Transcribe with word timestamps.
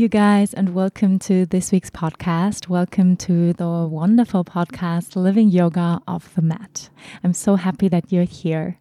You 0.00 0.08
guys, 0.08 0.54
and 0.54 0.74
welcome 0.74 1.18
to 1.18 1.44
this 1.44 1.70
week's 1.70 1.90
podcast. 1.90 2.68
Welcome 2.68 3.18
to 3.18 3.52
the 3.52 3.86
wonderful 3.86 4.46
podcast, 4.46 5.14
Living 5.14 5.50
Yoga 5.50 6.00
Off 6.08 6.34
the 6.34 6.40
Mat. 6.40 6.88
I'm 7.22 7.34
so 7.34 7.56
happy 7.56 7.86
that 7.88 8.10
you're 8.10 8.24
here. 8.24 8.78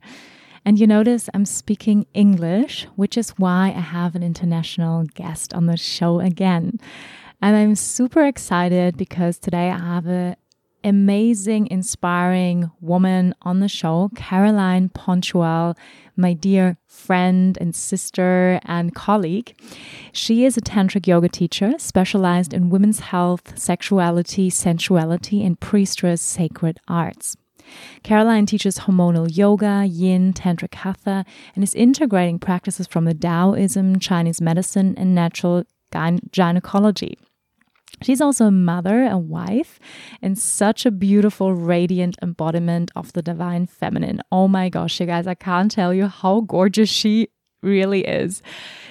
And 0.63 0.79
you 0.79 0.87
notice 0.87 1.29
I'm 1.33 1.43
speaking 1.43 2.05
English, 2.13 2.87
which 2.95 3.17
is 3.17 3.31
why 3.31 3.73
I 3.75 3.81
have 3.81 4.15
an 4.15 4.23
international 4.23 5.03
guest 5.13 5.53
on 5.53 5.65
the 5.65 5.75
show 5.75 6.21
again. 6.21 6.79
And 7.41 7.53
I'm 7.53 7.75
super 7.75 8.23
excited 8.23 8.95
because 8.95 9.37
today 9.37 9.71
I 9.71 9.77
have 9.77 10.07
a 10.07 10.37
amazing, 10.83 11.67
inspiring 11.67 12.71
woman 12.81 13.33
on 13.41 13.59
the 13.59 13.67
show, 13.67 14.09
Caroline 14.15 14.89
Pontual, 14.89 15.77
my 16.15 16.33
dear 16.33 16.77
friend 16.87 17.57
and 17.59 17.75
sister 17.75 18.59
and 18.65 18.93
colleague. 18.93 19.55
She 20.11 20.45
is 20.45 20.57
a 20.57 20.61
tantric 20.61 21.07
yoga 21.07 21.29
teacher 21.29 21.73
specialized 21.77 22.53
in 22.53 22.69
women's 22.69 22.99
health, 22.99 23.57
sexuality, 23.57 24.49
sensuality, 24.49 25.45
and 25.45 25.59
priestess 25.59 26.21
sacred 26.21 26.79
arts. 26.87 27.37
Caroline 28.03 28.45
teaches 28.45 28.79
hormonal 28.79 29.29
yoga, 29.35 29.85
yin, 29.85 30.33
tantric 30.33 30.73
hatha, 30.73 31.23
and 31.55 31.63
is 31.63 31.75
integrating 31.75 32.39
practices 32.39 32.87
from 32.87 33.05
the 33.05 33.13
Taoism, 33.13 33.99
Chinese 33.99 34.41
medicine, 34.41 34.95
and 34.97 35.13
natural 35.13 35.63
gynecology. 35.91 37.17
She's 38.01 38.21
also 38.21 38.45
a 38.45 38.51
mother, 38.51 39.05
a 39.05 39.17
wife, 39.17 39.79
and 40.21 40.37
such 40.37 40.85
a 40.85 40.91
beautiful, 40.91 41.53
radiant 41.53 42.17
embodiment 42.21 42.91
of 42.95 43.13
the 43.13 43.21
divine 43.21 43.65
feminine. 43.65 44.21
Oh 44.31 44.47
my 44.47 44.69
gosh, 44.69 44.99
you 44.99 45.05
guys, 45.05 45.27
I 45.27 45.35
can't 45.35 45.71
tell 45.71 45.93
you 45.93 46.07
how 46.07 46.41
gorgeous 46.41 46.89
she 46.89 47.29
really 47.61 48.05
is. 48.05 48.41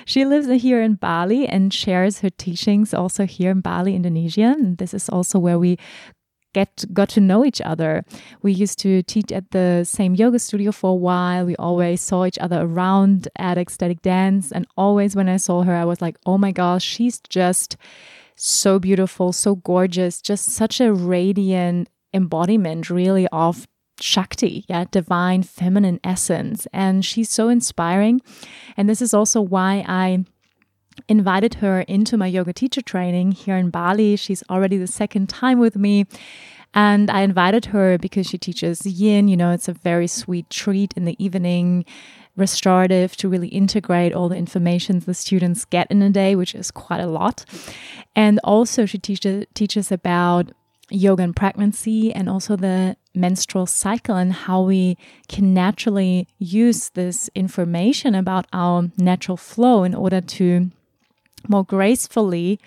She 0.05 0.25
lives 0.25 0.49
here 0.63 0.83
in 0.83 0.95
Bali 0.95 1.47
and 1.47 1.73
shares 1.73 2.21
her 2.21 2.31
teachings 2.31 2.93
also 2.93 3.27
here 3.27 3.51
in 3.51 3.61
Bali, 3.61 3.95
Indonesia. 3.95 4.55
And 4.59 4.79
this 4.79 4.95
is 4.95 5.09
also 5.09 5.39
where 5.39 5.59
we 5.59 5.79
get 6.55 6.85
got 6.93 7.09
to 7.11 7.21
know 7.21 7.45
each 7.45 7.61
other. 7.61 8.05
We 8.43 8.53
used 8.53 8.79
to 8.81 9.03
teach 9.03 9.33
at 9.33 9.51
the 9.51 9.85
same 9.85 10.15
yoga 10.15 10.39
studio 10.39 10.73
for 10.73 10.91
a 10.91 10.95
while. 10.95 11.45
We 11.45 11.57
always 11.57 12.01
saw 12.01 12.25
each 12.25 12.39
other 12.39 12.61
around 12.63 13.29
at 13.37 13.59
ecstatic 13.59 14.03
dance 14.03 14.51
and 14.53 14.67
always 14.77 15.15
when 15.15 15.29
I 15.29 15.37
saw 15.37 15.63
her 15.63 15.75
I 15.75 15.85
was 15.85 16.01
like, 16.01 16.17
"Oh 16.25 16.39
my 16.39 16.53
gosh, 16.53 16.85
she's 16.85 17.21
just 17.29 17.77
so 18.39 18.79
beautiful, 18.79 19.33
so 19.33 19.57
gorgeous, 19.57 20.23
just 20.23 20.47
such 20.47 20.81
a 20.81 20.93
radiant 20.93 21.89
embodiment, 22.15 22.89
really, 22.91 23.27
of 23.29 23.67
Shakti, 24.01 24.65
yeah, 24.69 24.85
divine 24.91 25.43
feminine 25.43 25.99
essence. 26.05 26.67
And 26.73 27.05
she's 27.05 27.31
so 27.31 27.49
inspiring. 27.49 28.21
And 28.77 28.89
this 28.89 29.03
is 29.03 29.13
also 29.13 29.41
why 29.41 29.85
I 29.89 30.25
invited 31.09 31.55
her 31.55 31.83
into 31.83 32.17
my 32.17 32.27
yoga 32.27 32.53
teacher 32.53 32.83
training 32.83 33.33
here 33.33 33.57
in 33.57 33.71
Bali. 33.71 34.17
She's 34.17 34.43
already 34.49 34.77
the 34.79 34.87
second 34.87 35.29
time 35.29 35.59
with 35.59 35.77
me. 35.77 36.07
And 36.75 37.11
I 37.11 37.23
invited 37.23 37.67
her 37.67 37.99
because 37.99 38.27
she 38.27 38.39
teaches 38.39 38.85
yin. 38.87 39.29
You 39.29 39.37
know, 39.37 39.53
it's 39.53 39.69
a 39.69 39.73
very 39.73 40.07
sweet 40.07 40.49
treat 40.51 40.93
in 40.95 41.05
the 41.07 41.23
evening 41.23 41.85
restorative 42.39 43.17
to 43.17 43.29
really 43.29 43.49
integrate 43.49 44.15
all 44.15 44.29
the 44.29 44.37
information 44.37 45.01
the 45.01 45.15
students 45.15 45.65
get 45.65 45.91
in 45.91 46.01
a 46.01 46.11
day, 46.11 46.35
which 46.35 46.55
is 46.55 46.71
quite 46.71 47.01
a 47.01 47.07
lot. 47.07 47.45
And 48.17 48.41
also, 48.45 48.87
she 48.87 48.99
teaches 48.99 49.45
teaches 49.55 49.93
about 49.93 50.53
yoga 50.91 51.23
and 51.23 51.37
pregnancy 51.37 52.13
and 52.13 52.29
also 52.29 52.57
the 52.57 52.97
menstrual 53.15 53.67
cycle 53.67 54.17
and 54.17 54.33
how 54.33 54.63
we 54.63 54.97
can 55.29 55.53
naturally 55.53 56.27
use 56.39 56.91
this 56.91 57.29
information 57.35 58.15
about 58.15 58.47
our 58.53 58.89
natural 58.97 59.37
flow 59.37 59.85
in 59.85 59.95
order 59.95 60.21
to 60.21 60.71
more 61.47 61.65
gracefully 61.65 62.59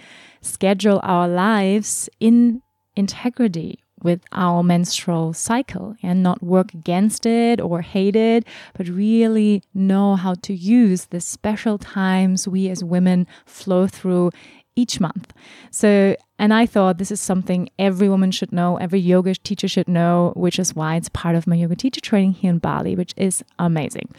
schedule 0.41 0.99
our 1.03 1.27
lives 1.27 2.09
in 2.19 2.61
integrity 2.95 3.80
with 4.03 4.22
our 4.31 4.63
menstrual 4.63 5.34
cycle 5.34 5.95
and 6.01 6.23
not 6.23 6.44
work 6.44 6.73
against 6.73 7.25
it 7.25 7.59
or 7.59 7.81
hate 7.81 8.16
it, 8.16 8.45
but 8.78 8.88
really 8.88 9.63
know 9.73 10.16
how 10.16 10.34
to 10.35 10.53
use 10.53 11.06
the 11.06 11.22
special 11.22 11.78
times 11.78 12.47
we 12.47 12.69
as 12.69 12.84
women 12.84 13.28
flow 13.45 13.88
through 13.88 14.31
each 14.75 15.00
month. 15.00 15.34
So, 15.69 16.16
and 16.40 16.53
I 16.53 16.66
thought 16.66 16.97
this 16.97 17.11
is 17.11 17.19
something 17.19 17.69
every 17.78 18.07
woman 18.09 18.31
should 18.31 18.51
know, 18.51 18.78
every 18.78 19.00
yoga 19.00 19.35
teacher 19.35 19.67
should 19.67 19.88
know, 19.88 20.34
which 20.35 20.57
is 20.57 20.73
why 20.73 20.95
it's 20.95 21.09
part 21.09 21.35
of 21.35 21.45
my 21.45 21.56
yoga 21.56 21.75
teacher 21.75 22.01
training 22.01 22.34
here 22.34 22.50
in 22.50 22.59
Bali, 22.59 22.95
which 22.95 23.13
is 23.17 23.44
amazing. 23.59 24.09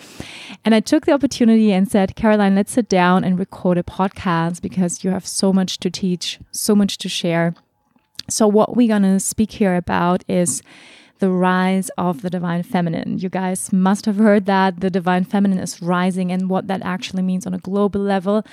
And 0.65 0.75
I 0.75 0.81
took 0.81 1.07
the 1.07 1.13
opportunity 1.13 1.73
and 1.73 1.91
said, 1.91 2.15
Caroline, 2.17 2.55
let's 2.55 2.73
sit 2.73 2.89
down 2.89 3.25
and 3.25 3.39
record 3.39 3.79
a 3.79 3.83
podcast 3.83 4.61
because 4.61 5.03
you 5.03 5.11
have 5.11 5.27
so 5.27 5.53
much 5.53 5.79
to 5.79 5.91
teach, 5.91 6.39
so 6.51 6.77
much 6.77 6.99
to 6.99 7.09
share. 7.09 7.55
So, 8.29 8.47
what 8.47 8.77
we're 8.77 8.89
going 8.89 9.03
to 9.03 9.21
speak 9.21 9.53
here 9.53 9.75
about 9.75 10.25
is 10.29 10.63
the 11.19 11.31
rise 11.31 11.89
of 11.99 12.23
the 12.23 12.31
divine 12.31 12.63
feminine. 12.63 13.19
You 13.19 13.29
guys 13.29 13.73
must 13.73 14.07
have 14.07 14.17
heard 14.17 14.47
that 14.47 14.81
the 14.81 14.91
divine 14.91 15.25
feminine 15.25 15.59
is 15.59 15.81
rising 15.81 16.33
and 16.33 16.51
what 16.51 16.67
that 16.67 16.83
actually 16.83 17.23
means 17.23 17.47
on 17.47 17.55
a 17.55 17.59
global 17.59 18.01
level. 18.01 18.45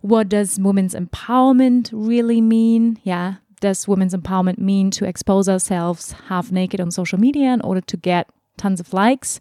What 0.00 0.28
does 0.28 0.58
women's 0.58 0.94
empowerment 0.94 1.90
really 1.92 2.40
mean? 2.40 3.00
Yeah. 3.02 3.34
Does 3.60 3.88
women's 3.88 4.14
empowerment 4.14 4.58
mean 4.58 4.90
to 4.92 5.06
expose 5.06 5.48
ourselves 5.48 6.12
half 6.28 6.52
naked 6.52 6.80
on 6.80 6.90
social 6.90 7.18
media 7.18 7.52
in 7.52 7.60
order 7.62 7.80
to 7.80 7.96
get 7.96 8.28
tons 8.56 8.80
of 8.80 8.92
likes? 8.92 9.40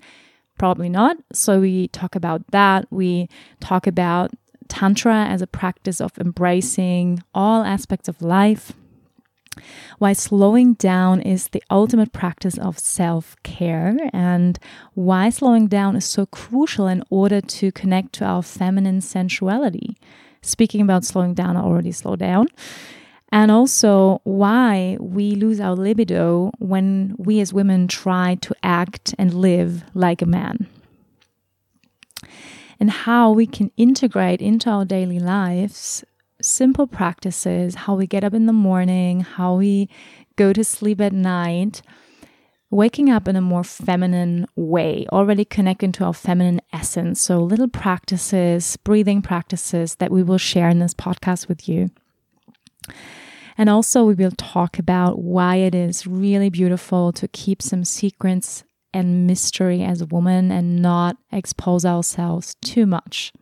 Probably 0.58 0.90
not. 0.90 1.18
So, 1.34 1.60
we 1.60 1.90
talk 1.90 2.16
about 2.16 2.42
that. 2.52 2.88
We 2.92 3.30
talk 3.60 3.88
about 3.88 4.32
Tantra 4.68 5.26
as 5.26 5.42
a 5.42 5.48
practice 5.48 6.02
of 6.02 6.18
embracing 6.18 7.24
all 7.34 7.64
aspects 7.64 8.08
of 8.08 8.22
life, 8.22 8.74
why 10.00 10.14
slowing 10.14 10.74
down 10.74 11.22
is 11.22 11.50
the 11.50 11.64
ultimate 11.70 12.12
practice 12.12 12.58
of 12.58 12.80
self 12.80 13.36
care 13.44 13.98
and 14.14 14.60
why 14.94 15.30
slowing 15.30 15.68
down 15.68 15.96
is 15.96 16.06
so 16.06 16.26
crucial 16.26 16.88
in 16.88 17.04
order 17.10 17.42
to 17.42 17.72
connect 17.72 18.14
to 18.14 18.26
our 18.26 18.44
feminine 18.44 19.02
sensuality. 19.02 19.98
Speaking 20.42 20.82
about 20.82 21.06
slowing 21.06 21.34
down, 21.34 21.58
I 21.58 21.62
already 21.62 21.92
slowed 21.92 22.20
down. 22.20 22.48
And 23.32 23.52
also 23.52 24.22
why 24.24 24.98
we 25.00 25.32
lose 25.32 25.60
our 25.60 25.76
libido 25.76 26.52
when 26.60 27.16
we 27.18 27.42
as 27.42 27.52
women 27.52 27.88
try 27.88 28.36
to 28.42 28.56
act 28.64 29.16
and 29.18 29.34
live 29.34 29.84
like 29.94 30.22
a 30.22 30.26
man 30.28 30.68
and 32.80 32.90
how 32.92 33.32
we 33.32 33.48
can 33.48 33.72
integrate 33.78 34.42
into 34.42 34.70
our 34.70 34.86
daily 34.86 35.20
lives 35.20 36.04
simple 36.42 36.88
practices, 36.88 37.76
how 37.76 37.96
we 37.96 38.08
get 38.08 38.24
up 38.24 38.34
in 38.34 38.46
the 38.46 38.54
morning, 38.54 39.22
how 39.22 39.56
we 39.56 39.90
go 40.36 40.54
to 40.54 40.64
sleep 40.64 41.02
at 41.02 41.14
night, 41.14 41.82
waking 42.70 43.10
up 43.10 43.28
in 43.28 43.36
a 43.36 43.42
more 43.42 43.64
feminine 43.64 44.46
way, 44.56 45.06
already 45.12 45.46
connecting 45.46 45.92
to 45.94 46.04
our 46.04 46.14
feminine 46.14 46.62
essence. 46.74 47.22
So, 47.22 47.40
little 47.40 47.70
practices, 47.70 48.78
breathing 48.78 49.22
practices 49.22 49.96
that 49.96 50.12
we 50.12 50.24
will 50.24 50.38
share 50.38 50.70
in 50.70 50.80
this 50.80 50.94
podcast 50.94 51.48
with 51.48 51.70
you. 51.70 51.90
And 53.58 53.70
also, 53.70 54.04
we 54.04 54.16
will 54.16 54.32
talk 54.32 54.78
about 54.78 55.20
why 55.20 55.58
it 55.58 55.74
is 55.74 56.06
really 56.06 56.50
beautiful 56.50 57.14
to 57.14 57.28
keep 57.30 57.62
some 57.62 57.86
secrets 57.86 58.64
and 58.94 59.28
mystery 59.28 59.84
as 59.84 60.02
a 60.02 60.06
woman 60.06 60.52
and 60.52 60.82
not 60.82 61.18
expose 61.32 61.86
ourselves 61.86 62.56
too 62.62 62.86
much. 62.86 63.34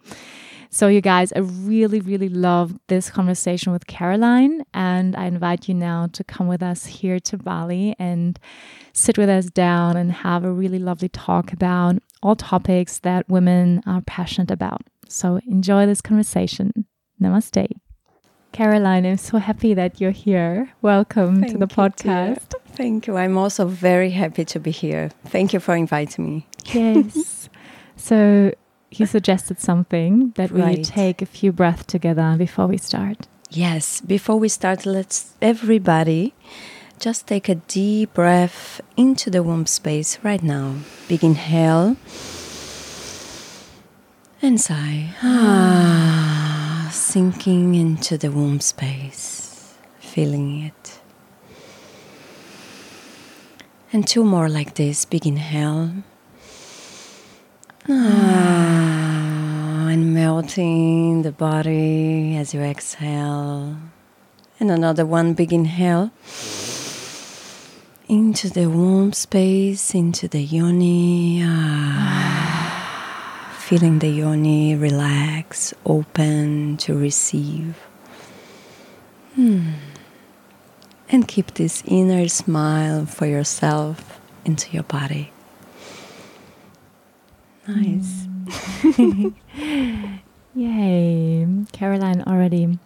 So, 0.74 0.88
you 0.88 1.02
guys, 1.02 1.32
I 1.34 1.40
really, 1.40 2.00
really 2.00 2.30
love 2.30 2.80
this 2.88 3.12
conversation 3.12 3.72
with 3.72 3.86
Caroline. 3.86 4.64
And 4.74 5.16
I 5.16 5.26
invite 5.26 5.68
you 5.68 5.76
now 5.76 6.08
to 6.14 6.24
come 6.24 6.48
with 6.48 6.64
us 6.64 6.88
here 6.88 7.20
to 7.20 7.38
Bali 7.38 7.96
and 8.00 8.40
sit 8.92 9.16
with 9.16 9.30
us 9.30 9.46
down 9.46 9.96
and 9.98 10.12
have 10.12 10.44
a 10.44 10.52
really 10.52 10.80
lovely 10.80 11.10
talk 11.10 11.54
about 11.54 12.00
all 12.24 12.36
topics 12.36 12.98
that 13.02 13.30
women 13.30 13.84
are 13.86 14.02
passionate 14.02 14.50
about. 14.50 14.82
So, 15.08 15.40
enjoy 15.46 15.86
this 15.86 16.02
conversation. 16.02 16.72
Namaste. 17.22 17.68
Caroline, 18.52 19.06
I'm 19.06 19.18
so 19.18 19.38
happy 19.38 19.76
that 19.76 20.02
you're 20.02 20.10
here. 20.10 20.74
Welcome 20.82 21.42
Thank 21.42 21.52
to 21.52 21.60
the 21.60 21.68
podcast. 21.68 22.52
Thank 22.70 23.06
you. 23.06 23.16
I'm 23.16 23.38
also 23.38 23.68
very 23.68 24.10
happy 24.10 24.44
to 24.46 24.60
be 24.60 24.72
here. 24.72 25.12
Thank 25.26 25.54
you 25.54 25.60
for 25.60 25.76
inviting 25.76 26.26
me. 26.26 26.48
Yes. 26.66 27.50
So 27.96 28.52
he 28.98 29.06
suggested 29.06 29.60
something 29.60 30.32
that 30.36 30.52
Right. 30.52 30.78
we 30.78 30.84
take 30.84 31.22
a 31.22 31.26
few 31.26 31.52
breaths 31.52 31.86
together 31.86 32.36
before 32.38 32.68
we 32.68 32.78
start. 32.78 33.28
Yes, 33.50 34.02
before 34.02 34.38
we 34.40 34.50
start, 34.50 34.86
let's 34.86 35.34
everybody 35.42 36.34
just 37.00 37.28
take 37.28 37.50
a 37.50 37.56
deep 37.56 38.14
breath 38.14 38.82
into 38.98 39.30
the 39.30 39.44
womb 39.44 39.66
space 39.66 40.18
right 40.24 40.42
now. 40.44 40.76
Big 41.08 41.24
inhale 41.24 41.96
and 44.42 44.60
sigh. 44.60 45.10
Ah, 45.22 46.90
sinking 46.92 47.76
into 47.76 48.18
the 48.18 48.32
womb 48.32 48.60
space, 48.60 49.74
feeling 50.00 50.64
it. 50.64 51.00
And 53.92 54.08
two 54.08 54.24
more 54.24 54.50
like 54.50 54.74
this. 54.74 55.06
Big 55.06 55.28
inhale. 55.28 55.92
Ah, 57.90 59.88
and 59.90 60.14
melting 60.14 61.24
the 61.24 61.34
body 61.34 62.38
as 62.38 62.54
you 62.54 62.62
exhale. 62.62 63.76
And 64.58 64.72
another 64.72 65.06
one 65.06 65.34
big 65.34 65.52
inhale 65.52 66.12
into 68.08 68.50
the 68.50 68.70
womb 68.70 69.12
space, 69.12 69.94
into 69.94 70.30
the 70.30 70.42
yoni. 70.42 71.42
Ah, 71.44 73.58
feeling 73.60 74.00
the 74.00 74.08
yoni 74.08 74.76
relax, 74.76 75.74
open 75.86 76.78
to 76.78 76.98
receive. 76.98 77.76
Hmm. 79.36 79.72
And 81.10 81.28
keep 81.28 81.56
this 81.56 81.84
inner 81.86 82.30
smile 82.30 83.06
for 83.06 83.26
yourself 83.26 84.22
into 84.46 84.72
your 84.72 84.84
body. 84.84 85.33
Nice. 87.68 88.28
Yay. 90.56 91.48
Caroline 91.72 92.22
already 92.28 92.78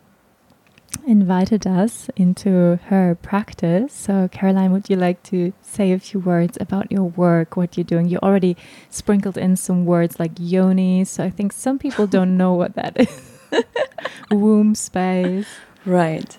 invited 1.05 1.65
us 1.65 2.09
into 2.15 2.79
her 2.85 3.15
practice. 3.21 3.93
So, 3.93 4.27
Caroline, 4.31 4.71
would 4.71 4.89
you 4.89 4.95
like 4.95 5.23
to 5.23 5.53
say 5.61 5.91
a 5.91 5.99
few 5.99 6.19
words 6.19 6.57
about 6.61 6.91
your 6.91 7.03
work, 7.05 7.57
what 7.57 7.75
you're 7.77 7.83
doing? 7.83 8.07
You 8.07 8.19
already 8.19 8.55
sprinkled 8.89 9.37
in 9.37 9.55
some 9.55 9.85
words 9.85 10.19
like 10.19 10.31
yoni. 10.37 11.05
So, 11.05 11.23
I 11.23 11.29
think 11.29 11.53
some 11.53 11.79
people 11.79 12.07
don't 12.15 12.37
know 12.37 12.53
what 12.53 12.75
that 12.75 12.99
is. 12.99 13.31
Womb 14.31 14.75
space. 14.75 15.47
Right. 15.85 16.37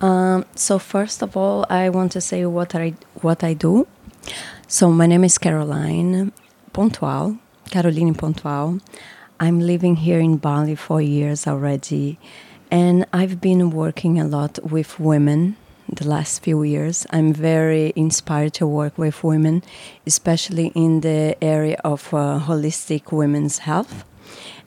Um, 0.00 0.46
so 0.54 0.78
first 0.78 1.22
of 1.22 1.36
all, 1.36 1.66
I 1.68 1.90
want 1.90 2.12
to 2.12 2.20
say 2.20 2.46
what 2.46 2.74
I 2.74 2.94
what 3.20 3.44
I 3.44 3.52
do. 3.52 3.86
So 4.66 4.90
my 4.90 5.06
name 5.06 5.24
is 5.24 5.36
Caroline 5.36 6.32
Pontual, 6.72 7.38
Caroline 7.70 8.14
Pontual. 8.14 8.80
I'm 9.38 9.60
living 9.60 9.96
here 9.96 10.18
in 10.18 10.38
Bali 10.38 10.74
for 10.74 11.00
years 11.00 11.46
already, 11.46 12.18
and 12.70 13.06
I've 13.12 13.40
been 13.40 13.70
working 13.70 14.18
a 14.18 14.26
lot 14.26 14.58
with 14.68 14.98
women 14.98 15.56
the 15.88 16.08
last 16.08 16.42
few 16.42 16.64
years. 16.64 17.06
I'm 17.10 17.32
very 17.32 17.92
inspired 17.94 18.54
to 18.54 18.66
work 18.66 18.98
with 18.98 19.22
women, 19.22 19.62
especially 20.04 20.72
in 20.74 21.02
the 21.02 21.36
area 21.42 21.80
of 21.84 22.12
uh, 22.12 22.40
holistic 22.40 23.12
women's 23.12 23.58
health. 23.58 24.04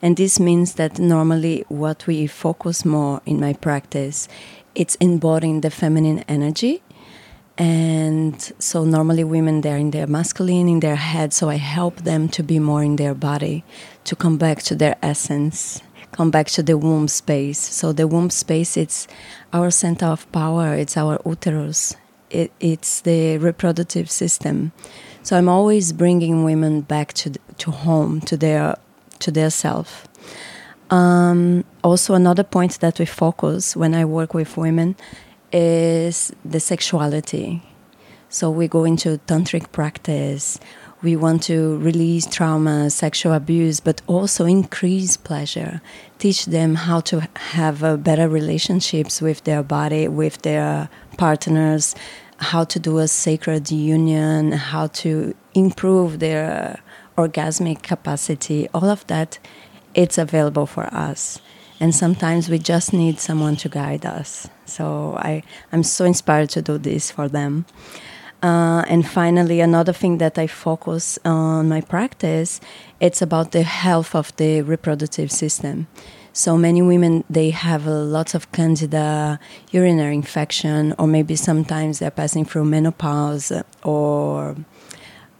And 0.00 0.16
this 0.16 0.40
means 0.40 0.74
that 0.74 0.98
normally 0.98 1.64
what 1.68 2.06
we 2.06 2.26
focus 2.26 2.84
more 2.86 3.20
in 3.26 3.38
my 3.38 3.52
practice, 3.52 4.28
it's 4.74 4.94
embodying 4.96 5.60
the 5.60 5.70
feminine 5.70 6.20
energy. 6.26 6.82
And 7.56 8.40
so 8.58 8.84
normally 8.84 9.22
women 9.22 9.60
they're 9.60 9.76
in 9.76 9.92
their 9.92 10.06
masculine 10.08 10.68
in 10.68 10.80
their 10.80 10.96
head, 10.96 11.32
so 11.32 11.48
I 11.48 11.56
help 11.56 11.98
them 11.98 12.28
to 12.30 12.42
be 12.42 12.58
more 12.58 12.82
in 12.82 12.96
their 12.96 13.14
body, 13.14 13.64
to 14.04 14.16
come 14.16 14.38
back 14.38 14.62
to 14.64 14.74
their 14.74 14.96
essence, 15.02 15.80
come 16.10 16.30
back 16.30 16.48
to 16.48 16.62
the 16.62 16.76
womb 16.76 17.06
space. 17.06 17.58
So 17.58 17.92
the 17.92 18.08
womb 18.08 18.30
space 18.30 18.76
it's 18.76 19.06
our 19.52 19.70
center 19.70 20.06
of 20.06 20.30
power, 20.32 20.74
it's 20.74 20.96
our 20.96 21.20
uterus. 21.24 21.94
It, 22.30 22.50
it's 22.58 23.02
the 23.02 23.38
reproductive 23.38 24.10
system. 24.10 24.72
So 25.22 25.38
I'm 25.38 25.48
always 25.48 25.92
bringing 25.92 26.42
women 26.42 26.80
back 26.80 27.12
to 27.14 27.30
to 27.58 27.70
home, 27.70 28.20
to 28.22 28.36
their 28.36 28.76
to 29.20 29.30
their 29.30 29.50
self. 29.50 30.08
Um, 30.90 31.64
also, 31.82 32.14
another 32.14 32.44
point 32.44 32.80
that 32.80 32.98
we 32.98 33.06
focus 33.06 33.76
when 33.76 33.94
I 33.94 34.04
work 34.04 34.34
with 34.34 34.56
women 34.56 34.96
is 35.54 36.32
the 36.44 36.58
sexuality. 36.58 37.62
So 38.28 38.50
we 38.50 38.66
go 38.66 38.84
into 38.84 39.18
tantric 39.28 39.70
practice. 39.70 40.58
We 41.02 41.14
want 41.14 41.44
to 41.44 41.78
release 41.78 42.26
trauma, 42.26 42.90
sexual 42.90 43.32
abuse, 43.34 43.78
but 43.78 44.02
also 44.08 44.46
increase 44.46 45.16
pleasure. 45.16 45.80
Teach 46.18 46.46
them 46.46 46.74
how 46.74 47.00
to 47.00 47.28
have 47.54 48.02
better 48.02 48.28
relationships 48.28 49.22
with 49.22 49.44
their 49.44 49.62
body, 49.62 50.08
with 50.08 50.42
their 50.42 50.88
partners, 51.16 51.94
how 52.38 52.64
to 52.64 52.80
do 52.80 52.98
a 52.98 53.06
sacred 53.06 53.70
union, 53.70 54.52
how 54.52 54.88
to 54.88 55.34
improve 55.54 56.18
their 56.18 56.80
orgasmic 57.16 57.82
capacity. 57.82 58.68
All 58.74 58.90
of 58.90 59.06
that, 59.06 59.38
it's 59.94 60.18
available 60.18 60.66
for 60.66 60.92
us. 60.92 61.38
And 61.80 61.94
sometimes 61.94 62.48
we 62.48 62.58
just 62.58 62.92
need 62.92 63.18
someone 63.18 63.56
to 63.56 63.68
guide 63.68 64.06
us. 64.06 64.48
So 64.64 65.16
I, 65.18 65.42
I'm 65.72 65.82
so 65.82 66.04
inspired 66.04 66.50
to 66.50 66.62
do 66.62 66.78
this 66.78 67.10
for 67.10 67.28
them. 67.28 67.66
Uh, 68.42 68.84
and 68.88 69.08
finally, 69.08 69.60
another 69.60 69.92
thing 69.92 70.18
that 70.18 70.38
I 70.38 70.46
focus 70.46 71.18
on 71.24 71.68
my 71.68 71.80
practice, 71.80 72.60
it's 73.00 73.22
about 73.22 73.52
the 73.52 73.62
health 73.62 74.14
of 74.14 74.36
the 74.36 74.60
reproductive 74.60 75.32
system. 75.32 75.86
So 76.34 76.58
many 76.58 76.82
women 76.82 77.24
they 77.30 77.50
have 77.50 77.86
lots 77.86 78.34
of 78.34 78.50
candida, 78.52 79.38
urinary 79.70 80.14
infection, 80.16 80.94
or 80.98 81.06
maybe 81.06 81.36
sometimes 81.36 82.00
they're 82.00 82.10
passing 82.10 82.44
through 82.44 82.64
menopause 82.66 83.52
or 83.82 84.56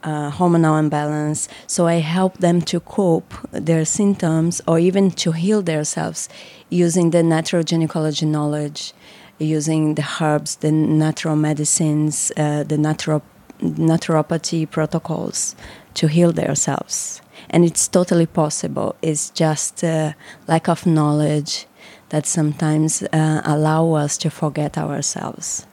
uh, 0.04 0.30
hormonal 0.30 0.78
imbalance. 0.78 1.48
So 1.66 1.86
I 1.86 1.94
help 1.94 2.38
them 2.38 2.60
to 2.62 2.80
cope 2.80 3.34
their 3.50 3.84
symptoms 3.84 4.60
or 4.66 4.78
even 4.78 5.10
to 5.12 5.32
heal 5.32 5.62
themselves 5.62 6.28
using 6.70 7.10
the 7.10 7.22
natural 7.22 7.62
gynecology 7.62 8.26
knowledge, 8.26 8.92
using 9.38 9.94
the 9.94 10.06
herbs, 10.20 10.56
the 10.56 10.70
natural 10.70 11.36
medicines, 11.36 12.30
uh, 12.36 12.62
the 12.64 12.78
natural 12.78 13.22
naturopathy 13.60 14.68
protocols 14.70 15.54
to 15.94 16.08
heal 16.08 16.32
themselves. 16.32 17.20
And 17.50 17.64
it's 17.64 17.88
totally 17.88 18.26
possible. 18.26 18.96
It's 19.02 19.30
just 19.30 19.82
a 19.82 20.14
lack 20.48 20.68
of 20.68 20.86
knowledge 20.86 21.66
that 22.08 22.26
sometimes 22.26 23.02
uh, 23.02 23.42
allow 23.44 23.92
us 23.92 24.16
to 24.18 24.30
forget 24.30 24.76
ourselves. 24.76 25.66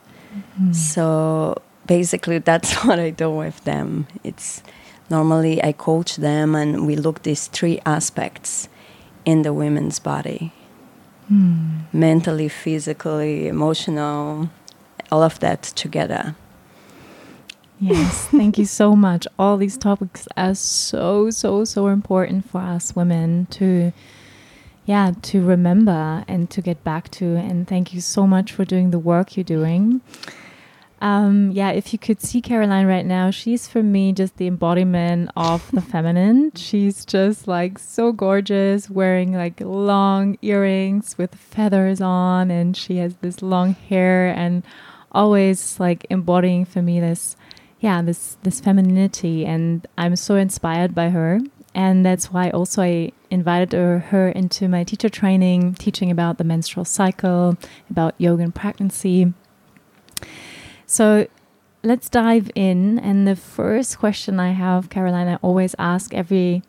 Hmm. 0.57 0.73
So 0.73 1.61
basically 1.85 2.39
that's 2.39 2.73
what 2.85 2.99
I 2.99 3.09
do 3.09 3.29
with 3.29 3.63
them. 3.63 4.07
It's 4.23 4.63
normally 5.09 5.63
I 5.63 5.71
coach 5.73 6.15
them 6.17 6.55
and 6.55 6.87
we 6.87 6.95
look 6.95 7.23
these 7.23 7.47
three 7.47 7.79
aspects 7.85 8.69
in 9.25 9.43
the 9.43 9.53
women's 9.53 9.99
body. 9.99 10.53
Hmm. 11.27 11.81
Mentally, 11.93 12.49
physically, 12.49 13.47
emotional, 13.47 14.49
all 15.11 15.23
of 15.23 15.39
that 15.39 15.63
together. 15.63 16.35
Yes, 17.79 18.27
thank 18.31 18.57
you 18.57 18.65
so 18.65 18.95
much. 18.95 19.27
All 19.39 19.57
these 19.57 19.77
topics 19.77 20.27
are 20.37 20.55
so, 20.55 21.29
so, 21.31 21.63
so 21.65 21.87
important 21.87 22.49
for 22.49 22.61
us 22.61 22.95
women 22.95 23.47
to, 23.51 23.91
yeah, 24.85 25.13
to 25.23 25.43
remember 25.43 26.23
and 26.27 26.49
to 26.51 26.61
get 26.61 26.83
back 26.83 27.09
to. 27.11 27.35
And 27.35 27.67
thank 27.67 27.93
you 27.93 28.01
so 28.01 28.27
much 28.27 28.51
for 28.51 28.65
doing 28.65 28.91
the 28.91 28.99
work 28.99 29.35
you're 29.35 29.43
doing. 29.43 30.01
Um, 31.01 31.49
yeah, 31.51 31.71
if 31.71 31.93
you 31.93 31.99
could 31.99 32.21
see 32.21 32.41
Caroline 32.41 32.85
right 32.85 33.05
now, 33.05 33.31
she's 33.31 33.67
for 33.67 33.81
me 33.81 34.13
just 34.13 34.37
the 34.37 34.45
embodiment 34.45 35.31
of 35.35 35.69
the 35.71 35.81
feminine. 35.93 36.51
She's 36.55 37.05
just 37.05 37.47
like 37.47 37.79
so 37.79 38.11
gorgeous, 38.11 38.89
wearing 38.89 39.33
like 39.33 39.59
long 39.59 40.37
earrings 40.43 41.17
with 41.17 41.33
feathers 41.33 42.01
on, 42.01 42.51
and 42.51 42.77
she 42.77 42.97
has 42.97 43.15
this 43.15 43.41
long 43.41 43.73
hair 43.73 44.27
and 44.27 44.63
always 45.11 45.79
like 45.79 46.05
embodying 46.09 46.65
for 46.65 46.81
me 46.81 46.99
this 46.99 47.35
yeah 47.79 48.01
this 48.01 48.37
this 48.43 48.61
femininity 48.61 49.45
and 49.45 49.85
i'm 49.97 50.15
so 50.15 50.35
inspired 50.35 50.95
by 50.95 51.09
her 51.09 51.39
and 51.73 52.05
that's 52.05 52.31
why 52.31 52.49
also 52.51 52.81
i 52.81 53.11
invited 53.29 53.73
her, 53.73 53.99
her 53.99 54.29
into 54.29 54.67
my 54.67 54.83
teacher 54.83 55.09
training 55.09 55.73
teaching 55.73 56.09
about 56.09 56.37
the 56.37 56.43
menstrual 56.43 56.85
cycle 56.85 57.57
about 57.89 58.15
yoga 58.17 58.43
and 58.43 58.55
pregnancy 58.55 59.33
so 60.91 61.25
let's 61.83 62.09
dive 62.09 62.51
in 62.53 62.99
and 62.99 63.27
the 63.27 63.35
first 63.35 63.97
question 63.99 64.39
i 64.39 64.51
have 64.51 64.89
caroline 64.89 65.27
i 65.27 65.35
always 65.41 65.73
ask 65.79 66.13
every 66.13 66.61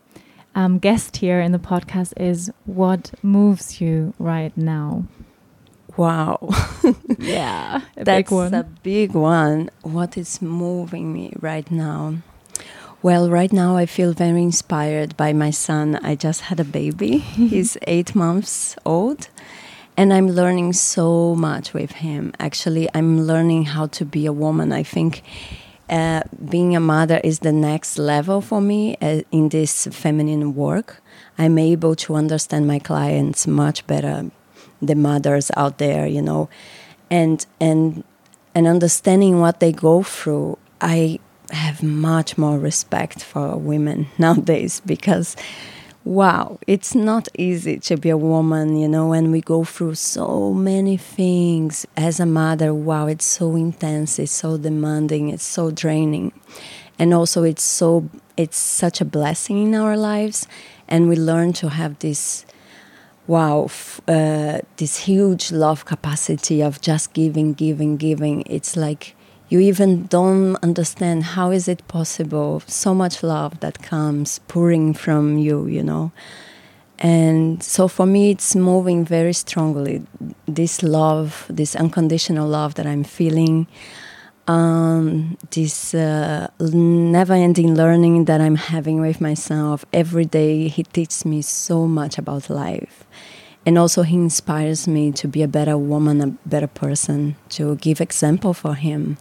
um, 0.54 0.78
guest 0.78 1.16
here 1.16 1.40
in 1.40 1.50
the 1.52 1.58
podcast 1.58 2.12
is 2.18 2.50
what 2.66 3.12
moves 3.22 3.80
you 3.80 4.14
right 4.18 4.56
now 4.56 5.04
Wow. 5.96 6.48
yeah 7.18 7.82
a 7.96 8.04
That's 8.04 8.30
big 8.30 8.52
a 8.54 8.64
big 8.82 9.12
one. 9.12 9.68
What 9.82 10.16
is 10.16 10.40
moving 10.40 11.12
me 11.12 11.34
right 11.40 11.70
now? 11.70 12.16
Well, 13.02 13.28
right 13.28 13.52
now 13.52 13.76
I 13.76 13.86
feel 13.86 14.12
very 14.12 14.42
inspired 14.42 15.16
by 15.16 15.32
my 15.32 15.50
son. 15.50 15.96
I 16.02 16.14
just 16.14 16.42
had 16.42 16.60
a 16.60 16.64
baby. 16.64 17.18
He's 17.52 17.76
eight 17.86 18.14
months 18.14 18.76
old. 18.86 19.28
And 19.96 20.12
I'm 20.12 20.28
learning 20.28 20.72
so 20.72 21.34
much 21.34 21.74
with 21.74 21.92
him. 21.92 22.32
Actually, 22.38 22.88
I'm 22.94 23.26
learning 23.26 23.64
how 23.66 23.86
to 23.88 24.04
be 24.04 24.26
a 24.26 24.32
woman. 24.32 24.72
I 24.72 24.82
think 24.82 25.22
uh, 25.90 26.22
being 26.48 26.74
a 26.74 26.80
mother 26.80 27.20
is 27.22 27.40
the 27.40 27.52
next 27.52 27.98
level 27.98 28.40
for 28.40 28.60
me 28.60 28.96
uh, 29.02 29.20
in 29.30 29.50
this 29.50 29.86
feminine 29.90 30.54
work. 30.54 31.02
I'm 31.36 31.58
able 31.58 31.94
to 31.96 32.14
understand 32.14 32.66
my 32.66 32.78
clients 32.78 33.46
much 33.46 33.86
better, 33.86 34.30
the 34.80 34.94
mothers 34.94 35.50
out 35.56 35.76
there, 35.78 36.06
you 36.06 36.22
know, 36.22 36.48
and 37.10 37.44
and 37.60 38.04
and 38.54 38.66
understanding 38.66 39.40
what 39.40 39.60
they 39.60 39.72
go 39.72 40.02
through. 40.02 40.58
I 40.80 41.18
have 41.50 41.82
much 41.82 42.38
more 42.38 42.58
respect 42.58 43.22
for 43.22 43.56
women 43.58 44.06
nowadays 44.18 44.80
because 44.86 45.36
wow, 46.04 46.58
it's 46.66 46.94
not 46.94 47.28
easy 47.38 47.78
to 47.78 47.96
be 47.96 48.10
a 48.10 48.16
woman, 48.16 48.76
you 48.76 48.88
know, 48.88 49.12
and 49.12 49.30
we 49.30 49.40
go 49.40 49.64
through 49.64 49.94
so 49.94 50.52
many 50.52 50.96
things 50.96 51.86
as 51.96 52.18
a 52.18 52.26
mother. 52.26 52.74
Wow, 52.74 53.06
it's 53.06 53.24
so 53.24 53.54
intense, 53.54 54.18
it's 54.18 54.32
so 54.32 54.58
demanding, 54.58 55.28
it's 55.28 55.44
so 55.44 55.70
draining. 55.70 56.32
And 56.98 57.14
also 57.14 57.42
it's 57.42 57.62
so 57.62 58.08
it's 58.36 58.56
such 58.56 59.00
a 59.00 59.04
blessing 59.04 59.62
in 59.62 59.74
our 59.74 59.96
lives 59.96 60.46
and 60.88 61.08
we 61.08 61.16
learn 61.16 61.52
to 61.52 61.68
have 61.68 61.98
this 61.98 62.44
wow, 63.26 63.68
uh, 64.08 64.58
this 64.76 64.98
huge 64.98 65.52
love 65.52 65.84
capacity 65.84 66.60
of 66.60 66.80
just 66.80 67.12
giving, 67.12 67.54
giving, 67.54 67.96
giving. 67.96 68.42
It's 68.46 68.76
like 68.76 69.14
you 69.52 69.60
even 69.60 70.06
don't 70.06 70.56
understand 70.62 71.18
how 71.36 71.50
is 71.50 71.68
it 71.68 71.86
possible 71.86 72.62
so 72.66 72.94
much 72.94 73.22
love 73.22 73.52
that 73.60 73.82
comes 73.82 74.40
pouring 74.48 74.94
from 74.94 75.38
you 75.38 75.66
you 75.66 75.82
know? 75.82 76.10
And 76.98 77.62
so 77.62 77.88
for 77.88 78.06
me 78.06 78.30
it's 78.30 78.54
moving 78.54 79.04
very 79.04 79.32
strongly 79.32 79.94
this 80.46 80.82
love 80.82 81.46
this 81.50 81.74
unconditional 81.74 82.48
love 82.48 82.74
that 82.74 82.86
i'm 82.86 83.04
feeling 83.04 83.66
um, 84.48 85.36
this 85.50 85.94
uh, 85.94 86.48
never-ending 86.60 87.74
learning 87.74 88.24
that 88.24 88.40
i'm 88.40 88.56
having 88.56 89.00
with 89.00 89.20
myself. 89.20 89.84
Every 89.92 90.24
day 90.24 90.68
he 90.68 90.82
teaches 90.82 91.24
me 91.24 91.42
so 91.42 91.86
much 91.86 92.18
about 92.18 92.50
life 92.50 93.04
and 93.64 93.78
also 93.78 94.02
he 94.02 94.16
inspires 94.16 94.88
me 94.88 95.12
to 95.12 95.28
be 95.28 95.42
a 95.42 95.48
better 95.48 95.78
woman 95.78 96.20
a 96.20 96.26
better 96.48 96.66
person 96.66 97.36
to 97.48 97.76
give 97.76 98.00
example 98.00 98.52
for 98.54 98.74
him 98.74 99.16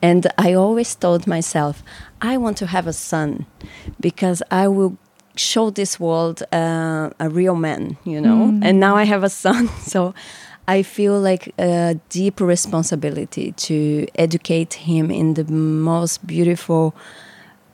and 0.00 0.26
I 0.38 0.52
always 0.52 0.94
told 0.94 1.26
myself, 1.26 1.82
I 2.22 2.36
want 2.36 2.56
to 2.58 2.66
have 2.66 2.86
a 2.86 2.92
son 2.92 3.46
because 4.00 4.42
I 4.50 4.68
will 4.68 4.96
show 5.36 5.70
this 5.70 5.98
world 5.98 6.42
uh, 6.52 7.10
a 7.18 7.28
real 7.28 7.56
man, 7.56 7.96
you 8.04 8.20
know. 8.20 8.48
Mm. 8.48 8.64
And 8.64 8.80
now 8.80 8.96
I 8.96 9.04
have 9.04 9.24
a 9.24 9.28
son, 9.28 9.68
so 9.80 10.14
I 10.66 10.82
feel 10.82 11.18
like 11.20 11.52
a 11.58 11.98
deep 12.08 12.40
responsibility 12.40 13.52
to 13.52 14.06
educate 14.14 14.74
him 14.74 15.10
in 15.10 15.34
the 15.34 15.44
most 15.44 16.26
beautiful, 16.26 16.94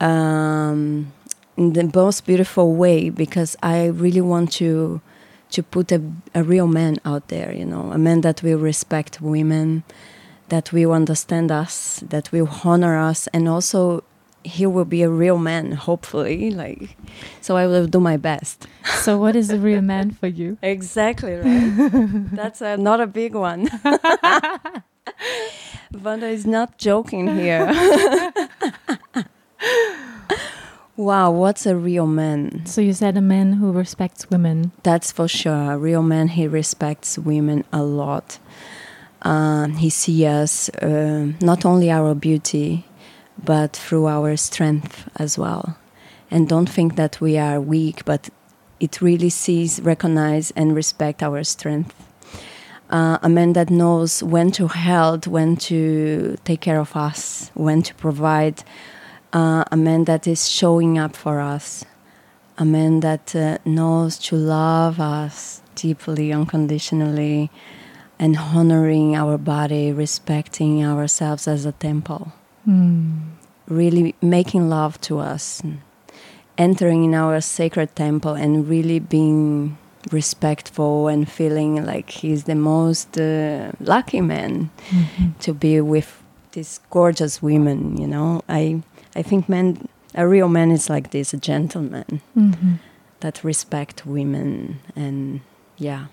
um, 0.00 1.12
in 1.57 1.75
the 1.75 1.91
most 1.95 2.25
beautiful 2.25 2.75
way 2.75 3.11
because 3.11 3.57
I 3.62 3.87
really 3.87 4.21
want 4.23 4.53
to 4.53 5.00
to 5.55 5.63
put 5.63 5.93
a, 5.93 6.03
a 6.35 6.43
real 6.43 6.67
man 6.67 6.99
out 7.05 7.29
there, 7.29 7.53
you 7.53 7.65
know, 7.65 7.93
a 7.93 7.99
man 7.99 8.23
that 8.23 8.43
will 8.43 8.59
respect 8.59 9.21
women 9.21 9.85
that 10.49 10.73
will 10.73 10.93
understand 10.93 11.51
us, 11.51 12.03
that 12.09 12.31
will 12.33 12.49
honor 12.65 12.99
us, 12.99 13.29
and 13.29 13.49
also 13.49 14.03
he 14.43 14.67
will 14.67 14.85
be 14.85 15.03
a 15.03 15.09
real 15.09 15.39
man, 15.39 15.73
hopefully. 15.89 16.51
Like, 16.51 16.97
so 17.41 17.57
I 17.57 17.67
will 17.67 17.87
do 17.87 18.01
my 18.01 18.17
best. 18.17 18.67
So, 18.97 19.17
what 19.17 19.37
is 19.37 19.51
a 19.51 19.59
real 19.59 19.81
man 19.95 20.11
for 20.11 20.27
you? 20.27 20.59
exactly 20.61 21.35
right. 21.35 21.73
That's 22.35 22.61
not 22.61 23.01
a 23.01 23.07
big 23.07 23.35
one. 23.35 23.71
Wanda 26.03 26.27
is 26.27 26.47
not 26.47 26.77
joking 26.79 27.37
here. 27.37 27.71
Wow, 30.97 31.31
what's 31.31 31.67
a 31.67 31.77
real 31.77 32.07
man? 32.07 32.65
So 32.67 32.81
you 32.81 32.93
said 32.93 33.17
a 33.17 33.21
man 33.21 33.55
who 33.55 33.73
respects 33.73 34.31
women. 34.31 34.73
That's 34.83 35.11
for 35.13 35.29
sure. 35.29 35.73
A 35.73 35.79
real 35.79 36.03
man, 36.03 36.29
he 36.29 36.47
respects 36.47 37.19
women 37.19 37.65
a 37.73 37.83
lot. 37.83 38.39
Uh, 39.23 39.69
he 39.69 39.91
sees 39.91 40.25
us 40.25 40.69
uh, 40.69 41.33
not 41.41 41.65
only 41.65 41.91
our 41.91 42.15
beauty, 42.15 42.87
but 43.43 43.73
through 43.73 44.07
our 44.07 44.37
strength 44.37 45.09
as 45.17 45.39
well. 45.39 45.77
And 46.31 46.49
don't 46.49 46.69
think 46.69 46.97
that 46.97 47.21
we 47.21 47.39
are 47.39 47.61
weak, 47.61 48.05
but 48.05 48.29
it 48.81 49.01
really 49.01 49.31
sees, 49.31 49.81
recognize, 49.81 50.51
and 50.53 50.75
respect 50.75 51.23
our 51.23 51.43
strength. 51.45 51.95
Uh, 52.91 53.19
a 53.23 53.29
man 53.29 53.55
that 53.55 53.71
knows 53.71 54.23
when 54.23 54.53
to 54.53 54.69
help, 54.69 55.27
when 55.27 55.57
to 55.57 56.37
take 56.45 56.61
care 56.61 56.79
of 56.79 56.95
us, 56.95 57.51
when 57.55 57.83
to 57.83 57.95
provide. 57.95 58.63
Uh, 59.35 59.64
a 59.73 59.76
man 59.76 60.05
that 60.05 60.29
is 60.29 60.49
showing 60.49 60.97
up 60.97 61.17
for 61.17 61.41
us. 61.41 61.85
A 62.57 62.64
man 62.64 63.00
that 63.00 63.35
uh, 63.35 63.59
knows 63.64 64.17
to 64.19 64.37
love 64.37 65.00
us 65.00 65.61
deeply, 65.75 66.33
unconditionally, 66.33 67.50
and 68.17 68.37
honoring 68.37 69.17
our 69.17 69.37
body, 69.37 69.93
respecting 69.93 70.85
ourselves 70.85 71.49
as 71.49 71.67
a 71.67 71.73
temple. 71.73 72.33
Mm. 72.64 73.31
Really 73.67 74.14
making 74.23 74.69
love 74.69 75.00
to 75.00 75.19
us, 75.19 75.61
entering 76.57 77.03
in 77.03 77.14
our 77.14 77.41
sacred 77.41 77.97
temple 77.97 78.35
and 78.35 78.69
really 78.69 79.00
being 79.00 79.76
respectful 80.12 81.09
and 81.09 81.29
feeling 81.29 81.85
like 81.85 82.11
he's 82.11 82.45
the 82.45 82.55
most 82.55 83.19
uh, 83.19 83.73
lucky 83.81 84.21
man 84.21 84.71
mm-hmm. 84.91 85.31
to 85.41 85.53
be 85.53 85.81
with 85.81 86.23
these 86.53 86.79
gorgeous 86.91 87.43
women. 87.43 87.97
You 87.97 88.07
know, 88.07 88.43
I 88.49 88.83
I 89.16 89.23
think 89.23 89.49
man, 89.49 89.88
a 90.14 90.26
real 90.26 90.49
man 90.49 90.71
is 90.71 90.90
like 90.90 91.11
this, 91.11 91.33
a 91.35 91.37
gentleman 91.37 92.21
mm-hmm. 92.37 92.75
that 93.21 93.44
respect 93.44 94.06
women 94.06 94.80
and 94.97 95.40
yeah. 95.76 96.06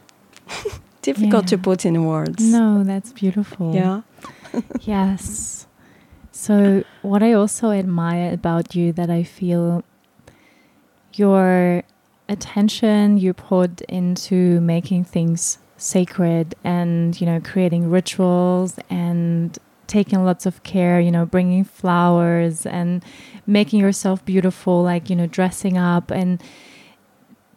difficult 1.01 1.45
yeah. 1.45 1.49
to 1.49 1.57
put 1.57 1.85
in 1.85 2.05
words. 2.05 2.43
No, 2.43 2.83
that's 2.83 3.11
beautiful. 3.11 3.73
Yeah. 3.73 4.01
yes. 4.81 5.67
So, 6.31 6.83
what 7.01 7.21
I 7.21 7.33
also 7.33 7.71
admire 7.71 8.33
about 8.33 8.75
you 8.75 8.93
that 8.93 9.09
I 9.09 9.23
feel 9.23 9.83
your 11.13 11.83
attention 12.29 13.17
you 13.17 13.33
put 13.33 13.81
into 13.81 14.61
making 14.61 15.03
things 15.03 15.57
sacred 15.77 16.55
and, 16.63 17.19
you 17.19 17.27
know, 17.27 17.41
creating 17.41 17.89
rituals 17.89 18.79
and 18.89 19.57
taking 19.91 20.23
lots 20.23 20.45
of 20.45 20.63
care, 20.63 21.01
you 21.01 21.11
know, 21.11 21.25
bringing 21.25 21.65
flowers 21.65 22.65
and 22.65 23.03
making 23.45 23.79
yourself 23.79 24.23
beautiful, 24.23 24.81
like, 24.81 25.09
you 25.09 25.15
know, 25.15 25.27
dressing 25.27 25.77
up 25.77 26.09
and 26.09 26.41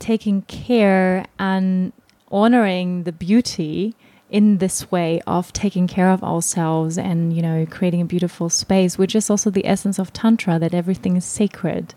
taking 0.00 0.42
care 0.42 1.24
and 1.38 1.92
honoring 2.32 3.04
the 3.04 3.12
beauty 3.12 3.94
in 4.30 4.58
this 4.58 4.90
way 4.90 5.20
of 5.28 5.52
taking 5.52 5.86
care 5.86 6.10
of 6.10 6.24
ourselves 6.24 6.98
and 6.98 7.32
you 7.36 7.40
know 7.40 7.64
creating 7.70 8.00
a 8.00 8.04
beautiful 8.04 8.48
space 8.48 8.98
which 8.98 9.14
is 9.14 9.30
also 9.30 9.48
the 9.48 9.64
essence 9.64 9.96
of 9.98 10.12
tantra 10.12 10.58
that 10.58 10.74
everything 10.74 11.16
is 11.16 11.24
sacred. 11.24 11.94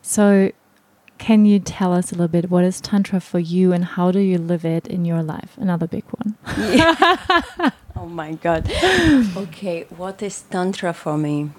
So 0.00 0.50
can 1.22 1.44
you 1.44 1.60
tell 1.60 1.92
us 1.92 2.10
a 2.10 2.16
little 2.16 2.26
bit 2.26 2.50
what 2.50 2.64
is 2.64 2.80
tantra 2.80 3.20
for 3.20 3.38
you 3.38 3.72
and 3.72 3.84
how 3.84 4.10
do 4.10 4.18
you 4.18 4.38
live 4.38 4.64
it 4.64 4.88
in 4.88 5.04
your 5.04 5.22
life 5.22 5.56
another 5.56 5.86
big 5.86 6.04
one 6.18 6.36
yeah. 6.76 7.70
oh 7.96 8.06
my 8.06 8.32
god 8.32 8.68
okay 9.36 9.86
what 9.96 10.20
is 10.20 10.42
tantra 10.50 10.92
for 10.92 11.16
me 11.16 11.50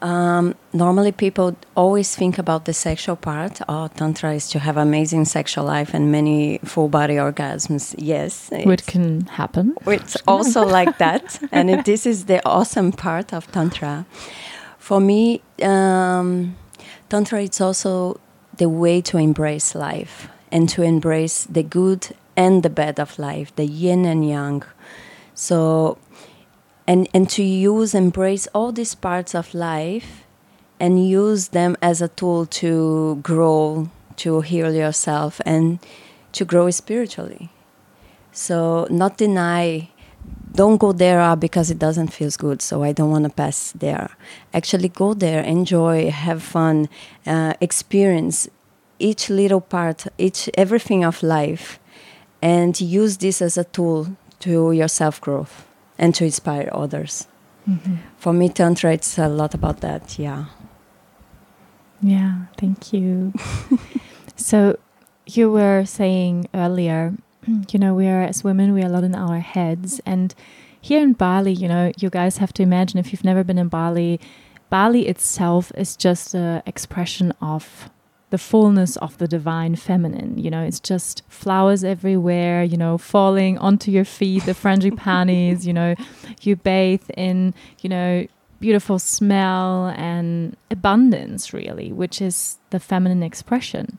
um, 0.00 0.54
normally, 0.72 1.10
people 1.10 1.56
always 1.74 2.14
think 2.14 2.38
about 2.38 2.66
the 2.66 2.72
sexual 2.72 3.16
part. 3.16 3.60
Oh, 3.68 3.88
tantra 3.88 4.32
is 4.32 4.48
to 4.50 4.60
have 4.60 4.76
amazing 4.76 5.24
sexual 5.24 5.64
life 5.64 5.92
and 5.92 6.12
many 6.12 6.58
full 6.58 6.88
body 6.88 7.14
orgasms. 7.14 7.96
Yes, 7.98 8.48
which 8.64 8.86
can 8.86 9.22
happen. 9.26 9.74
It's 9.88 10.16
also 10.28 10.64
like 10.64 10.98
that, 10.98 11.40
and 11.50 11.68
it, 11.68 11.84
this 11.84 12.06
is 12.06 12.26
the 12.26 12.40
awesome 12.46 12.92
part 12.92 13.32
of 13.34 13.50
tantra. 13.50 14.06
For 14.78 15.00
me, 15.00 15.42
um, 15.62 16.54
tantra 17.08 17.42
is 17.42 17.60
also 17.60 18.20
the 18.58 18.68
way 18.68 19.00
to 19.00 19.18
embrace 19.18 19.74
life 19.74 20.28
and 20.52 20.68
to 20.68 20.82
embrace 20.82 21.44
the 21.44 21.62
good 21.62 22.08
and 22.36 22.62
the 22.62 22.70
bad 22.70 23.00
of 23.00 23.18
life, 23.18 23.54
the 23.56 23.66
yin 23.66 24.04
and 24.04 24.28
yang. 24.28 24.62
So 25.34 25.98
and 26.88 27.06
and 27.12 27.28
to 27.30 27.42
use 27.42 27.94
embrace 27.94 28.48
all 28.54 28.72
these 28.72 28.94
parts 28.94 29.34
of 29.34 29.54
life 29.54 30.24
and 30.80 31.08
use 31.08 31.48
them 31.48 31.76
as 31.82 32.00
a 32.00 32.08
tool 32.08 32.46
to 32.46 33.16
grow 33.22 33.90
to 34.16 34.40
heal 34.40 34.74
yourself 34.74 35.40
and 35.44 35.78
to 36.32 36.44
grow 36.44 36.70
spiritually 36.70 37.50
so 38.32 38.86
not 38.90 39.18
deny 39.18 39.90
don't 40.54 40.78
go 40.78 40.92
there 40.92 41.20
uh, 41.20 41.36
because 41.36 41.70
it 41.70 41.78
doesn't 41.78 42.08
feel 42.08 42.30
good 42.38 42.60
so 42.62 42.82
i 42.82 42.92
don't 42.92 43.10
want 43.10 43.24
to 43.24 43.30
pass 43.30 43.72
there. 43.72 44.10
Actually 44.52 44.88
go 44.88 45.14
there 45.14 45.42
enjoy 45.42 46.10
have 46.10 46.42
fun 46.42 46.88
uh, 47.26 47.54
experience 47.60 48.48
each 48.98 49.30
little 49.30 49.60
part 49.60 50.06
each 50.18 50.50
everything 50.54 51.04
of 51.04 51.22
life 51.22 51.78
and 52.42 52.80
use 52.80 53.18
this 53.18 53.42
as 53.42 53.56
a 53.56 53.64
tool 53.64 54.16
to 54.40 54.72
your 54.72 54.88
self 54.88 55.20
growth 55.20 55.66
and 55.98 56.14
to 56.14 56.24
inspire 56.24 56.68
others. 56.72 57.26
Mm-hmm. 57.68 57.96
for 58.16 58.32
me 58.32 58.48
tantra 58.48 58.94
it's 58.94 59.18
a 59.18 59.28
lot 59.28 59.52
about 59.54 59.80
that 59.82 60.18
yeah. 60.18 60.46
Yeah 62.00 62.46
thank 62.56 62.92
you. 62.92 63.32
So 64.38 64.78
you 65.26 65.50
were 65.50 65.84
saying 65.84 66.48
earlier 66.54 67.12
you 67.70 67.78
know, 67.78 67.94
we 67.94 68.06
are 68.06 68.22
as 68.22 68.44
women, 68.44 68.72
we 68.72 68.82
are 68.82 68.86
a 68.86 68.90
lot 68.90 69.04
in 69.04 69.14
our 69.14 69.40
heads. 69.40 70.00
And 70.06 70.34
here 70.80 71.02
in 71.02 71.12
Bali, 71.12 71.52
you 71.52 71.68
know, 71.68 71.92
you 71.98 72.10
guys 72.10 72.38
have 72.38 72.52
to 72.54 72.62
imagine 72.62 72.98
if 72.98 73.12
you've 73.12 73.24
never 73.24 73.44
been 73.44 73.58
in 73.58 73.68
Bali, 73.68 74.20
Bali 74.70 75.08
itself 75.08 75.72
is 75.76 75.96
just 75.96 76.34
an 76.34 76.62
expression 76.66 77.32
of 77.40 77.90
the 78.30 78.38
fullness 78.38 78.96
of 78.98 79.16
the 79.18 79.26
divine 79.26 79.74
feminine. 79.74 80.36
You 80.38 80.50
know, 80.50 80.62
it's 80.62 80.80
just 80.80 81.22
flowers 81.28 81.82
everywhere, 81.82 82.62
you 82.62 82.76
know, 82.76 82.98
falling 82.98 83.56
onto 83.58 83.90
your 83.90 84.04
feet, 84.04 84.44
the 84.44 84.52
frangipanis, 84.52 85.64
you 85.66 85.72
know, 85.72 85.94
you 86.42 86.56
bathe 86.56 87.08
in, 87.16 87.54
you 87.80 87.88
know, 87.88 88.26
beautiful 88.60 88.98
smell 88.98 89.94
and 89.96 90.56
abundance, 90.70 91.54
really, 91.54 91.92
which 91.92 92.20
is 92.20 92.58
the 92.70 92.80
feminine 92.80 93.22
expression. 93.22 93.98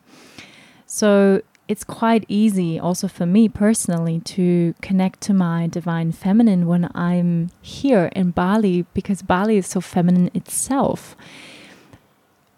So 0.85 1.41
it's 1.69 1.83
quite 1.83 2.25
easy 2.27 2.79
also 2.79 3.07
for 3.07 3.27
me 3.27 3.47
personally 3.47 4.19
to 4.21 4.73
connect 4.81 5.21
to 5.21 5.35
my 5.35 5.67
divine 5.67 6.11
feminine 6.11 6.65
when 6.65 6.89
I'm 6.95 7.51
here 7.61 8.09
in 8.15 8.31
Bali 8.31 8.87
because 8.95 9.21
Bali 9.21 9.57
is 9.57 9.67
so 9.67 9.79
feminine 9.79 10.31
itself. 10.33 11.15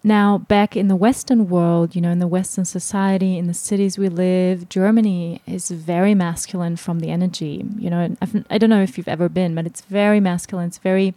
Now, 0.02 0.38
back 0.38 0.78
in 0.78 0.88
the 0.88 0.96
Western 0.96 1.50
world, 1.50 1.94
you 1.94 2.02
know, 2.02 2.10
in 2.10 2.20
the 2.20 2.28
Western 2.28 2.64
society, 2.64 3.38
in 3.38 3.48
the 3.48 3.54
cities 3.54 3.98
we 3.98 4.08
live, 4.08 4.70
Germany 4.70 5.42
is 5.46 5.70
very 5.70 6.16
masculine 6.16 6.78
from 6.78 7.02
the 7.02 7.10
energy. 7.10 7.66
You 7.78 7.90
know, 7.90 8.16
I've, 8.22 8.46
I 8.50 8.58
do 8.58 8.68
not 8.68 8.78
know 8.78 8.82
if 8.82 8.98
you've 8.98 9.10
ever 9.10 9.28
been, 9.28 9.54
but 9.54 9.66
it's 9.66 9.82
very 9.82 10.22
masculine. 10.22 10.70
It's 10.70 10.80
very 10.80 11.14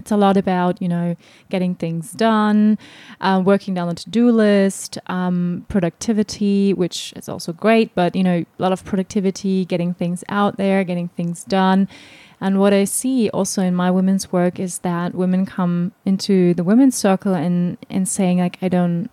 it's 0.00 0.10
a 0.10 0.16
lot 0.16 0.36
about 0.36 0.80
you 0.82 0.88
know 0.88 1.14
getting 1.50 1.74
things 1.74 2.12
done 2.12 2.78
uh, 3.20 3.40
working 3.44 3.72
down 3.74 3.88
the 3.88 3.94
to-do 3.94 4.30
list 4.30 4.98
um, 5.06 5.64
productivity 5.68 6.74
which 6.74 7.12
is 7.16 7.28
also 7.28 7.52
great 7.52 7.94
but 7.94 8.16
you 8.16 8.24
know 8.24 8.38
a 8.58 8.62
lot 8.64 8.72
of 8.72 8.84
productivity 8.84 9.64
getting 9.64 9.92
things 9.94 10.24
out 10.28 10.56
there 10.56 10.82
getting 10.84 11.08
things 11.08 11.44
done. 11.44 11.88
And 12.42 12.58
what 12.58 12.72
i 12.72 12.84
see 12.84 13.28
also 13.30 13.60
in 13.62 13.74
my 13.74 13.90
women's 13.90 14.32
work 14.32 14.58
is 14.58 14.78
that 14.78 15.14
women 15.14 15.44
come 15.44 15.92
into 16.06 16.54
the 16.54 16.64
women's 16.64 16.96
circle 16.96 17.34
and 17.34 17.76
and 17.90 18.08
saying 18.08 18.38
like 18.38 18.58
i 18.62 18.68
don't 18.68 19.10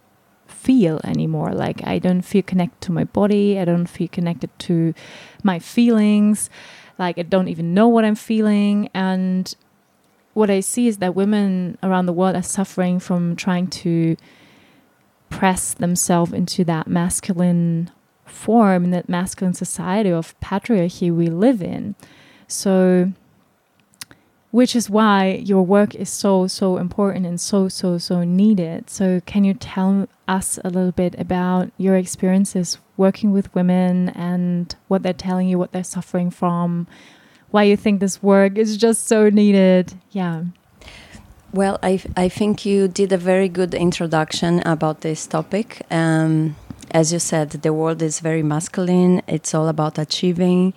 feel 0.47 1.01
anymore. 1.03 1.51
Like 1.53 1.85
i 1.85 1.99
don't 1.99 2.21
feel 2.21 2.43
connected 2.43 2.79
to 2.87 2.91
my 2.91 3.03
body. 3.03 3.59
I 3.59 3.65
don't 3.65 3.87
feel 3.87 4.07
connected 4.07 4.49
to 4.67 4.93
my 5.43 5.59
feelings. 5.59 6.49
Like 6.97 7.17
i 7.19 7.23
don't 7.23 7.49
even 7.49 7.73
know 7.73 7.87
what 7.89 8.05
i'm 8.05 8.15
feeling. 8.15 8.89
And 8.93 9.53
what 10.37 10.51
I 10.51 10.59
see 10.59 10.87
is 10.87 10.99
that 10.99 11.15
women 11.15 11.79
around 11.81 12.05
the 12.05 12.13
world 12.13 12.35
are 12.35 12.43
suffering 12.43 12.99
from 12.99 13.35
trying 13.35 13.65
to 13.81 14.15
press 15.31 15.73
themselves 15.73 16.31
into 16.31 16.63
that 16.63 16.87
masculine 16.87 17.89
form 18.23 18.83
in 18.83 18.91
that 18.91 19.09
masculine 19.09 19.55
society 19.55 20.11
of 20.11 20.39
patriarchy 20.39 21.11
we 21.11 21.25
live 21.25 21.63
in. 21.63 21.95
So, 22.47 23.13
which 24.51 24.75
is 24.75 24.91
why 24.91 25.41
your 25.43 25.63
work 25.63 25.95
is 25.95 26.09
so, 26.09 26.45
so 26.45 26.77
important 26.77 27.25
and 27.25 27.41
so, 27.41 27.67
so, 27.67 27.97
so 27.97 28.23
needed. 28.23 28.91
So, 28.91 29.21
can 29.25 29.43
you 29.43 29.55
tell 29.55 30.07
us 30.27 30.59
a 30.63 30.69
little 30.69 30.91
bit 30.91 31.15
about 31.17 31.71
your 31.79 31.95
experiences 31.95 32.77
working 32.95 33.31
with 33.31 33.53
women 33.55 34.09
and 34.09 34.75
what 34.87 35.01
they're 35.01 35.13
telling 35.13 35.47
you, 35.47 35.57
what 35.57 35.71
they're 35.71 35.83
suffering 35.83 36.29
from, 36.29 36.85
why 37.51 37.63
you 37.63 37.77
think 37.77 37.99
this 37.99 38.21
work 38.21 38.57
is 38.57 38.77
just 38.77 39.07
so 39.07 39.29
needed. 39.29 39.93
Yeah. 40.11 40.43
Well, 41.53 41.79
I, 41.81 42.01
I 42.15 42.29
think 42.29 42.65
you 42.65 42.87
did 42.87 43.11
a 43.11 43.17
very 43.17 43.49
good 43.49 43.73
introduction 43.73 44.61
about 44.65 45.01
this 45.01 45.25
topic. 45.25 45.81
Um, 45.89 46.55
as 46.91 47.13
you 47.13 47.19
said, 47.19 47.51
the 47.51 47.73
world 47.73 48.01
is 48.01 48.19
very 48.19 48.43
masculine, 48.43 49.21
it's 49.27 49.53
all 49.53 49.67
about 49.67 49.97
achieving, 49.97 50.73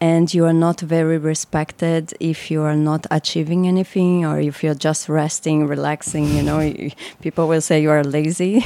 and 0.00 0.32
you 0.34 0.44
are 0.44 0.52
not 0.52 0.80
very 0.80 1.16
respected 1.16 2.12
if 2.20 2.50
you 2.50 2.62
are 2.62 2.76
not 2.76 3.06
achieving 3.10 3.66
anything 3.66 4.24
or 4.24 4.40
if 4.40 4.62
you're 4.62 4.74
just 4.74 5.08
resting, 5.08 5.66
relaxing. 5.66 6.26
You 6.36 6.42
know, 6.42 6.90
people 7.22 7.48
will 7.48 7.60
say 7.60 7.80
you 7.80 7.90
are 7.90 8.04
lazy, 8.04 8.64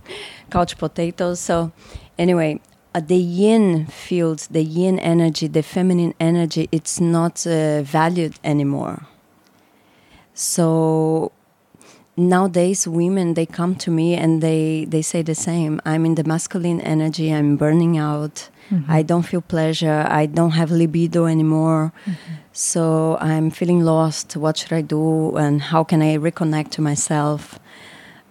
couch 0.50 0.78
potatoes. 0.78 1.40
So, 1.40 1.72
anyway, 2.18 2.60
uh, 2.94 3.00
the 3.00 3.16
yin 3.16 3.86
field, 3.86 4.48
the 4.50 4.62
yin 4.62 4.98
energy, 4.98 5.46
the 5.46 5.62
feminine 5.62 6.14
energy, 6.18 6.68
it's 6.72 7.00
not 7.00 7.46
uh, 7.46 7.82
valued 7.82 8.34
anymore. 8.42 9.06
So 10.34 11.32
nowadays, 12.16 12.88
women 12.88 13.34
they 13.34 13.46
come 13.46 13.74
to 13.76 13.90
me 13.90 14.14
and 14.14 14.42
they 14.42 14.86
they 14.86 15.02
say 15.02 15.22
the 15.22 15.34
same. 15.34 15.80
I'm 15.84 16.04
in 16.04 16.14
the 16.14 16.24
masculine 16.24 16.80
energy. 16.80 17.32
I'm 17.32 17.56
burning 17.56 17.98
out. 17.98 18.48
Mm-hmm. 18.70 18.90
I 18.90 19.02
don't 19.02 19.22
feel 19.22 19.42
pleasure. 19.42 20.06
I 20.08 20.26
don't 20.26 20.52
have 20.52 20.70
libido 20.70 21.26
anymore. 21.26 21.92
Mm-hmm. 22.06 22.34
So 22.52 23.16
I'm 23.20 23.50
feeling 23.50 23.80
lost. 23.84 24.36
What 24.36 24.56
should 24.56 24.72
I 24.72 24.80
do? 24.82 25.36
And 25.36 25.62
how 25.62 25.84
can 25.84 26.02
I 26.02 26.16
reconnect 26.16 26.70
to 26.72 26.82
myself? 26.82 27.58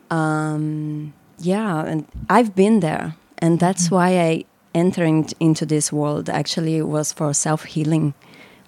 Um, 0.09 1.13
yeah, 1.39 1.85
and 1.85 2.05
I've 2.29 2.55
been 2.55 2.79
there 2.79 3.15
and 3.39 3.59
that's 3.59 3.85
mm-hmm. 3.85 3.95
why 3.95 4.19
I 4.19 4.45
entering 4.79 5.29
into 5.39 5.65
this 5.65 5.91
world 5.91 6.29
actually 6.29 6.81
was 6.81 7.11
for 7.13 7.33
self 7.33 7.65
healing, 7.65 8.13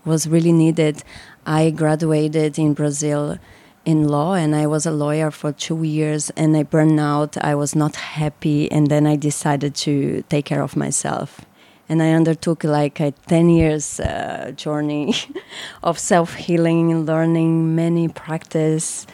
was 0.06 0.28
really 0.28 0.52
needed. 0.52 1.04
I 1.46 1.72
graduated 1.72 2.60
in 2.60 2.74
Brazil 2.74 3.40
in 3.86 4.08
law 4.08 4.34
and 4.34 4.56
I 4.56 4.68
was 4.68 4.86
a 4.86 4.92
lawyer 4.92 5.32
for 5.32 5.52
two 5.52 5.84
years 5.84 6.30
and 6.32 6.56
I 6.56 6.64
burned 6.64 7.00
out. 7.00 7.38
I 7.38 7.56
was 7.56 7.76
not 7.76 7.96
happy 7.96 8.72
and 8.72 8.88
then 8.88 9.08
I 9.08 9.16
decided 9.16 9.74
to 9.88 10.24
take 10.30 10.46
care 10.46 10.62
of 10.62 10.76
myself. 10.76 11.42
And 11.90 12.02
I 12.02 12.12
undertook 12.12 12.64
like 12.64 13.00
a 13.00 13.12
10 13.12 13.50
years 13.50 14.00
uh, 14.00 14.52
journey 14.56 15.14
of 15.84 15.98
self 15.98 16.36
healing, 16.36 17.06
learning 17.06 17.76
many 17.76 18.08
practice. 18.08 19.08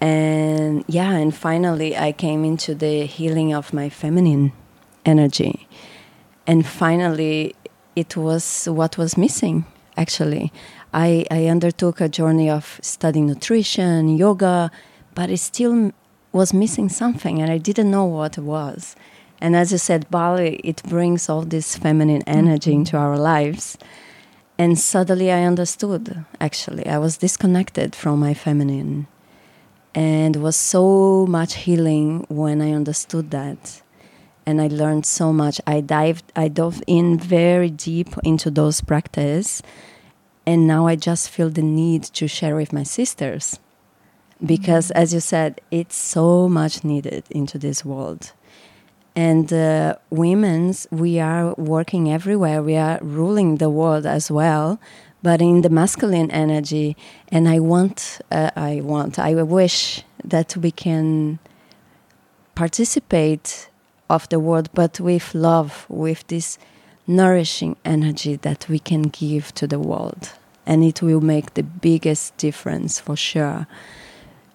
And 0.00 0.84
yeah, 0.88 1.12
and 1.12 1.34
finally 1.34 1.96
I 1.96 2.12
came 2.12 2.44
into 2.44 2.74
the 2.74 3.06
healing 3.06 3.54
of 3.54 3.72
my 3.72 3.88
feminine 3.88 4.52
energy 5.06 5.68
and 6.50 6.66
finally 6.66 7.54
it 7.94 8.16
was 8.16 8.66
what 8.66 8.98
was 8.98 9.16
missing 9.16 9.64
actually. 9.96 10.52
I, 10.92 11.24
I 11.30 11.46
undertook 11.46 12.00
a 12.00 12.08
journey 12.08 12.50
of 12.50 12.80
studying 12.82 13.26
nutrition 13.26 14.16
yoga 14.16 14.72
but 15.14 15.30
it 15.30 15.38
still 15.38 15.92
was 16.32 16.52
missing 16.52 16.88
something 16.88 17.40
and 17.40 17.50
i 17.52 17.58
didn't 17.58 17.90
know 17.90 18.04
what 18.04 18.36
it 18.36 18.46
was. 18.56 18.96
And 19.40 19.54
as 19.54 19.70
you 19.70 19.78
said 19.78 20.10
bali 20.10 20.56
it 20.70 20.82
brings 20.82 21.28
all 21.28 21.42
this 21.42 21.76
feminine 21.76 22.24
energy 22.26 22.72
mm-hmm. 22.72 22.80
into 22.80 22.96
our 22.96 23.16
lives. 23.16 23.78
And 24.58 24.76
suddenly 24.76 25.30
i 25.30 25.44
understood 25.44 26.24
actually. 26.40 26.86
I 26.96 26.98
was 26.98 27.18
disconnected 27.18 27.94
from 27.94 28.18
my 28.18 28.34
feminine 28.34 29.06
and 29.94 30.34
was 30.36 30.56
so 30.56 31.26
much 31.28 31.52
healing 31.64 32.24
when 32.28 32.62
i 32.62 32.70
understood 32.80 33.30
that 33.32 33.82
and 34.50 34.60
I 34.60 34.66
learned 34.66 35.06
so 35.06 35.32
much. 35.32 35.60
I 35.66 35.80
dived, 35.80 36.26
I 36.34 36.48
dove 36.48 36.82
in 36.86 37.18
very 37.18 37.70
deep 37.70 38.08
into 38.24 38.50
those 38.50 38.80
practices, 38.80 39.62
and 40.44 40.66
now 40.66 40.88
I 40.88 40.96
just 40.96 41.30
feel 41.30 41.50
the 41.50 41.62
need 41.62 42.02
to 42.18 42.26
share 42.26 42.56
with 42.56 42.72
my 42.72 42.82
sisters, 42.82 43.60
because 44.44 44.86
mm-hmm. 44.88 45.02
as 45.02 45.14
you 45.14 45.20
said, 45.20 45.60
it's 45.70 45.96
so 45.96 46.48
much 46.48 46.84
needed 46.84 47.24
into 47.30 47.56
this 47.58 47.84
world. 47.84 48.32
And 49.16 49.52
uh, 49.52 49.96
women's, 50.10 50.86
we 50.90 51.20
are 51.20 51.54
working 51.54 52.10
everywhere. 52.12 52.62
We 52.62 52.76
are 52.76 52.98
ruling 53.02 53.56
the 53.56 53.68
world 53.68 54.06
as 54.06 54.30
well, 54.30 54.78
but 55.22 55.40
in 55.40 55.62
the 55.62 55.68
masculine 55.68 56.30
energy. 56.30 56.96
And 57.28 57.48
I 57.48 57.58
want, 57.58 58.20
uh, 58.30 58.50
I 58.56 58.80
want, 58.82 59.18
I 59.18 59.34
wish 59.42 60.04
that 60.24 60.56
we 60.56 60.70
can 60.70 61.38
participate 62.54 63.69
of 64.10 64.28
the 64.28 64.40
world, 64.40 64.68
but 64.74 65.00
with 65.00 65.34
love, 65.34 65.86
with 65.88 66.26
this 66.26 66.58
nourishing 67.06 67.76
energy 67.84 68.36
that 68.36 68.68
we 68.68 68.78
can 68.78 69.02
give 69.02 69.54
to 69.54 69.66
the 69.66 69.78
world. 69.78 70.32
And 70.66 70.84
it 70.84 71.00
will 71.00 71.20
make 71.20 71.54
the 71.54 71.62
biggest 71.62 72.36
difference 72.36 73.00
for 73.00 73.16
sure. 73.16 73.66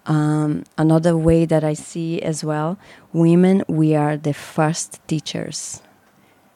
Um, 0.05 0.65
another 0.77 1.17
way 1.17 1.45
that 1.45 1.63
I 1.63 1.73
see 1.73 2.21
as 2.21 2.43
well, 2.43 2.77
women, 3.11 3.63
we 3.67 3.95
are 3.95 4.15
the 4.17 4.33
first 4.33 4.99
teachers. 5.07 5.81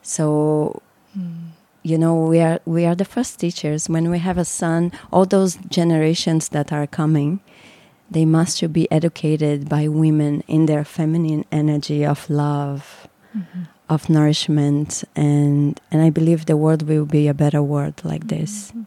So 0.04 0.82
mm. 1.18 1.50
you 1.84 1.98
know 1.98 2.16
we 2.16 2.40
are 2.40 2.60
we 2.66 2.86
are 2.86 2.96
the 2.96 3.06
first 3.06 3.40
teachers 3.40 3.90
when 3.90 4.10
we 4.10 4.20
have 4.20 4.38
a 4.38 4.46
son 4.46 4.92
all 5.12 5.26
those 5.26 5.56
generations 5.70 6.50
that 6.50 6.72
are 6.72 6.88
coming 6.88 7.40
they 8.12 8.26
must 8.26 8.74
be 8.74 8.92
educated 8.92 9.70
by 9.70 9.88
women 9.88 10.42
in 10.48 10.66
their 10.66 10.84
feminine 10.84 11.46
energy 11.52 12.06
of 12.06 12.30
love 12.30 13.08
mm-hmm. 13.36 13.64
of 13.90 14.10
nourishment 14.10 15.04
and 15.16 15.80
and 15.92 16.02
i 16.02 16.10
believe 16.10 16.46
the 16.46 16.58
world 16.58 16.84
will 16.88 17.06
be 17.06 17.28
a 17.28 17.34
better 17.34 17.62
world 17.62 18.02
like 18.04 18.28
this 18.28 18.72
mm-hmm. 18.72 18.84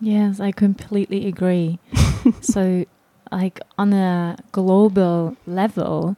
yes 0.00 0.40
i 0.40 0.50
completely 0.50 1.26
agree 1.26 1.78
so 2.40 2.84
like 3.30 3.60
on 3.78 3.92
a 3.92 4.36
global 4.52 5.36
level 5.46 6.16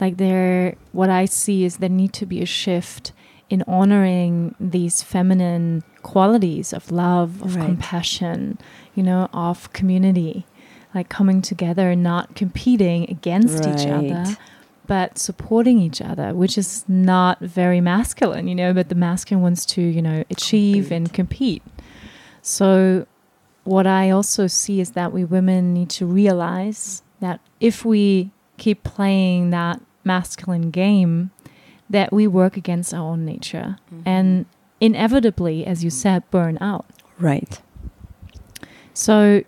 like 0.00 0.16
there 0.16 0.74
what 0.92 1.10
i 1.10 1.24
see 1.24 1.64
is 1.64 1.76
there 1.78 1.88
need 1.88 2.12
to 2.12 2.26
be 2.26 2.40
a 2.42 2.46
shift 2.46 3.12
in 3.50 3.64
honoring 3.66 4.54
these 4.60 5.02
feminine 5.02 5.82
qualities 6.02 6.72
of 6.72 6.90
love, 6.90 7.42
of 7.42 7.56
right. 7.56 7.64
compassion, 7.64 8.58
you 8.94 9.02
know, 9.02 9.28
of 9.32 9.72
community, 9.72 10.46
like 10.98 11.08
coming 11.08 11.40
together, 11.40 11.90
and 11.90 12.02
not 12.02 12.34
competing 12.34 13.08
against 13.08 13.64
right. 13.64 13.80
each 13.80 13.86
other, 13.86 14.36
but 14.86 15.18
supporting 15.18 15.78
each 15.78 16.02
other, 16.02 16.34
which 16.34 16.58
is 16.58 16.84
not 16.88 17.38
very 17.40 17.80
masculine, 17.80 18.48
you 18.48 18.54
know, 18.54 18.74
but 18.74 18.88
the 18.88 18.94
masculine 18.94 19.42
wants 19.42 19.64
to, 19.64 19.80
you 19.80 20.02
know, 20.02 20.24
achieve 20.28 20.88
compete. 20.88 20.96
and 20.96 21.12
compete. 21.12 21.62
So, 22.42 23.06
what 23.64 23.86
I 23.86 24.10
also 24.10 24.46
see 24.46 24.80
is 24.80 24.92
that 24.92 25.12
we 25.12 25.24
women 25.24 25.72
need 25.72 25.90
to 25.90 26.06
realize 26.06 27.02
that 27.20 27.40
if 27.60 27.84
we 27.84 28.30
keep 28.56 28.82
playing 28.82 29.50
that 29.50 29.80
masculine 30.04 30.70
game, 30.70 31.30
that 31.88 32.12
we 32.12 32.26
work 32.26 32.56
against 32.56 32.92
our 32.92 33.12
own 33.12 33.24
nature 33.24 33.76
mm-hmm. 33.86 34.02
and 34.04 34.46
inevitably, 34.80 35.64
as 35.64 35.84
you 35.84 35.90
said, 35.90 36.28
burn 36.30 36.58
out. 36.60 36.86
Right. 37.18 37.60
So 38.94 39.44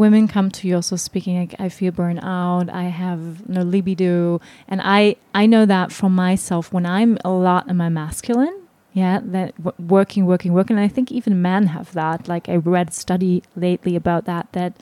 women 0.00 0.26
come 0.26 0.50
to 0.50 0.66
you 0.66 0.76
also 0.76 0.96
speaking 0.96 1.38
like 1.38 1.54
i 1.58 1.68
feel 1.68 1.92
burned 1.92 2.20
out 2.22 2.70
i 2.70 2.84
have 2.84 3.46
no 3.48 3.60
libido 3.62 4.40
and 4.66 4.80
i 4.82 5.14
i 5.34 5.44
know 5.44 5.66
that 5.66 5.92
from 5.92 6.14
myself 6.14 6.72
when 6.72 6.86
i'm 6.86 7.18
a 7.22 7.30
lot 7.30 7.68
in 7.68 7.76
my 7.76 7.90
masculine 7.90 8.56
yeah 8.94 9.20
that 9.22 9.54
w- 9.62 9.88
working 9.96 10.24
working 10.24 10.54
working 10.54 10.76
and 10.78 10.84
i 10.84 10.88
think 10.88 11.12
even 11.12 11.42
men 11.42 11.66
have 11.66 11.92
that 11.92 12.26
like 12.26 12.48
i 12.48 12.56
read 12.56 12.88
a 12.88 12.92
study 12.92 13.42
lately 13.54 13.94
about 13.94 14.24
that 14.24 14.50
that 14.52 14.72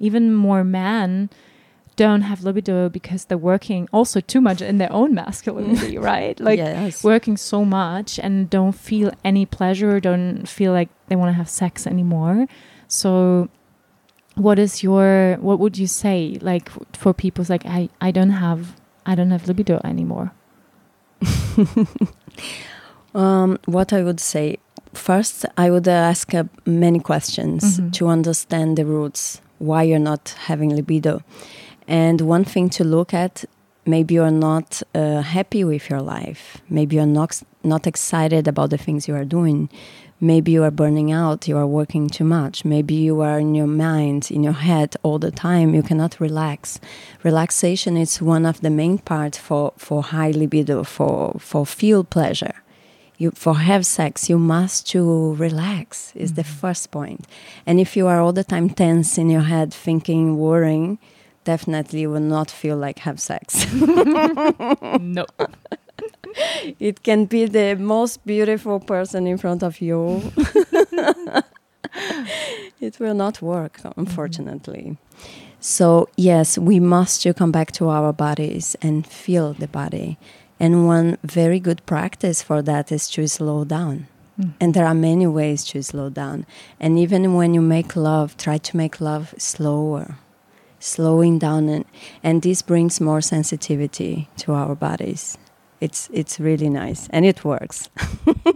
even 0.00 0.34
more 0.34 0.64
men 0.64 1.30
don't 1.96 2.22
have 2.22 2.42
libido 2.42 2.88
because 2.88 3.26
they're 3.26 3.38
working 3.38 3.88
also 3.92 4.20
too 4.20 4.40
much 4.40 4.60
in 4.60 4.78
their 4.78 4.90
own 4.90 5.14
masculinity, 5.14 5.96
right? 6.12 6.40
Like 6.40 6.58
yes. 6.58 7.04
working 7.04 7.36
so 7.36 7.64
much 7.64 8.18
and 8.18 8.50
don't 8.50 8.72
feel 8.72 9.12
any 9.24 9.46
pleasure, 9.46 10.00
don't 10.00 10.48
feel 10.48 10.72
like 10.72 10.88
they 11.06 11.14
want 11.14 11.28
to 11.28 11.34
have 11.34 11.48
sex 11.48 11.86
anymore. 11.86 12.48
So 12.88 13.48
what 14.34 14.58
is 14.58 14.82
your 14.82 15.36
what 15.40 15.58
would 15.58 15.78
you 15.78 15.86
say 15.86 16.38
like 16.40 16.68
for 16.92 17.12
people 17.14 17.44
like 17.48 17.64
I 17.66 17.88
I 18.00 18.10
don't 18.10 18.30
have 18.30 18.76
I 19.06 19.14
don't 19.14 19.30
have 19.30 19.46
libido 19.46 19.80
anymore? 19.84 20.32
um, 23.14 23.58
what 23.66 23.92
I 23.92 24.02
would 24.02 24.20
say 24.20 24.58
first, 24.92 25.44
I 25.56 25.70
would 25.70 25.88
ask 25.88 26.34
uh, 26.34 26.44
many 26.66 27.00
questions 27.00 27.62
mm 27.64 27.84
-hmm. 27.84 27.90
to 27.98 28.06
understand 28.08 28.76
the 28.76 28.84
roots 28.84 29.40
why 29.58 29.84
you're 29.88 30.04
not 30.10 30.34
having 30.46 30.74
libido 30.74 31.20
and 31.88 32.20
one 32.20 32.44
thing 32.44 32.70
to 32.70 32.84
look 32.84 33.14
at 33.14 33.44
maybe 33.86 34.14
you're 34.14 34.30
not 34.30 34.82
uh, 34.94 35.20
happy 35.20 35.64
with 35.64 35.90
your 35.90 36.00
life. 36.00 36.62
Maybe 36.68 36.96
you're 36.96 37.06
not, 37.06 37.42
not 37.62 37.86
excited 37.86 38.48
about 38.48 38.70
the 38.70 38.78
things 38.78 39.06
you 39.08 39.14
are 39.14 39.24
doing. 39.24 39.68
Maybe 40.20 40.52
you 40.52 40.62
are 40.62 40.70
burning 40.70 41.10
out, 41.12 41.48
you 41.48 41.56
are 41.56 41.66
working 41.66 42.08
too 42.08 42.24
much. 42.24 42.64
Maybe 42.64 42.94
you 42.94 43.20
are 43.20 43.38
in 43.38 43.54
your 43.54 43.66
mind, 43.66 44.30
in 44.30 44.42
your 44.42 44.54
head 44.54 44.96
all 45.02 45.18
the 45.18 45.30
time. 45.30 45.74
You 45.74 45.82
cannot 45.82 46.20
relax. 46.20 46.80
Relaxation 47.22 47.96
is 47.96 48.22
one 48.22 48.46
of 48.46 48.60
the 48.60 48.70
main 48.70 48.98
parts 48.98 49.38
for, 49.38 49.72
for 49.76 50.02
high 50.02 50.30
libido, 50.30 50.84
for, 50.84 51.36
for 51.38 51.66
feel 51.66 52.04
pleasure. 52.04 52.54
You, 53.16 53.32
for 53.32 53.56
have 53.58 53.86
sex, 53.86 54.28
you 54.28 54.38
must 54.38 54.88
to 54.90 55.34
relax 55.34 56.12
is 56.14 56.30
mm-hmm. 56.30 56.36
the 56.36 56.44
first 56.44 56.90
point. 56.90 57.26
And 57.66 57.78
if 57.78 57.96
you 57.96 58.06
are 58.06 58.20
all 58.20 58.32
the 58.32 58.44
time 58.44 58.70
tense 58.70 59.18
in 59.18 59.30
your 59.30 59.42
head, 59.42 59.72
thinking, 59.72 60.36
worrying, 60.36 60.98
definitely 61.44 62.06
will 62.06 62.20
not 62.20 62.50
feel 62.50 62.76
like 62.76 63.00
have 63.00 63.20
sex. 63.20 63.72
no. 65.00 65.26
it 66.78 67.02
can 67.02 67.26
be 67.26 67.46
the 67.46 67.76
most 67.76 68.24
beautiful 68.26 68.80
person 68.80 69.26
in 69.26 69.38
front 69.38 69.62
of 69.62 69.80
you. 69.80 70.22
it 72.80 72.98
will 72.98 73.14
not 73.14 73.40
work, 73.42 73.80
unfortunately. 73.96 74.82
Mm 74.82 74.96
-hmm. 74.96 75.14
So, 75.60 76.08
yes, 76.16 76.58
we 76.58 76.80
must 76.80 77.26
come 77.36 77.50
back 77.50 77.70
to 77.70 77.88
our 77.88 78.12
bodies 78.12 78.76
and 78.82 79.06
feel 79.06 79.54
the 79.54 79.68
body. 79.72 80.18
And 80.60 80.86
one 80.86 81.16
very 81.22 81.58
good 81.58 81.80
practice 81.86 82.44
for 82.44 82.62
that 82.62 82.90
is 82.90 83.08
to 83.10 83.26
slow 83.26 83.64
down. 83.64 84.06
Mm. 84.36 84.52
And 84.60 84.74
there 84.74 84.84
are 84.84 84.94
many 84.94 85.26
ways 85.26 85.64
to 85.64 85.82
slow 85.82 86.10
down. 86.10 86.44
And 86.80 86.98
even 86.98 87.34
when 87.34 87.54
you 87.54 87.62
make 87.62 88.00
love, 88.00 88.36
try 88.36 88.58
to 88.58 88.76
make 88.76 89.04
love 89.04 89.24
slower 89.38 90.16
slowing 90.84 91.38
down 91.38 91.68
and, 91.68 91.84
and 92.22 92.42
this 92.42 92.60
brings 92.60 93.00
more 93.00 93.22
sensitivity 93.22 94.28
to 94.36 94.52
our 94.52 94.74
bodies 94.74 95.38
it's 95.84 96.08
it's 96.12 96.40
really 96.40 96.70
nice 96.70 97.08
and 97.10 97.24
it 97.26 97.44
works. 97.44 97.88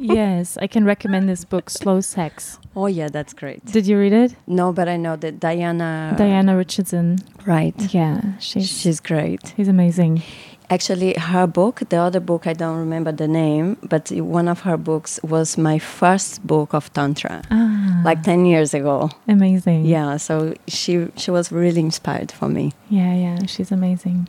Yes 0.01 0.57
i 0.65 0.67
can 0.67 0.85
recommend 0.85 1.29
this 1.29 1.45
book 1.45 1.71
slow 1.71 2.01
sex. 2.01 2.59
Oh 2.77 2.87
yeah 2.87 3.09
that's 3.17 3.35
great. 3.35 3.65
Did 3.65 3.87
you 3.87 3.99
read 3.99 4.13
it? 4.25 4.31
No 4.47 4.73
but 4.73 4.87
i 4.89 4.97
know 4.97 5.17
that 5.17 5.35
diana 5.41 6.15
diana 6.17 6.57
richardson. 6.57 7.19
Right. 7.47 7.79
Yeah 7.93 8.39
she's 8.39 8.69
she's 8.81 9.01
great. 9.01 9.43
she's 9.57 9.69
amazing. 9.69 10.23
Actually 10.71 11.15
her 11.33 11.47
book 11.47 11.77
the 11.91 11.97
other 11.97 12.21
book 12.21 12.47
i 12.47 12.55
don't 12.63 12.79
remember 12.87 13.13
the 13.13 13.29
name 13.43 13.77
but 13.93 14.05
one 14.39 14.49
of 14.55 14.59
her 14.69 14.77
books 14.77 15.19
was 15.35 15.59
my 15.59 15.79
first 15.79 16.47
book 16.47 16.75
of 16.79 16.85
tantra 16.93 17.43
ah. 17.51 18.03
like 18.05 18.23
10 18.23 18.47
years 18.47 18.73
ago. 18.75 19.11
Amazing. 19.27 19.85
Yeah 19.85 20.17
so 20.19 20.55
she 20.67 20.93
she 21.17 21.31
was 21.31 21.51
really 21.53 21.81
inspired 21.81 22.31
for 22.33 22.49
me. 22.49 22.73
Yeah 22.89 23.15
yeah 23.25 23.39
she's 23.47 23.73
amazing 23.73 24.29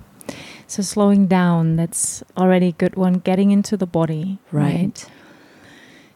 so 0.69 0.81
slowing 0.81 1.27
down 1.27 1.75
that's 1.75 2.23
already 2.37 2.67
a 2.67 2.71
good 2.73 2.95
one 2.95 3.13
getting 3.13 3.51
into 3.51 3.75
the 3.75 3.87
body 3.87 4.39
right, 4.51 4.73
right? 4.73 5.09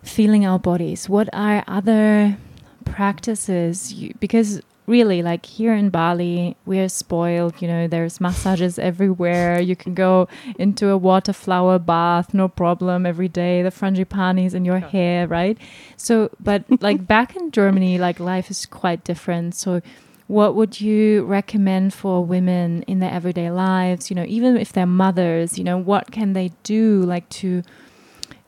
feeling 0.03 0.45
our 0.45 0.59
bodies 0.59 1.09
what 1.09 1.29
are 1.33 1.63
other 1.67 2.37
practices 2.85 3.93
you, 3.93 4.13
because 4.19 4.61
really 4.85 5.21
like 5.21 5.45
here 5.45 5.73
in 5.73 5.89
Bali, 5.89 6.55
we 6.65 6.79
are 6.79 6.89
spoiled. 6.89 7.61
You 7.61 7.67
know, 7.67 7.87
there's 7.87 8.19
massages 8.19 8.77
everywhere. 8.77 9.59
You 9.59 9.75
can 9.75 9.93
go 9.93 10.27
into 10.59 10.89
a 10.89 10.97
water 10.97 11.33
flower 11.33 11.79
bath, 11.79 12.33
no 12.33 12.47
problem, 12.47 13.05
every 13.05 13.27
day. 13.27 13.63
The 13.63 13.69
frangipanis 13.69 14.53
in 14.53 14.65
your 14.65 14.79
hair, 14.79 15.27
right? 15.27 15.57
So, 15.97 16.29
but 16.39 16.63
like 16.81 17.07
back 17.07 17.35
in 17.35 17.51
Germany, 17.51 17.97
like 17.97 18.19
life 18.19 18.51
is 18.51 18.65
quite 18.65 19.03
different. 19.03 19.55
So, 19.55 19.81
what 20.27 20.55
would 20.55 20.79
you 20.79 21.23
recommend 21.25 21.93
for 21.93 22.23
women 22.23 22.83
in 22.83 22.99
their 22.99 23.11
everyday 23.11 23.51
lives? 23.51 24.09
You 24.09 24.15
know, 24.15 24.25
even 24.27 24.57
if 24.57 24.71
they're 24.71 24.85
mothers, 24.85 25.57
you 25.57 25.63
know, 25.63 25.77
what 25.77 26.11
can 26.11 26.33
they 26.33 26.51
do 26.63 27.01
like 27.01 27.27
to 27.29 27.63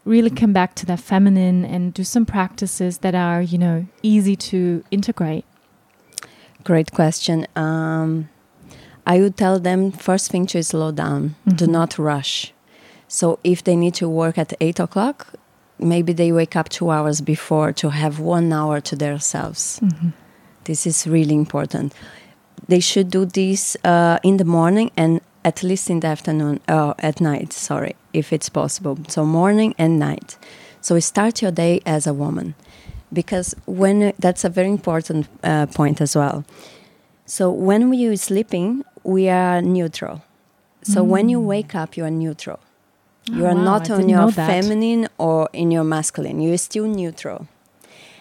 really 0.05 0.29
come 0.29 0.53
back 0.53 0.75
to 0.75 0.85
their 0.85 0.97
feminine 0.97 1.65
and 1.65 1.93
do 1.93 2.03
some 2.03 2.25
practices 2.25 2.99
that 2.99 3.15
are, 3.15 3.41
you 3.41 3.57
know, 3.57 3.87
easy 4.03 4.35
to 4.35 4.83
integrate? 4.91 5.45
Great 6.63 6.91
question. 6.91 7.45
Um, 7.55 8.29
I 9.05 9.19
would 9.19 9.37
tell 9.37 9.59
them 9.59 9.91
first 9.91 10.31
thing 10.31 10.45
to 10.47 10.63
slow 10.63 10.91
down. 10.91 11.35
Mm-hmm. 11.45 11.55
Do 11.57 11.67
not 11.67 11.99
rush. 11.99 12.53
So 13.07 13.39
if 13.43 13.63
they 13.63 13.75
need 13.75 13.93
to 13.95 14.09
work 14.09 14.37
at 14.37 14.53
eight 14.59 14.79
o'clock, 14.79 15.33
maybe 15.77 16.13
they 16.13 16.31
wake 16.31 16.55
up 16.55 16.69
two 16.69 16.89
hours 16.89 17.21
before 17.21 17.71
to 17.73 17.89
have 17.89 18.19
one 18.19 18.51
hour 18.51 18.81
to 18.81 18.95
themselves. 18.95 19.79
Mm-hmm. 19.83 20.09
This 20.65 20.85
is 20.85 21.07
really 21.07 21.33
important. 21.33 21.93
They 22.67 22.79
should 22.79 23.09
do 23.09 23.25
this 23.25 23.77
uh, 23.83 24.19
in 24.23 24.37
the 24.37 24.45
morning 24.45 24.91
and 24.97 25.21
at 25.43 25.61
least 25.61 25.89
in 25.89 25.99
the 25.99 26.07
afternoon, 26.07 26.59
uh, 26.67 26.95
at 26.99 27.21
night, 27.21 27.53
sorry, 27.53 27.95
if 28.13 28.33
it's 28.33 28.49
possible. 28.49 28.97
So 29.07 29.23
morning 29.23 29.75
and 29.77 29.99
night. 29.99 30.37
So 30.81 30.99
start 30.99 31.41
your 31.41 31.51
day 31.51 31.81
as 31.85 32.07
a 32.07 32.13
woman 32.13 32.55
because 33.13 33.55
when 33.65 34.13
that's 34.19 34.43
a 34.43 34.49
very 34.49 34.69
important 34.69 35.27
uh, 35.43 35.67
point 35.67 36.01
as 36.01 36.15
well. 36.15 36.43
So 37.25 37.51
when 37.51 37.89
we 37.89 38.07
are 38.07 38.17
sleeping, 38.17 38.83
we 39.03 39.29
are 39.29 39.61
neutral. 39.61 40.23
So 40.81 41.03
mm. 41.03 41.07
when 41.07 41.29
you 41.29 41.39
wake 41.39 41.75
up, 41.75 41.97
you 41.97 42.03
are 42.05 42.11
neutral. 42.11 42.59
Oh, 43.31 43.35
you 43.35 43.45
are 43.45 43.55
wow, 43.55 43.63
not 43.63 43.89
on 43.89 44.09
your 44.09 44.31
feminine 44.31 45.07
or 45.17 45.49
in 45.53 45.71
your 45.71 45.83
masculine. 45.83 46.41
You 46.41 46.53
are 46.53 46.57
still 46.57 46.85
neutral. 46.85 47.47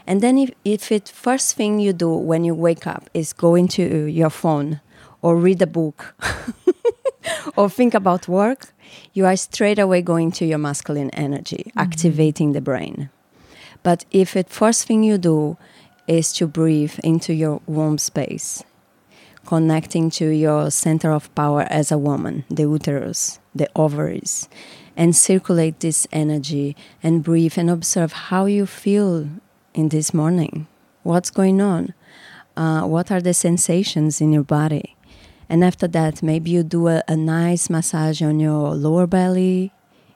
And 0.07 0.21
then 0.21 0.39
if, 0.39 0.51
if 0.65 0.93
it 0.93 1.09
first 1.09 1.57
thing 1.57 1.81
you 1.81 1.93
do 1.93 2.13
when 2.13 2.45
you 2.45 2.55
wake 2.55 2.87
up 2.87 3.09
is 3.15 3.33
go 3.33 3.55
into 3.55 4.07
your 4.07 4.31
phone 4.31 4.81
or 5.23 5.37
read 5.37 5.63
a 5.63 5.67
book 5.67 6.15
or 7.57 7.71
think 7.71 7.95
about 7.95 8.29
work, 8.29 8.75
you 9.15 9.25
are 9.25 9.37
straight 9.37 9.79
away 9.79 10.03
going 10.03 10.31
to 10.33 10.45
your 10.45 10.59
masculine 10.59 11.11
energy, 11.11 11.65
mm 11.65 11.71
-hmm. 11.73 11.83
activating 11.87 12.53
the 12.53 12.61
brain. 12.61 13.09
But 13.83 14.05
if 14.11 14.33
the 14.33 14.45
first 14.49 14.87
thing 14.87 15.05
you 15.05 15.19
do 15.19 15.57
is 16.07 16.33
to 16.33 16.47
breathe 16.47 16.99
into 17.03 17.33
your 17.33 17.61
womb 17.67 17.99
space, 17.99 18.65
connecting 19.45 20.11
to 20.11 20.25
your 20.25 20.71
center 20.71 21.13
of 21.13 21.29
power 21.35 21.67
as 21.71 21.93
a 21.93 21.99
woman, 21.99 22.45
the 22.51 22.63
uterus, 22.63 23.41
the 23.55 23.69
ovaries, 23.75 24.49
and 24.97 25.15
circulate 25.15 25.79
this 25.79 26.07
energy 26.13 26.77
and 27.03 27.23
breathe 27.23 27.59
and 27.59 27.71
observe 27.71 28.13
how 28.31 28.47
you 28.47 28.67
feel 28.67 29.29
in 29.75 29.89
this 29.89 30.15
morning. 30.15 30.67
What's 31.03 31.31
going 31.31 31.61
on? 31.61 31.93
Uh, 32.57 32.83
what 32.83 33.11
are 33.11 33.21
the 33.21 33.35
sensations 33.35 34.21
in 34.21 34.33
your 34.33 34.45
body? 34.45 34.97
And 35.49 35.63
after 35.63 35.87
that, 35.89 36.23
maybe 36.23 36.51
you 36.51 36.63
do 36.63 36.89
a, 36.89 37.03
a 37.09 37.17
nice 37.17 37.69
massage 37.69 38.23
on 38.23 38.41
your 38.41 38.75
lower 38.75 39.07
belly, 39.07 39.73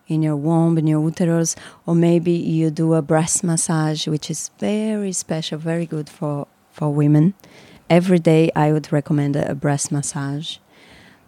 in 0.07 0.23
your 0.23 0.37
womb, 0.37 0.79
in 0.79 0.87
your 0.87 1.03
uterus, 1.03 1.55
or 1.85 1.95
maybe 1.95 2.33
you 2.33 2.71
do 2.71 2.95
a 2.95 3.03
breast 3.03 3.45
massage, 3.45 4.07
which 4.07 4.31
is 4.31 4.51
very 4.59 5.13
special, 5.13 5.59
very 5.59 5.85
good 5.85 6.09
for, 6.09 6.47
for 6.73 6.91
women. 6.91 7.35
Every 7.91 8.19
day, 8.19 8.51
I 8.57 8.73
would 8.73 8.91
recommend 8.93 9.37
a, 9.37 9.51
a 9.51 9.55
breast 9.55 9.93
massage. 9.93 10.59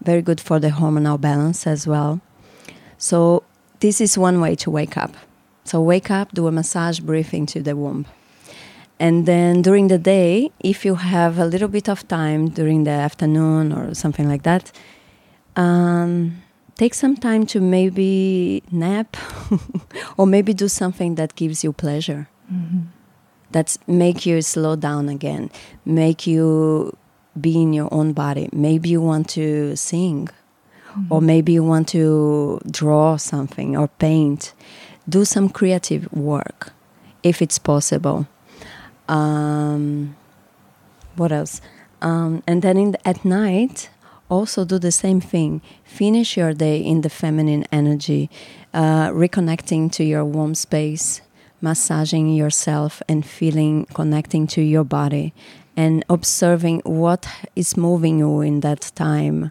Very 0.01 0.23
good 0.23 0.41
for 0.41 0.59
the 0.59 0.71
hormonal 0.71 1.21
balance 1.21 1.67
as 1.67 1.87
well. 1.87 2.21
So, 2.97 3.43
this 3.81 4.01
is 4.01 4.17
one 4.17 4.41
way 4.41 4.55
to 4.57 4.71
wake 4.71 4.97
up. 4.97 5.15
So, 5.65 5.81
wake 5.83 6.11
up, 6.11 6.33
do 6.33 6.47
a 6.47 6.53
massage, 6.53 7.01
breathe 7.01 7.35
into 7.35 7.63
the 7.63 7.77
womb. 7.77 8.07
And 9.01 9.25
then 9.25 9.63
during 9.63 9.89
the 9.89 9.97
day, 9.97 10.53
if 10.61 10.85
you 10.85 10.97
have 10.97 11.39
a 11.39 11.47
little 11.47 11.69
bit 11.69 11.89
of 11.89 12.07
time 12.07 12.51
during 12.51 12.85
the 12.85 12.91
afternoon 12.91 13.73
or 13.73 13.95
something 13.95 14.29
like 14.29 14.43
that, 14.43 14.71
um, 15.57 16.43
take 16.77 16.93
some 16.93 17.17
time 17.17 17.47
to 17.47 17.61
maybe 17.63 18.63
nap 18.71 19.17
or 20.19 20.27
maybe 20.27 20.53
do 20.53 20.69
something 20.69 21.15
that 21.15 21.35
gives 21.35 21.65
you 21.65 21.73
pleasure. 21.73 22.29
Mm-hmm. 22.53 22.81
That's 23.51 23.79
make 23.87 24.27
you 24.27 24.43
slow 24.43 24.77
down 24.77 25.09
again, 25.09 25.51
make 25.87 26.27
you 26.27 26.95
be 27.41 27.57
in 27.63 27.73
your 27.73 27.89
own 27.91 28.13
body. 28.13 28.51
Maybe 28.53 28.91
you 28.91 29.01
want 29.01 29.31
to 29.31 29.77
sing, 29.77 30.29
mm-hmm. 30.29 31.11
or 31.11 31.23
maybe 31.23 31.53
you 31.55 31.65
want 31.65 31.89
to 31.89 32.61
draw 32.71 33.17
something 33.17 33.79
or 33.79 33.89
paint. 33.89 34.53
Do 35.09 35.25
some 35.25 35.49
creative 35.49 36.13
work 36.13 36.75
if 37.23 37.41
it's 37.41 37.59
possible 37.59 38.29
um, 39.11 40.17
what 41.17 41.33
else? 41.33 41.61
Um, 42.01 42.43
and 42.47 42.63
then 42.63 42.77
in 42.77 42.93
the, 42.93 43.09
at 43.09 43.25
night, 43.25 43.91
also 44.31 44.65
do 44.65 44.79
the 44.79 44.93
same 44.93 45.21
thing. 45.21 45.61
Finish 45.85 46.37
your 46.37 46.55
day 46.55 46.79
in 46.79 47.03
the 47.03 47.11
feminine 47.11 47.65
energy, 47.73 48.31
uh, 48.73 49.09
reconnecting 49.09 49.91
to 49.93 50.05
your 50.05 50.25
womb 50.25 50.55
space, 50.55 51.21
massaging 51.61 52.33
yourself 52.33 53.03
and 53.09 53.27
feeling, 53.27 53.87
connecting 53.93 54.47
to 54.47 54.63
your 54.63 54.85
body, 54.85 55.35
and 55.77 56.05
observing 56.09 56.81
what 56.85 57.29
is 57.57 57.77
moving 57.77 58.19
you 58.21 58.41
in 58.41 58.61
that 58.61 58.93
time, 58.95 59.51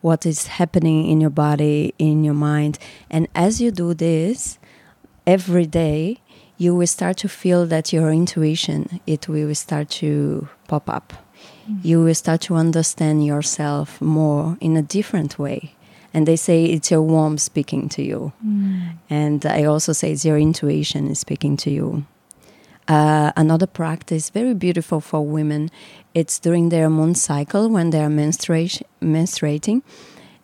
what 0.00 0.24
is 0.24 0.46
happening 0.46 1.06
in 1.08 1.20
your 1.20 1.30
body, 1.30 1.92
in 1.98 2.24
your 2.24 2.34
mind. 2.34 2.78
And 3.10 3.28
as 3.34 3.60
you 3.60 3.70
do 3.70 3.92
this 3.92 4.58
every 5.26 5.66
day, 5.66 6.20
you 6.60 6.74
will 6.74 6.86
start 6.86 7.16
to 7.16 7.26
feel 7.26 7.64
that 7.64 7.90
your 7.90 8.12
intuition 8.12 9.00
it 9.06 9.26
will 9.26 9.54
start 9.54 9.88
to 9.88 10.46
pop 10.68 10.88
up. 10.88 11.14
Mm. 11.66 11.84
you 11.84 12.04
will 12.04 12.14
start 12.14 12.40
to 12.42 12.54
understand 12.54 13.24
yourself 13.24 13.98
more 14.00 14.58
in 14.60 14.76
a 14.76 14.82
different 14.82 15.38
way. 15.38 15.74
And 16.12 16.26
they 16.26 16.36
say 16.36 16.64
it's 16.64 16.90
your 16.90 17.02
womb 17.02 17.38
speaking 17.38 17.88
to 17.96 18.02
you. 18.02 18.32
Mm. 18.46 18.98
and 19.08 19.46
i 19.46 19.64
also 19.64 19.92
say 19.92 20.12
it's 20.12 20.24
your 20.24 20.38
intuition 20.38 21.02
is 21.08 21.18
speaking 21.18 21.56
to 21.64 21.70
you. 21.70 22.04
Uh, 22.88 23.30
another 23.36 23.68
practice 23.68 24.30
very 24.30 24.54
beautiful 24.66 25.00
for 25.00 25.20
women 25.24 25.70
it's 26.12 26.38
during 26.40 26.70
their 26.70 26.90
moon 26.90 27.14
cycle 27.14 27.64
when 27.70 27.90
they 27.90 28.02
are 28.06 28.14
menstruating 29.16 29.80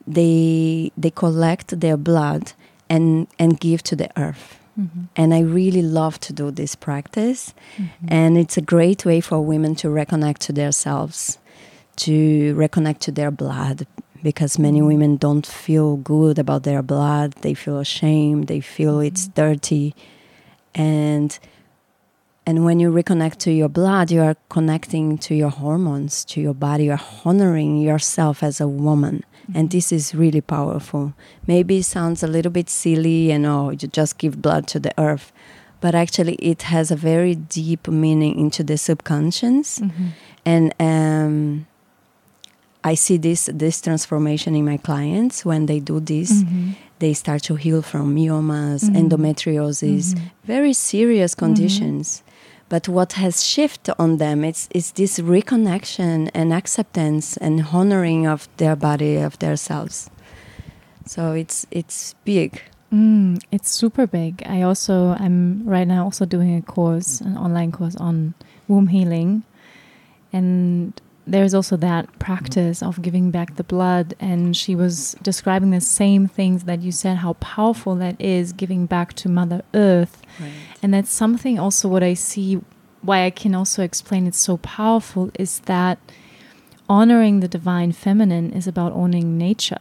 they 0.06 0.92
they 0.96 1.10
collect 1.10 1.68
their 1.80 1.96
blood 1.96 2.52
and 2.88 3.26
and 3.38 3.58
give 3.58 3.82
to 3.82 3.96
the 3.96 4.08
earth 4.16 4.46
Mm-hmm. 4.78 5.04
And 5.16 5.34
I 5.34 5.40
really 5.40 5.82
love 5.82 6.20
to 6.20 6.32
do 6.32 6.50
this 6.50 6.74
practice. 6.74 7.54
Mm-hmm. 7.76 8.06
And 8.08 8.38
it's 8.38 8.56
a 8.56 8.60
great 8.60 9.04
way 9.04 9.20
for 9.20 9.40
women 9.40 9.74
to 9.76 9.88
reconnect 9.88 10.38
to 10.38 10.52
themselves, 10.52 11.38
to 11.96 12.54
reconnect 12.54 12.98
to 13.00 13.12
their 13.12 13.30
blood, 13.30 13.86
because 14.22 14.58
many 14.58 14.78
mm-hmm. 14.78 14.88
women 14.88 15.16
don't 15.16 15.46
feel 15.46 15.96
good 15.96 16.38
about 16.38 16.64
their 16.64 16.82
blood. 16.82 17.32
They 17.40 17.54
feel 17.54 17.78
ashamed, 17.78 18.48
they 18.48 18.60
feel 18.60 19.00
it's 19.00 19.28
mm-hmm. 19.28 19.40
dirty. 19.40 19.94
And 20.74 21.38
and 22.48 22.64
when 22.64 22.78
you 22.78 22.92
reconnect 22.92 23.38
to 23.38 23.50
your 23.50 23.68
blood, 23.68 24.12
you 24.12 24.22
are 24.22 24.36
connecting 24.50 25.18
to 25.18 25.34
your 25.34 25.50
hormones, 25.50 26.24
to 26.26 26.40
your 26.40 26.54
body. 26.54 26.84
You're 26.84 27.00
honoring 27.24 27.80
yourself 27.80 28.42
as 28.42 28.60
a 28.60 28.68
woman. 28.68 29.24
And 29.54 29.70
this 29.70 29.92
is 29.92 30.14
really 30.14 30.40
powerful. 30.40 31.14
Maybe 31.46 31.78
it 31.78 31.84
sounds 31.84 32.22
a 32.22 32.26
little 32.26 32.52
bit 32.52 32.68
silly 32.68 33.32
you 33.32 33.38
know 33.38 33.70
you 33.70 33.88
just 33.88 34.18
give 34.18 34.40
blood 34.42 34.66
to 34.68 34.78
the 34.78 34.92
earth. 34.98 35.32
But 35.80 35.94
actually, 35.94 36.34
it 36.36 36.62
has 36.62 36.90
a 36.90 36.96
very 36.96 37.34
deep 37.34 37.86
meaning 37.86 38.38
into 38.40 38.64
the 38.64 38.78
subconscious. 38.78 39.78
Mm-hmm. 39.78 40.06
And 40.46 40.74
um, 40.80 41.66
I 42.82 42.94
see 42.94 43.18
this, 43.18 43.50
this 43.52 43.82
transformation 43.82 44.54
in 44.54 44.64
my 44.64 44.78
clients 44.78 45.44
when 45.44 45.66
they 45.66 45.80
do 45.80 46.00
this. 46.00 46.32
Mm-hmm. 46.32 46.70
They 46.98 47.12
start 47.12 47.42
to 47.44 47.56
heal 47.56 47.82
from 47.82 48.16
myomas, 48.16 48.84
mm-hmm. 48.84 48.96
endometriosis, 48.96 50.14
mm-hmm. 50.14 50.26
very 50.44 50.72
serious 50.72 51.34
mm-hmm. 51.34 51.44
conditions 51.46 52.22
but 52.68 52.88
what 52.88 53.12
has 53.12 53.44
shifted 53.44 53.94
on 53.98 54.16
them 54.16 54.44
is, 54.44 54.68
is 54.74 54.92
this 54.92 55.18
reconnection 55.18 56.30
and 56.34 56.52
acceptance 56.52 57.36
and 57.36 57.66
honoring 57.72 58.26
of 58.26 58.48
their 58.56 58.74
body, 58.74 59.16
of 59.16 59.38
their 59.38 59.56
selves. 59.56 60.10
So 61.06 61.32
it's 61.32 61.66
it's 61.70 62.14
big. 62.24 62.60
Mm, 62.92 63.40
it's 63.52 63.70
super 63.70 64.06
big. 64.06 64.42
I 64.46 64.62
also 64.62 65.16
I'm 65.18 65.62
right 65.64 65.86
now 65.86 66.04
also 66.04 66.24
doing 66.24 66.56
a 66.56 66.62
course, 66.62 67.20
an 67.20 67.36
online 67.36 67.70
course 67.70 67.94
on 67.96 68.34
womb 68.66 68.88
healing, 68.88 69.44
and 70.32 71.00
there's 71.26 71.54
also 71.54 71.76
that 71.76 72.18
practice 72.18 72.82
of 72.82 73.02
giving 73.02 73.30
back 73.30 73.56
the 73.56 73.64
blood 73.64 74.14
and 74.20 74.56
she 74.56 74.76
was 74.76 75.16
describing 75.22 75.70
the 75.70 75.80
same 75.80 76.28
things 76.28 76.64
that 76.64 76.82
you 76.82 76.92
said 76.92 77.18
how 77.18 77.32
powerful 77.34 77.96
that 77.96 78.20
is 78.20 78.52
giving 78.52 78.86
back 78.86 79.12
to 79.14 79.28
mother 79.28 79.62
earth. 79.74 80.22
Right. 80.40 80.52
and 80.82 80.94
that's 80.94 81.10
something 81.10 81.58
also 81.58 81.88
what 81.88 82.02
i 82.02 82.14
see 82.14 82.60
why 83.02 83.24
i 83.24 83.30
can 83.30 83.54
also 83.54 83.82
explain 83.82 84.26
it's 84.26 84.38
so 84.38 84.58
powerful 84.58 85.30
is 85.38 85.60
that 85.60 85.98
honoring 86.88 87.40
the 87.40 87.48
divine 87.48 87.92
feminine 87.92 88.52
is 88.52 88.66
about 88.66 88.92
owning 88.92 89.36
nature. 89.36 89.80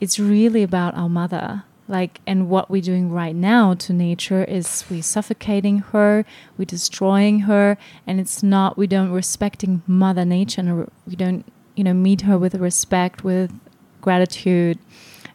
It's 0.00 0.18
really 0.18 0.62
about 0.62 0.94
our 0.94 1.08
mother 1.08 1.64
like 1.88 2.20
and 2.26 2.48
what 2.48 2.70
we're 2.70 2.82
doing 2.82 3.10
right 3.10 3.34
now 3.34 3.74
to 3.74 3.92
nature 3.92 4.44
is 4.44 4.84
we 4.90 5.00
suffocating 5.00 5.78
her 5.78 6.24
we're 6.58 6.64
destroying 6.64 7.40
her 7.40 7.76
and 8.06 8.20
it's 8.20 8.42
not 8.42 8.76
we 8.76 8.86
don't 8.86 9.10
respecting 9.10 9.82
mother 9.86 10.24
nature 10.24 10.60
and 10.60 10.90
we 11.06 11.16
don't 11.16 11.44
you 11.76 11.84
know 11.84 11.94
meet 11.94 12.22
her 12.22 12.36
with 12.36 12.54
respect 12.54 13.22
with 13.22 13.52
gratitude. 14.00 14.78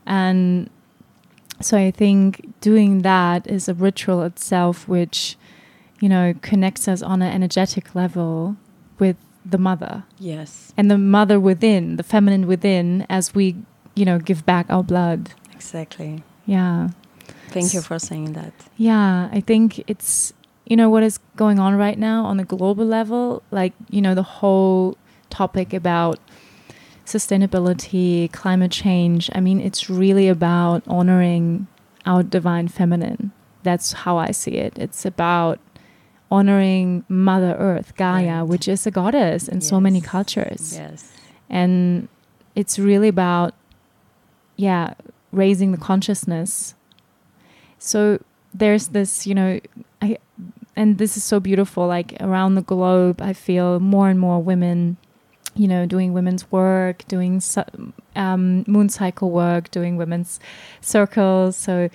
And 0.05 0.69
so 1.61 1.77
i 1.77 1.91
think 1.91 2.59
doing 2.59 3.03
that 3.03 3.45
is 3.45 3.69
a 3.69 3.73
ritual 3.73 4.23
itself 4.23 4.87
which 4.87 5.37
you 5.99 6.09
know 6.09 6.33
connects 6.41 6.87
us 6.87 7.03
on 7.03 7.21
an 7.21 7.31
energetic 7.31 7.93
level 7.93 8.57
with 8.97 9.15
the 9.43 9.57
mother. 9.57 10.03
Yes. 10.19 10.71
And 10.77 10.91
the 10.91 10.99
mother 10.99 11.39
within 11.39 11.95
the 11.97 12.03
feminine 12.03 12.45
within 12.45 13.05
as 13.09 13.33
we 13.33 13.55
you 13.95 14.05
know 14.05 14.19
give 14.19 14.45
back 14.45 14.65
our 14.69 14.83
blood. 14.83 15.33
Exactly 15.53 16.23
yeah. 16.51 16.89
Thank 17.47 17.73
you 17.73 17.81
for 17.81 17.97
saying 17.97 18.33
that. 18.33 18.53
Yeah, 18.77 19.29
I 19.31 19.39
think 19.39 19.83
it's 19.89 20.33
you 20.65 20.75
know 20.75 20.89
what 20.89 21.03
is 21.03 21.17
going 21.35 21.59
on 21.59 21.75
right 21.75 21.97
now 21.97 22.25
on 22.25 22.37
the 22.37 22.43
global 22.43 22.85
level, 22.85 23.41
like 23.51 23.73
you 23.89 24.01
know 24.01 24.13
the 24.13 24.23
whole 24.39 24.97
topic 25.29 25.73
about 25.73 26.19
sustainability, 27.05 28.31
climate 28.33 28.71
change. 28.71 29.29
I 29.33 29.39
mean, 29.39 29.61
it's 29.61 29.89
really 29.89 30.27
about 30.27 30.83
honoring 30.87 31.67
our 32.05 32.21
divine 32.21 32.67
feminine. 32.67 33.31
That's 33.63 33.93
how 34.03 34.17
I 34.17 34.31
see 34.31 34.55
it. 34.57 34.77
It's 34.77 35.05
about 35.05 35.59
honoring 36.29 37.05
Mother 37.07 37.55
Earth, 37.59 37.95
Gaia, 37.95 38.39
right. 38.39 38.41
which 38.43 38.67
is 38.67 38.85
a 38.85 38.91
goddess 38.91 39.47
in 39.47 39.59
yes. 39.59 39.69
so 39.69 39.79
many 39.79 40.01
cultures. 40.01 40.75
Yes. 40.75 41.11
And 41.49 42.07
it's 42.55 42.77
really 42.77 43.07
about 43.07 43.53
yeah, 44.57 44.93
raising 45.31 45.71
the 45.71 45.77
consciousness. 45.77 46.75
So 47.79 48.23
there's 48.53 48.89
this, 48.89 49.25
you 49.25 49.33
know, 49.35 49.59
I, 50.01 50.17
and 50.75 50.97
this 50.97 51.17
is 51.17 51.23
so 51.23 51.39
beautiful. 51.39 51.87
Like 51.87 52.15
around 52.19 52.55
the 52.55 52.61
globe, 52.61 53.21
I 53.21 53.33
feel 53.33 53.79
more 53.79 54.09
and 54.09 54.19
more 54.19 54.41
women, 54.41 54.97
you 55.55 55.67
know, 55.67 55.85
doing 55.85 56.13
women's 56.13 56.51
work, 56.51 57.05
doing 57.07 57.41
um, 58.15 58.63
moon 58.67 58.89
cycle 58.89 59.31
work, 59.31 59.71
doing 59.71 59.97
women's 59.97 60.39
circles. 60.81 61.57
So 61.57 61.89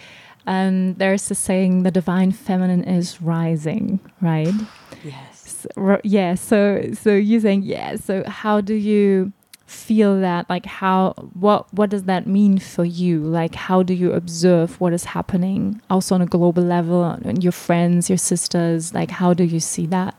And 0.47 0.97
there's 0.99 1.29
a 1.31 1.35
saying, 1.35 1.83
the 1.83 1.91
divine 1.91 2.31
feminine 2.31 2.85
is 2.85 3.21
rising, 3.21 3.99
right? 4.21 4.55
Yes. 5.03 5.67
So, 5.75 6.01
yeah. 6.05 6.37
So, 6.37 6.91
so 6.93 7.15
you're 7.15 7.41
saying, 7.41 7.65
yeah. 7.65 7.97
So, 7.97 8.23
how 8.29 8.61
do 8.61 8.75
you 8.75 9.33
feel 9.67 10.21
that? 10.21 10.49
Like, 10.49 10.67
how, 10.67 11.13
what, 11.35 11.73
what 11.75 11.91
does 11.91 12.05
that 12.05 12.27
mean 12.27 12.59
for 12.59 12.85
you? 12.85 13.21
Like, 13.21 13.55
how 13.55 13.83
do 13.83 13.93
you 13.93 14.13
observe 14.13 14.81
what 14.81 14.93
is 14.93 15.05
happening 15.05 15.81
also 15.91 16.15
on 16.15 16.23
a 16.23 16.27
global 16.27 16.63
level 16.63 17.05
and 17.05 17.43
your 17.43 17.53
friends, 17.53 18.09
your 18.09 18.19
sisters? 18.19 18.95
Like, 18.95 19.11
how 19.11 19.35
do 19.35 19.45
you 19.45 19.61
see 19.61 19.87
that? 19.87 20.15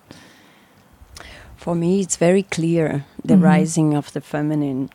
For 1.55 1.75
me, 1.75 2.01
it's 2.01 2.17
very 2.17 2.43
clear 2.43 3.05
the 3.23 3.35
mm 3.35 3.41
-hmm. 3.41 3.53
rising 3.55 3.97
of 3.97 4.11
the 4.11 4.21
feminine. 4.21 4.89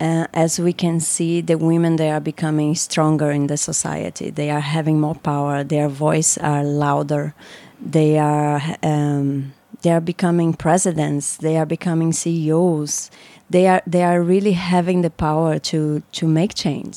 Uh, 0.00 0.26
as 0.32 0.58
we 0.58 0.72
can 0.72 1.00
see, 1.00 1.40
the 1.40 1.56
women 1.56 1.96
they 1.96 2.10
are 2.10 2.20
becoming 2.20 2.74
stronger 2.76 3.30
in 3.30 3.46
the 3.46 3.56
society. 3.56 4.30
They 4.30 4.50
are 4.50 4.60
having 4.60 5.00
more 5.00 5.14
power. 5.14 5.64
Their 5.64 5.88
voice 5.88 6.36
are 6.40 6.64
louder. 6.64 7.32
They 7.80 8.18
are 8.18 8.60
um, 8.82 9.52
they 9.82 9.92
are 9.92 10.00
becoming 10.00 10.54
presidents. 10.54 11.36
They 11.36 11.56
are 11.56 11.66
becoming 11.66 12.12
CEOs. 12.12 13.10
They 13.54 13.66
are 13.68 13.82
they 13.86 14.02
are 14.02 14.20
really 14.20 14.54
having 14.74 15.02
the 15.02 15.10
power 15.26 15.60
to 15.70 16.02
to 16.18 16.26
make 16.26 16.52
change. 16.54 16.96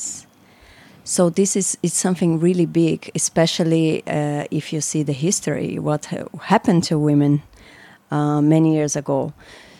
So 1.03 1.29
this 1.29 1.55
is 1.55 1.77
it's 1.83 1.99
something 2.05 2.41
really 2.47 2.65
big, 2.65 3.11
especially 3.15 4.01
uh, 4.07 4.43
if 4.49 4.73
you 4.73 4.81
see 4.81 5.03
the 5.03 5.13
history, 5.13 5.79
what 5.79 6.05
ha 6.11 6.17
happened 6.53 6.83
to 6.89 6.95
women 7.09 7.33
uh, 8.11 8.41
many 8.41 8.69
years 8.77 8.95
ago. 8.95 9.33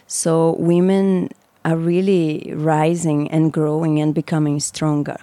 So 0.07 0.55
women 0.73 1.29
are 1.63 1.77
really 1.91 2.53
rising 2.55 3.31
and 3.31 3.51
growing 3.51 3.99
and 4.03 4.13
becoming 4.13 4.59
stronger. 4.59 5.17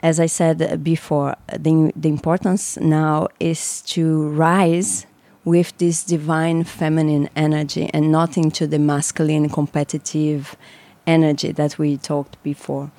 As 0.00 0.18
I 0.18 0.28
said 0.28 0.82
before, 0.82 1.34
the, 1.64 1.92
the 2.02 2.08
importance 2.08 2.80
now 2.80 3.28
is 3.38 3.82
to 3.94 4.28
rise 4.28 5.06
with 5.44 5.76
this 5.78 6.04
divine 6.04 6.64
feminine 6.64 7.28
energy 7.34 7.90
and 7.94 8.10
not 8.10 8.36
into 8.36 8.66
the 8.66 8.78
masculine 8.78 9.48
competitive 9.48 10.56
energy 11.06 11.52
that 11.52 11.78
we 11.78 11.96
talked 11.96 12.42
before. 12.42 12.90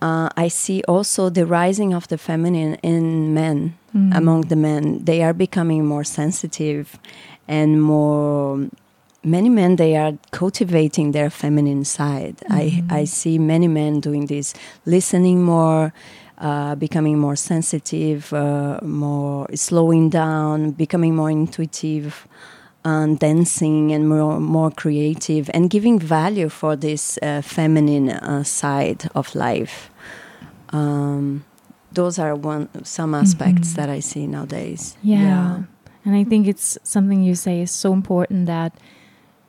Uh, 0.00 0.28
I 0.36 0.48
see 0.48 0.82
also 0.88 1.30
the 1.30 1.46
rising 1.46 1.94
of 1.94 2.08
the 2.08 2.18
feminine 2.18 2.74
in 2.82 3.32
men, 3.34 3.78
mm. 3.94 4.16
among 4.16 4.42
the 4.42 4.56
men. 4.56 5.04
They 5.04 5.22
are 5.22 5.32
becoming 5.32 5.86
more 5.86 6.04
sensitive 6.04 6.98
and 7.46 7.80
more 7.80 8.68
many 9.24 9.48
men 9.48 9.76
they 9.76 9.96
are 9.96 10.12
cultivating 10.30 11.12
their 11.12 11.30
feminine 11.30 11.84
side. 11.84 12.36
Mm-hmm. 12.38 12.92
I 12.92 13.00
I 13.00 13.04
see 13.04 13.38
many 13.38 13.68
men 13.68 14.00
doing 14.00 14.26
this, 14.26 14.54
listening 14.84 15.42
more, 15.42 15.92
uh, 16.38 16.74
becoming 16.74 17.18
more 17.18 17.36
sensitive, 17.36 18.32
uh, 18.32 18.80
more 18.82 19.46
slowing 19.54 20.10
down, 20.10 20.72
becoming 20.72 21.14
more 21.14 21.30
intuitive, 21.30 22.26
and 22.84 23.18
dancing 23.18 23.92
and 23.92 24.08
more 24.08 24.40
more 24.40 24.70
creative, 24.70 25.50
and 25.54 25.70
giving 25.70 25.98
value 25.98 26.48
for 26.48 26.76
this 26.76 27.18
uh, 27.22 27.42
feminine 27.42 28.10
uh, 28.10 28.42
side 28.44 29.08
of 29.14 29.34
life. 29.34 29.90
Um, 30.70 31.44
those 31.92 32.18
are 32.18 32.34
one 32.34 32.68
some 32.84 33.14
aspects 33.14 33.68
mm-hmm. 33.68 33.76
that 33.76 33.88
I 33.88 34.00
see 34.00 34.26
nowadays. 34.26 34.96
yeah. 35.02 35.20
yeah. 35.20 35.62
And 36.04 36.16
I 36.16 36.24
think 36.24 36.48
it's 36.48 36.78
something 36.82 37.22
you 37.22 37.34
say 37.34 37.60
is 37.60 37.70
so 37.70 37.92
important 37.92 38.46
that 38.46 38.74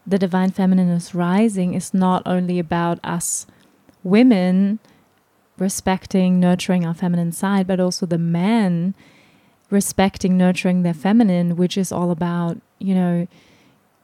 the 0.05 0.19
divine 0.19 0.51
feminine 0.51 0.89
is 0.89 1.15
rising 1.15 1.73
is 1.73 1.93
not 1.93 2.21
only 2.25 2.59
about 2.59 2.99
us 3.03 3.47
women 4.03 4.79
respecting, 5.57 6.39
nurturing 6.39 6.85
our 6.85 6.93
feminine 6.93 7.31
side, 7.31 7.65
but 7.65 7.79
also 7.79 8.05
the 8.05 8.17
men 8.17 8.93
respecting, 9.69 10.37
nurturing 10.37 10.83
their 10.83 10.93
feminine, 10.93 11.55
which 11.55 11.77
is 11.77 11.91
all 11.91 12.11
about, 12.11 12.59
you 12.79 12.93
know, 12.93 13.27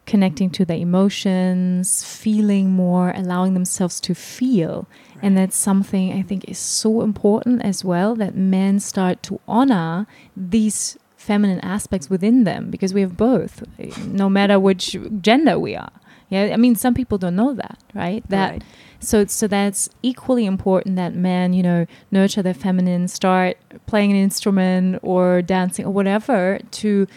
connecting 0.06 0.50
to 0.50 0.66
their 0.66 0.78
emotions, 0.78 2.04
feeling 2.04 2.72
more, 2.72 3.12
allowing 3.16 3.54
themselves 3.54 4.00
to 4.02 4.16
feel. 4.16 4.88
Right. 5.16 5.24
And 5.24 5.38
that's 5.38 5.56
something 5.56 6.12
I 6.12 6.24
think 6.24 6.50
is 6.50 6.58
so 6.58 7.02
important 7.02 7.62
as 7.64 7.86
well 7.86 8.16
that 8.16 8.36
men 8.36 8.80
start 8.80 9.22
to 9.24 9.40
honor 9.48 10.08
these 10.36 10.98
feminine 11.16 11.60
aspects 11.60 12.10
within 12.10 12.44
them 12.44 12.72
because 12.72 12.92
we 12.94 13.02
have 13.02 13.16
both, 13.16 13.64
no 14.08 14.30
matter 14.30 14.60
which 14.60 14.98
gender 15.22 15.60
we 15.60 15.76
are. 15.76 15.92
Yeah, 16.30 16.50
I 16.54 16.58
mean, 16.58 16.76
some 16.76 16.94
people 16.94 17.18
don't 17.18 17.36
know 17.36 17.54
that, 17.54 17.78
right? 17.94 18.24
That 18.30 18.52
right. 18.52 18.64
So 19.00 19.26
so 19.26 19.48
that's 19.48 19.90
equally 20.04 20.46
important 20.46 20.96
that 20.96 21.14
men, 21.14 21.54
you 21.54 21.64
know, 21.64 21.86
nurture 22.12 22.42
their 22.42 22.54
feminine, 22.54 23.08
start 23.08 23.58
playing 23.86 24.12
an 24.12 24.18
instrument 24.18 25.00
or 25.02 25.42
dancing 25.42 25.86
or 25.86 25.92
whatever 25.92 26.60
to 26.72 27.08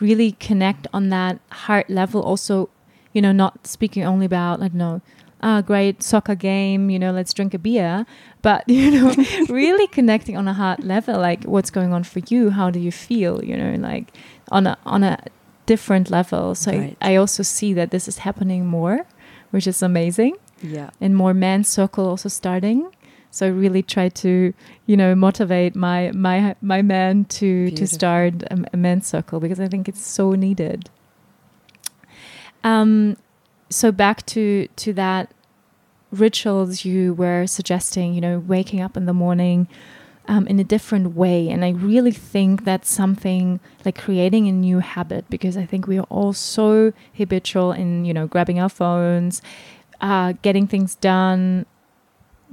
really 0.00 0.32
connect 0.32 0.86
on 0.92 1.08
that 1.10 1.40
heart 1.50 1.88
level. 1.88 2.22
Also, 2.22 2.68
you 3.12 3.22
know, 3.22 3.32
not 3.32 3.66
speaking 3.66 4.04
only 4.04 4.26
about 4.26 4.60
I 4.60 4.68
don't 4.68 4.74
know 4.74 5.02
ah, 5.42 5.60
great 5.60 6.02
soccer 6.02 6.34
game, 6.34 6.90
you 6.90 6.98
know, 6.98 7.12
let's 7.12 7.32
drink 7.32 7.54
a 7.54 7.58
beer. 7.58 8.06
But, 8.42 8.64
you 8.68 8.90
know, 8.90 9.14
really 9.48 9.86
connecting 9.88 10.36
on 10.36 10.48
a 10.48 10.54
heart 10.54 10.82
level, 10.82 11.18
like 11.18 11.44
what's 11.44 11.70
going 11.70 11.92
on 11.92 12.04
for 12.04 12.20
you? 12.28 12.50
How 12.50 12.70
do 12.70 12.78
you 12.78 12.92
feel? 12.92 13.44
You 13.44 13.56
know, 13.56 13.74
like 13.76 14.12
on 14.50 14.66
a, 14.66 14.78
on 14.84 15.04
a 15.04 15.18
different 15.66 16.10
level. 16.10 16.54
So 16.54 16.72
right. 16.72 16.96
I, 17.00 17.12
I 17.12 17.16
also 17.16 17.42
see 17.42 17.72
that 17.74 17.90
this 17.90 18.08
is 18.08 18.18
happening 18.18 18.66
more, 18.66 19.06
which 19.50 19.66
is 19.66 19.82
amazing. 19.82 20.36
Yeah. 20.62 20.90
And 21.00 21.16
more 21.16 21.34
men's 21.34 21.68
circle 21.68 22.08
also 22.08 22.28
starting. 22.28 22.90
So 23.30 23.46
I 23.46 23.50
really 23.50 23.82
try 23.82 24.08
to, 24.08 24.54
you 24.86 24.96
know, 24.96 25.14
motivate 25.14 25.76
my 25.76 26.10
my 26.12 26.56
my 26.62 26.82
men 26.82 27.24
to 27.26 27.66
Beautiful. 27.66 27.86
to 27.86 27.86
start 27.86 28.42
a, 28.44 28.64
a 28.72 28.76
men's 28.76 29.06
circle 29.06 29.38
because 29.38 29.60
I 29.60 29.68
think 29.68 29.88
it's 29.88 30.04
so 30.04 30.32
needed. 30.32 30.90
Um, 32.64 33.16
so 33.70 33.92
back 33.92 34.24
to 34.26 34.68
to 34.76 34.92
that 34.94 35.32
rituals 36.10 36.84
you 36.84 37.12
were 37.14 37.46
suggesting, 37.46 38.14
you 38.14 38.20
know, 38.20 38.38
waking 38.38 38.80
up 38.80 38.96
in 38.96 39.04
the 39.06 39.12
morning 39.12 39.68
um, 40.26 40.46
in 40.46 40.58
a 40.58 40.64
different 40.64 41.14
way. 41.14 41.48
And 41.48 41.64
I 41.64 41.70
really 41.70 42.12
think 42.12 42.64
that's 42.64 42.90
something 42.90 43.60
like 43.84 43.98
creating 43.98 44.46
a 44.46 44.52
new 44.52 44.78
habit 44.78 45.28
because 45.30 45.56
I 45.56 45.64
think 45.66 45.86
we 45.86 45.98
are 45.98 46.06
all 46.10 46.32
so 46.32 46.92
habitual 47.14 47.72
in, 47.72 48.04
you 48.04 48.14
know, 48.14 48.26
grabbing 48.26 48.60
our 48.60 48.68
phones, 48.68 49.42
uh, 50.00 50.34
getting 50.42 50.66
things 50.66 50.94
done, 50.96 51.66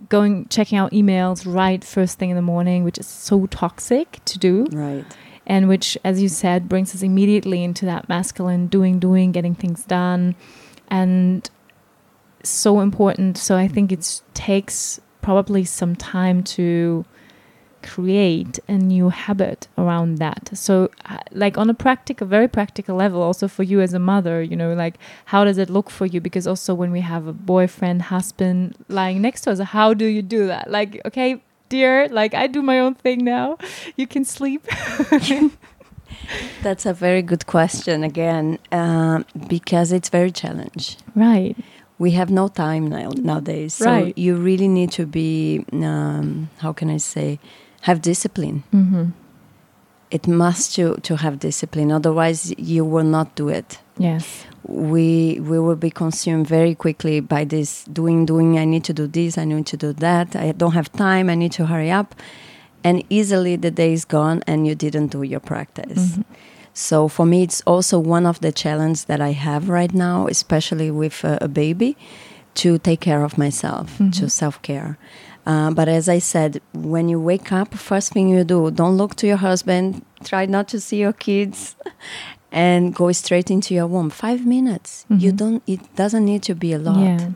going, 0.10 0.47
checking 0.47 0.77
out 0.77 0.91
emails 0.91 1.51
right 1.51 1.84
first 1.84 2.17
thing 2.17 2.29
in 2.29 2.36
the 2.36 2.41
morning, 2.41 2.84
which 2.84 2.97
is 2.97 3.08
so 3.08 3.45
toxic 3.47 4.19
to 4.25 4.39
do. 4.39 4.65
Right. 4.71 5.05
And 5.47 5.67
which, 5.67 5.97
as 6.03 6.21
you 6.21 6.29
said, 6.29 6.67
brings 6.67 6.95
us 6.95 7.03
immediately 7.03 7.63
into 7.63 7.86
that 7.86 8.10
masculine 8.10 8.67
doing, 8.67 8.97
doing, 8.97 9.31
getting 9.31 9.53
things 9.53 9.84
done 9.84 10.36
and 10.89 11.49
so 12.43 12.79
important. 12.79 13.38
So 13.38 13.55
I 13.55 13.67
think 13.67 13.91
it 13.91 14.21
takes 14.34 14.99
probably 15.21 15.63
some 15.63 15.95
time 15.95 16.43
to 16.43 17.05
create 17.86 18.60
a 18.67 18.74
new 18.74 19.10
habit 19.10 19.67
around 19.78 20.17
that. 20.17 20.50
So, 20.54 20.89
uh, 21.06 21.17
like 21.32 21.58
on 21.58 21.69
a 21.69 21.74
practical, 21.74 22.26
very 22.28 22.48
practical 22.48 22.95
level, 22.95 23.21
also 23.21 23.48
for 23.48 23.63
you 23.63 23.80
as 23.82 23.93
a 23.93 24.00
mother, 24.00 24.41
you 24.41 24.56
know, 24.56 24.74
like 24.74 24.95
how 25.26 25.43
does 25.45 25.58
it 25.58 25.69
look 25.69 25.89
for 25.89 26.06
you? 26.06 26.19
Because 26.19 26.48
also 26.48 26.74
when 26.74 26.91
we 26.91 27.02
have 27.02 27.28
a 27.28 27.34
boyfriend, 27.34 28.04
husband 28.04 28.76
lying 28.89 29.21
next 29.21 29.41
to 29.41 29.52
us, 29.52 29.60
how 29.60 29.93
do 29.93 30.06
you 30.06 30.21
do 30.21 30.48
that? 30.48 30.69
Like, 30.69 31.02
okay, 31.06 31.41
dear, 31.69 32.08
like 32.10 32.34
I 32.34 32.48
do 32.48 32.62
my 32.62 32.80
own 32.80 32.95
thing 32.95 33.24
now. 33.24 33.58
You 33.95 34.08
can 34.08 34.26
sleep. 34.26 34.67
That's 36.63 36.86
a 36.86 36.93
very 36.93 37.21
good 37.21 37.45
question 37.45 38.04
again, 38.04 38.58
uh, 38.71 39.24
because 39.48 39.91
it's 39.91 40.10
very 40.10 40.32
challenging. 40.32 40.98
Right. 41.13 41.56
We 41.98 42.12
have 42.12 42.30
no 42.30 42.48
time 42.50 42.88
now 42.88 43.12
nowadays, 43.15 43.76
so 43.76 43.86
right. 43.86 44.17
you 44.17 44.36
really 44.36 44.67
need 44.67 44.91
to 44.93 45.06
be. 45.06 45.63
Um, 45.71 46.50
how 46.58 46.74
can 46.74 46.89
I 46.89 46.98
say? 46.98 47.39
Have 47.86 48.00
discipline. 48.02 48.62
Mm 48.69 48.88
-hmm. 48.91 49.06
It 50.10 50.28
must 50.28 50.76
to 50.76 50.95
to 51.02 51.15
have 51.15 51.38
discipline. 51.38 51.95
Otherwise, 51.95 52.54
you 52.58 52.89
will 52.93 53.10
not 53.10 53.28
do 53.36 53.50
it. 53.50 53.79
Yes. 53.98 54.46
We 54.67 55.40
we 55.50 55.58
will 55.65 55.77
be 55.77 55.90
consumed 55.90 56.48
very 56.48 56.75
quickly 56.75 57.21
by 57.21 57.46
this 57.46 57.86
doing 57.90 58.27
doing. 58.27 58.58
I 58.60 58.65
need 58.65 58.83
to 58.83 58.94
do 58.94 59.08
this. 59.08 59.38
I 59.38 59.46
need 59.46 59.65
to 59.65 59.77
do 59.77 59.94
that. 59.94 60.36
I 60.36 60.54
don't 60.58 60.73
have 60.73 60.90
time. 60.98 61.31
I 61.33 61.36
need 61.36 61.56
to 61.56 61.65
hurry 61.65 61.92
up 62.00 62.15
and 62.86 63.04
easily 63.10 63.56
the 63.56 63.71
day 63.71 63.94
is 63.94 64.06
gone 64.06 64.44
and 64.46 64.67
you 64.67 64.75
didn't 64.75 65.08
do 65.08 65.23
your 65.23 65.40
practice. 65.40 66.12
Mm-hmm. 66.12 66.21
So 66.75 67.08
for 67.08 67.25
me, 67.25 67.42
it's 67.42 67.62
also 67.65 67.98
one 67.98 68.27
of 68.27 68.40
the 68.42 68.52
challenges 68.52 69.06
that 69.06 69.19
I 69.19 69.31
have 69.31 69.69
right 69.69 69.94
now, 69.94 70.27
especially 70.27 70.92
with 70.92 71.23
a, 71.23 71.40
a 71.42 71.48
baby, 71.48 71.98
to 72.56 72.77
take 72.77 73.02
care 73.02 73.23
of 73.23 73.38
myself, 73.40 73.94
mm-hmm. 73.94 74.12
to 74.12 74.29
self 74.29 74.62
care. 74.62 75.00
Uh, 75.46 75.71
but 75.71 75.87
as 75.87 76.10
I 76.10 76.19
said, 76.19 76.62
when 76.73 77.08
you 77.08 77.19
wake 77.19 77.52
up, 77.52 77.73
first 77.75 78.13
thing 78.13 78.29
you 78.29 78.43
do, 78.43 78.71
don't 78.71 78.98
look 78.98 79.15
to 79.17 79.27
your 79.27 79.37
husband, 79.37 80.04
try 80.23 80.46
not 80.46 80.67
to 80.69 80.79
see 80.79 80.98
your 80.98 81.13
kids, 81.13 81.75
and 82.56 82.95
go 82.95 83.12
straight 83.12 83.51
into 83.51 83.73
your 83.73 83.85
womb. 83.85 84.10
Five 84.10 84.45
minutes. 84.45 85.06
You 85.10 85.31
Mhm. 85.33 85.37
don't. 85.41 85.62
It 85.67 85.81
doesn't 86.01 86.23
need 86.31 86.41
to 86.43 86.56
be 86.56 86.71
a 86.73 86.79
lot. 86.79 86.97
Yeah. 87.03 87.27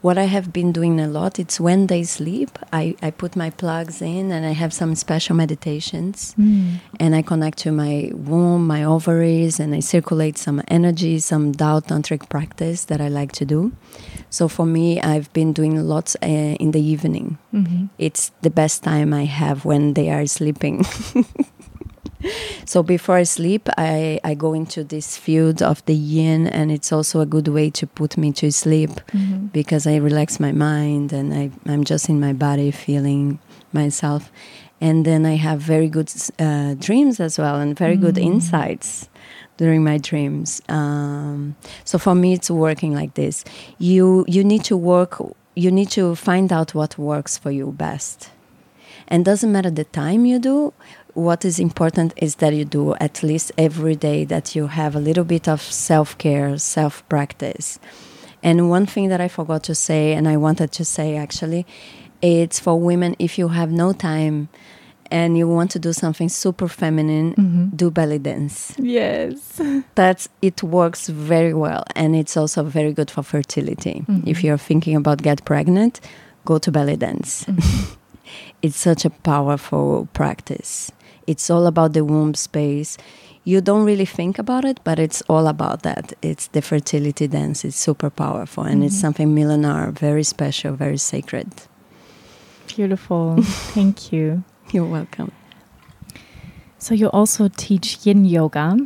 What 0.00 0.16
I 0.16 0.24
have 0.36 0.48
been 0.52 0.72
doing 0.72 0.98
a 0.98 1.06
lot. 1.06 1.38
It's 1.38 1.60
when 1.60 1.86
they 1.88 2.02
sleep. 2.04 2.50
I 2.72 2.94
I 3.06 3.10
put 3.22 3.36
my 3.36 3.50
plugs 3.50 4.00
in 4.00 4.32
and 4.32 4.42
I 4.46 4.54
have 4.62 4.72
some 4.72 4.94
special 4.94 5.36
meditations 5.36 6.34
Mm. 6.38 6.80
and 7.02 7.14
I 7.14 7.22
connect 7.22 7.58
to 7.64 7.70
my 7.72 8.10
womb, 8.30 8.66
my 8.66 8.82
ovaries, 8.84 9.60
and 9.60 9.74
I 9.74 9.80
circulate 9.80 10.38
some 10.38 10.62
energy, 10.68 11.18
some 11.20 11.52
Tao 11.52 11.80
tantric 11.80 12.22
practice 12.28 12.86
that 12.86 13.00
I 13.00 13.08
like 13.20 13.32
to 13.40 13.44
do. 13.44 13.70
So 14.30 14.48
for 14.48 14.64
me, 14.66 14.86
I've 15.12 15.28
been 15.34 15.52
doing 15.52 15.74
lots 15.86 16.16
uh, 16.22 16.56
in 16.64 16.70
the 16.72 16.80
evening. 16.94 17.36
Mhm. 17.52 17.88
It's 17.98 18.32
the 18.40 18.50
best 18.50 18.82
time 18.82 19.12
I 19.22 19.26
have 19.26 19.58
when 19.70 19.92
they 19.94 20.08
are 20.10 20.26
sleeping. 20.26 20.76
so 22.64 22.82
before 22.82 23.16
I 23.16 23.24
sleep, 23.24 23.68
I, 23.78 24.20
I 24.24 24.34
go 24.34 24.52
into 24.54 24.84
this 24.84 25.16
field 25.16 25.62
of 25.62 25.84
the 25.86 25.94
yin, 25.94 26.46
and 26.46 26.70
it's 26.70 26.92
also 26.92 27.20
a 27.20 27.26
good 27.26 27.48
way 27.48 27.70
to 27.70 27.86
put 27.86 28.16
me 28.16 28.32
to 28.32 28.50
sleep 28.50 28.90
Mhm. 29.12 29.52
because 29.52 29.86
I 29.86 29.96
relax 29.96 30.38
my 30.40 30.52
mind 30.52 31.12
and 31.12 31.32
I, 31.34 31.50
I'm 31.66 31.84
just 31.84 32.08
in 32.08 32.20
my 32.20 32.32
body 32.32 32.70
feeling 32.70 33.38
myself. 33.72 34.30
And 34.80 35.04
then 35.04 35.24
I 35.26 35.36
have 35.36 35.60
very 35.60 35.88
good 35.88 36.12
uh, 36.40 36.74
dreams 36.74 37.20
as 37.20 37.38
well 37.38 37.56
and 37.60 37.78
very 37.78 37.96
good 37.96 38.16
Mm. 38.16 38.24
insights 38.34 39.08
during 39.56 39.84
my 39.84 39.98
dreams. 39.98 40.60
Um, 40.68 41.54
so 41.84 41.98
for 41.98 42.14
me, 42.14 42.32
it's 42.32 42.50
working 42.50 42.92
like 42.94 43.14
this. 43.14 43.44
You 43.78 44.24
you 44.26 44.42
need 44.44 44.64
to 44.64 44.76
work. 44.76 45.20
You 45.54 45.70
need 45.70 45.90
to 45.90 46.14
find 46.16 46.52
out 46.52 46.74
what 46.74 46.98
works 46.98 47.38
for 47.38 47.50
you 47.52 47.70
best, 47.72 48.30
and 49.06 49.24
doesn't 49.24 49.52
matter 49.52 49.70
the 49.70 49.84
time 49.84 50.24
you 50.26 50.38
do. 50.40 50.72
What 51.14 51.44
is 51.44 51.58
important 51.58 52.14
is 52.16 52.36
that 52.36 52.54
you 52.54 52.64
do 52.64 52.94
at 52.94 53.22
least 53.22 53.52
every 53.58 53.96
day. 53.96 54.24
That 54.24 54.54
you 54.56 54.66
have 54.68 54.96
a 54.96 55.00
little 55.00 55.24
bit 55.24 55.48
of 55.48 55.60
self 55.60 56.16
care, 56.18 56.56
self 56.58 57.06
practice. 57.08 57.78
And 58.42 58.70
one 58.70 58.86
thing 58.86 59.08
that 59.10 59.20
I 59.20 59.28
forgot 59.28 59.62
to 59.64 59.74
say, 59.74 60.14
and 60.14 60.26
I 60.26 60.36
wanted 60.36 60.72
to 60.72 60.84
say 60.84 61.16
actually, 61.16 61.66
it's 62.22 62.58
for 62.58 62.78
women 62.80 63.14
if 63.18 63.38
you 63.38 63.48
have 63.48 63.70
no 63.70 63.92
time 63.92 64.48
and 65.10 65.36
you 65.36 65.46
want 65.46 65.70
to 65.72 65.78
do 65.78 65.92
something 65.92 66.30
super 66.30 66.66
feminine, 66.68 67.34
Mhm. 67.34 67.76
do 67.76 67.90
belly 67.90 68.18
dance. 68.18 68.72
Yes. 68.78 69.60
That's 69.94 70.28
it 70.40 70.62
works 70.62 71.08
very 71.08 71.52
well, 71.52 71.84
and 71.94 72.16
it's 72.16 72.36
also 72.36 72.62
very 72.64 72.92
good 72.94 73.10
for 73.10 73.22
fertility. 73.22 74.04
Mhm. 74.08 74.26
If 74.26 74.42
you're 74.42 74.56
thinking 74.58 74.96
about 74.96 75.22
get 75.22 75.44
pregnant, 75.44 76.00
go 76.46 76.58
to 76.58 76.70
belly 76.72 76.96
dance. 76.96 77.44
Mhm. 77.46 77.96
It's 78.62 78.78
such 78.78 79.04
a 79.04 79.10
powerful 79.10 80.08
practice. 80.14 80.90
It's 81.32 81.48
all 81.48 81.66
about 81.66 81.94
the 81.94 82.04
womb 82.04 82.34
space. 82.34 82.98
You 83.44 83.60
don't 83.60 83.84
really 83.90 84.04
think 84.18 84.38
about 84.38 84.64
it, 84.70 84.78
but 84.84 84.98
it's 84.98 85.22
all 85.32 85.46
about 85.48 85.82
that. 85.82 86.12
It's 86.20 86.46
the 86.48 86.60
fertility 86.62 87.26
dance. 87.26 87.64
It's 87.64 87.76
super 87.88 88.10
powerful, 88.10 88.64
and 88.70 88.84
it's 88.84 88.96
Mhm. 88.96 89.00
something 89.04 89.28
millennial, 89.34 89.92
very 90.08 90.24
special, 90.24 90.72
very 90.84 90.98
sacred. 90.98 91.48
Beautiful. 92.76 93.36
Thank 93.74 94.12
you. 94.12 94.44
You're 94.72 94.90
welcome. 94.98 95.32
So 96.78 96.94
you 96.94 97.08
also 97.10 97.48
teach 97.56 97.86
yin 98.06 98.24
yoga. 98.24 98.76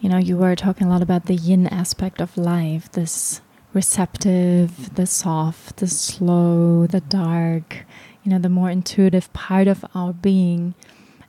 You 0.00 0.08
know, 0.10 0.18
you 0.18 0.36
were 0.36 0.54
talking 0.54 0.86
a 0.86 0.90
lot 0.90 1.02
about 1.02 1.24
the 1.26 1.34
yin 1.34 1.66
aspect 1.82 2.20
of 2.20 2.36
life, 2.36 2.84
this 2.92 3.40
receptive, 3.74 4.94
the 4.94 5.06
soft, 5.06 5.78
the 5.78 5.88
slow, 5.88 6.86
the 6.86 7.00
dark, 7.00 7.84
you 8.22 8.30
know, 8.30 8.38
the 8.38 8.48
more 8.48 8.70
intuitive 8.70 9.26
part 9.32 9.66
of 9.68 9.84
our 9.94 10.12
being. 10.12 10.74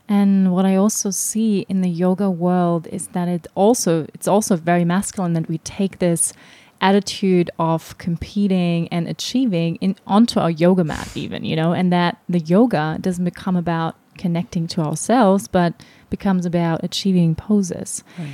And 0.10 0.52
what 0.52 0.66
I 0.66 0.76
also 0.76 1.12
see 1.12 1.68
in 1.70 1.82
the 1.82 1.90
yoga 1.90 2.32
world 2.32 2.88
is 2.88 3.10
that 3.10 3.28
it 3.28 3.46
also 3.54 4.08
it's 4.16 4.28
also 4.28 4.56
very 4.56 4.84
masculine 4.84 5.34
that 5.34 5.48
we 5.48 5.60
take 5.60 6.00
this 6.00 6.34
attitude 6.82 7.52
of 7.60 7.96
competing 8.00 8.88
and 8.88 9.08
achieving 9.08 9.76
in 9.76 9.96
onto 10.08 10.40
our 10.40 10.50
yoga 10.50 10.84
mat 10.84 11.16
even, 11.16 11.46
you 11.46 11.56
know, 11.56 11.74
and 11.74 11.94
that 11.94 12.18
the 12.28 12.40
yoga 12.40 12.98
doesn't 13.00 13.26
become 13.26 13.56
about 13.56 13.96
connecting 14.18 14.68
to 14.68 14.82
ourselves, 14.82 15.48
but 15.48 15.74
becomes 16.10 16.46
about 16.46 16.84
achieving 16.84 17.36
poses. 17.36 18.04
Right. 18.18 18.30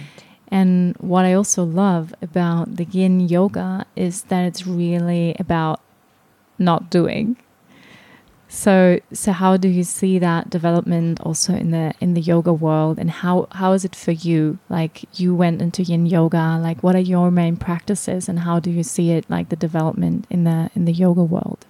And 0.47 0.95
what 0.97 1.26
I 1.26 1.34
also 1.34 1.63
love 1.63 2.13
about 2.21 2.78
the 2.78 2.86
yin 2.86 3.19
yoga 3.28 3.86
is 3.95 4.23
that 4.23 4.45
it's 4.45 4.65
really 4.65 5.36
about 5.39 5.82
not 6.57 6.89
doing. 6.89 7.36
So 8.56 9.01
so 9.12 9.34
how 9.34 9.58
do 9.58 9.68
you 9.68 9.84
see 9.84 10.18
that 10.20 10.49
development 10.49 11.20
also 11.20 11.53
in 11.53 11.72
the 11.72 11.93
in 11.99 12.14
the 12.14 12.22
yoga 12.22 12.53
world 12.53 12.97
and 12.97 13.12
how 13.12 13.49
how 13.51 13.74
is 13.74 13.84
it 13.84 13.93
for 13.93 14.14
you? 14.14 14.60
Like 14.70 15.03
you 15.20 15.36
went 15.36 15.62
into 15.62 15.84
yin 15.84 16.06
yoga, 16.06 16.58
like 16.58 16.82
what 16.82 16.95
are 16.95 17.08
your 17.14 17.32
main 17.32 17.58
practices 17.58 18.30
and 18.30 18.39
how 18.39 18.62
do 18.62 18.72
you 18.72 18.82
see 18.82 19.12
it 19.12 19.30
like 19.30 19.49
the 19.49 19.58
development 19.58 20.26
in 20.30 20.45
the 20.45 20.72
in 20.74 20.86
the 20.86 20.93
yoga 20.93 21.22
world? 21.22 21.66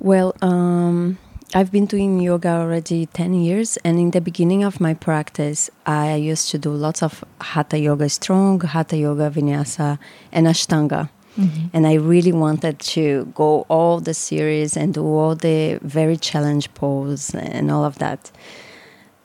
Well, 0.00 0.34
um, 0.40 1.18
I've 1.54 1.70
been 1.70 1.84
doing 1.84 2.18
yoga 2.18 2.48
already 2.48 3.04
10 3.06 3.34
years, 3.34 3.76
and 3.84 3.98
in 4.00 4.10
the 4.10 4.20
beginning 4.20 4.64
of 4.64 4.80
my 4.80 4.94
practice, 4.94 5.70
I 5.86 6.14
used 6.16 6.50
to 6.50 6.58
do 6.58 6.70
lots 6.70 7.02
of 7.02 7.22
hatha 7.40 7.78
yoga 7.78 8.08
strong, 8.08 8.60
hatha 8.60 8.96
yoga 8.96 9.30
vinyasa, 9.30 9.98
and 10.32 10.46
ashtanga. 10.46 11.10
Mm-hmm. 11.38 11.68
And 11.72 11.86
I 11.86 11.94
really 11.94 12.32
wanted 12.32 12.78
to 12.78 13.32
go 13.34 13.64
all 13.68 14.00
the 14.00 14.14
series 14.14 14.76
and 14.76 14.92
do 14.92 15.04
all 15.04 15.34
the 15.34 15.78
very 15.82 16.16
challenge 16.16 16.72
pose 16.74 17.34
and 17.34 17.70
all 17.70 17.84
of 17.84 17.98
that. 17.98 18.30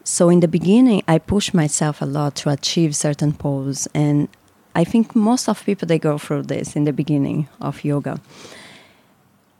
So 0.03 0.29
in 0.29 0.39
the 0.39 0.47
beginning, 0.47 1.03
I 1.07 1.17
pushed 1.17 1.53
myself 1.53 2.01
a 2.01 2.05
lot 2.05 2.35
to 2.37 2.49
achieve 2.49 2.95
certain 2.95 3.33
poses. 3.33 3.87
and 3.93 4.29
I 4.77 4.83
think 4.83 5.15
most 5.15 5.49
of 5.49 5.65
people 5.65 5.87
they 5.87 5.97
go 5.97 6.19
through 6.19 6.43
this 6.43 6.75
in 6.75 6.83
the 6.83 6.93
beginning 6.93 7.49
of 7.59 7.83
yoga. 7.83 8.21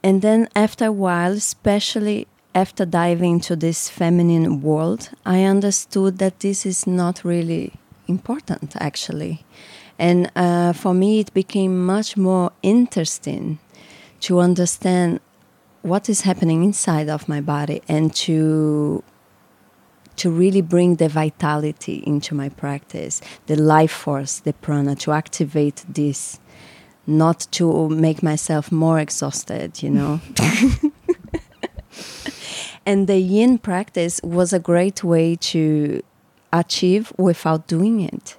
And 0.04 0.22
then 0.22 0.48
after 0.56 0.86
a 0.86 0.92
while, 0.92 1.32
especially 1.32 2.28
after 2.54 2.86
diving 2.86 3.34
into 3.34 3.56
this 3.56 3.90
feminine 3.90 4.62
world, 4.62 5.10
I 5.26 5.44
understood 5.44 6.20
that 6.20 6.42
this 6.42 6.68
is 6.68 6.86
not 6.86 7.24
really 7.24 7.74
important 8.08 8.76
actually. 8.80 9.44
And 10.00 10.32
uh, 10.36 10.74
for 10.74 10.94
me, 10.94 11.20
it 11.20 11.34
became 11.34 11.86
much 11.86 12.18
more 12.18 12.52
interesting 12.62 13.60
to 14.22 14.40
understand 14.40 15.20
what 15.82 16.10
is 16.10 16.22
happening 16.22 16.64
inside 16.64 17.10
of 17.10 17.28
my 17.30 17.42
body 17.42 17.82
and 17.88 18.14
to 18.14 19.04
to 20.18 20.32
really 20.32 20.62
bring 20.62 20.96
the 20.96 21.08
vitality 21.08 22.04
into 22.08 22.34
my 22.34 22.50
practice, 22.50 23.22
the 23.46 23.56
life 23.56 23.92
force, 23.92 24.40
the 24.40 24.52
prana, 24.52 24.96
to 24.96 25.12
activate 25.12 25.86
this, 25.88 26.40
not 27.06 27.46
to 27.52 27.88
make 27.90 28.24
myself 28.24 28.72
more 28.72 29.00
exhausted, 29.00 29.84
you 29.84 29.92
know. 29.92 30.20
and 32.86 33.06
the 33.06 33.20
yin 33.20 33.60
practice 33.60 34.20
was 34.24 34.54
a 34.54 34.60
great 34.60 35.04
way 35.04 35.36
to 35.36 36.02
achieve 36.52 37.14
without 37.18 37.68
doing 37.68 38.02
it 38.02 38.38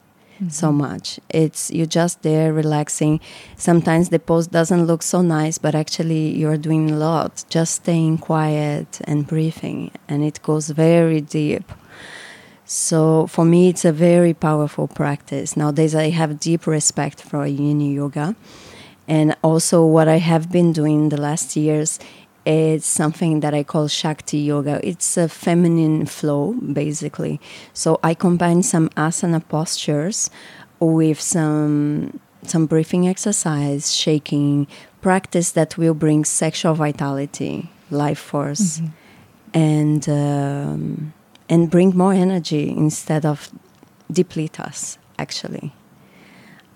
so 0.48 0.68
mm-hmm. 0.68 0.78
much. 0.78 1.20
It's 1.28 1.70
you're 1.70 1.86
just 1.86 2.22
there 2.22 2.52
relaxing. 2.52 3.20
Sometimes 3.56 4.08
the 4.08 4.18
pose 4.18 4.46
doesn't 4.46 4.86
look 4.86 5.02
so 5.02 5.22
nice, 5.22 5.58
but 5.58 5.74
actually 5.74 6.36
you're 6.36 6.56
doing 6.56 6.90
a 6.90 6.96
lot. 6.96 7.44
Just 7.48 7.74
staying 7.74 8.18
quiet 8.18 9.00
and 9.04 9.26
breathing, 9.26 9.90
and 10.08 10.24
it 10.24 10.40
goes 10.42 10.70
very 10.70 11.20
deep. 11.20 11.70
So 12.64 13.26
for 13.26 13.44
me, 13.44 13.70
it's 13.70 13.84
a 13.84 13.92
very 13.92 14.34
powerful 14.34 14.88
practice. 14.88 15.56
Nowadays, 15.56 15.94
I 15.94 16.10
have 16.10 16.38
deep 16.38 16.66
respect 16.66 17.20
for 17.22 17.46
Yin 17.46 17.80
Yoga, 17.80 18.36
and 19.08 19.34
also 19.42 19.84
what 19.84 20.06
I 20.06 20.18
have 20.18 20.52
been 20.52 20.72
doing 20.72 21.08
the 21.08 21.20
last 21.20 21.56
years 21.56 21.98
it's 22.48 22.86
something 22.86 23.40
that 23.40 23.52
I 23.52 23.62
call 23.62 23.88
Shakti 23.88 24.38
Yoga. 24.38 24.80
It's 24.82 25.18
a 25.18 25.28
feminine 25.28 26.06
flow, 26.06 26.54
basically. 26.54 27.40
So 27.74 28.00
I 28.02 28.14
combine 28.14 28.62
some 28.62 28.88
asana 28.90 29.46
postures 29.46 30.30
with 30.80 31.20
some 31.20 32.18
some 32.44 32.66
breathing 32.66 33.06
exercise, 33.06 33.94
shaking, 33.94 34.66
practice 35.02 35.50
that 35.52 35.76
will 35.76 35.92
bring 35.92 36.24
sexual 36.24 36.72
vitality, 36.72 37.68
life 37.90 38.18
force, 38.18 38.80
and 39.52 40.08
um, 40.08 41.12
and 41.50 41.70
bring 41.70 41.94
more 41.96 42.14
energy 42.14 42.70
instead 42.70 43.26
of 43.26 43.50
deplete 44.10 44.58
us. 44.58 44.96
Actually, 45.18 45.74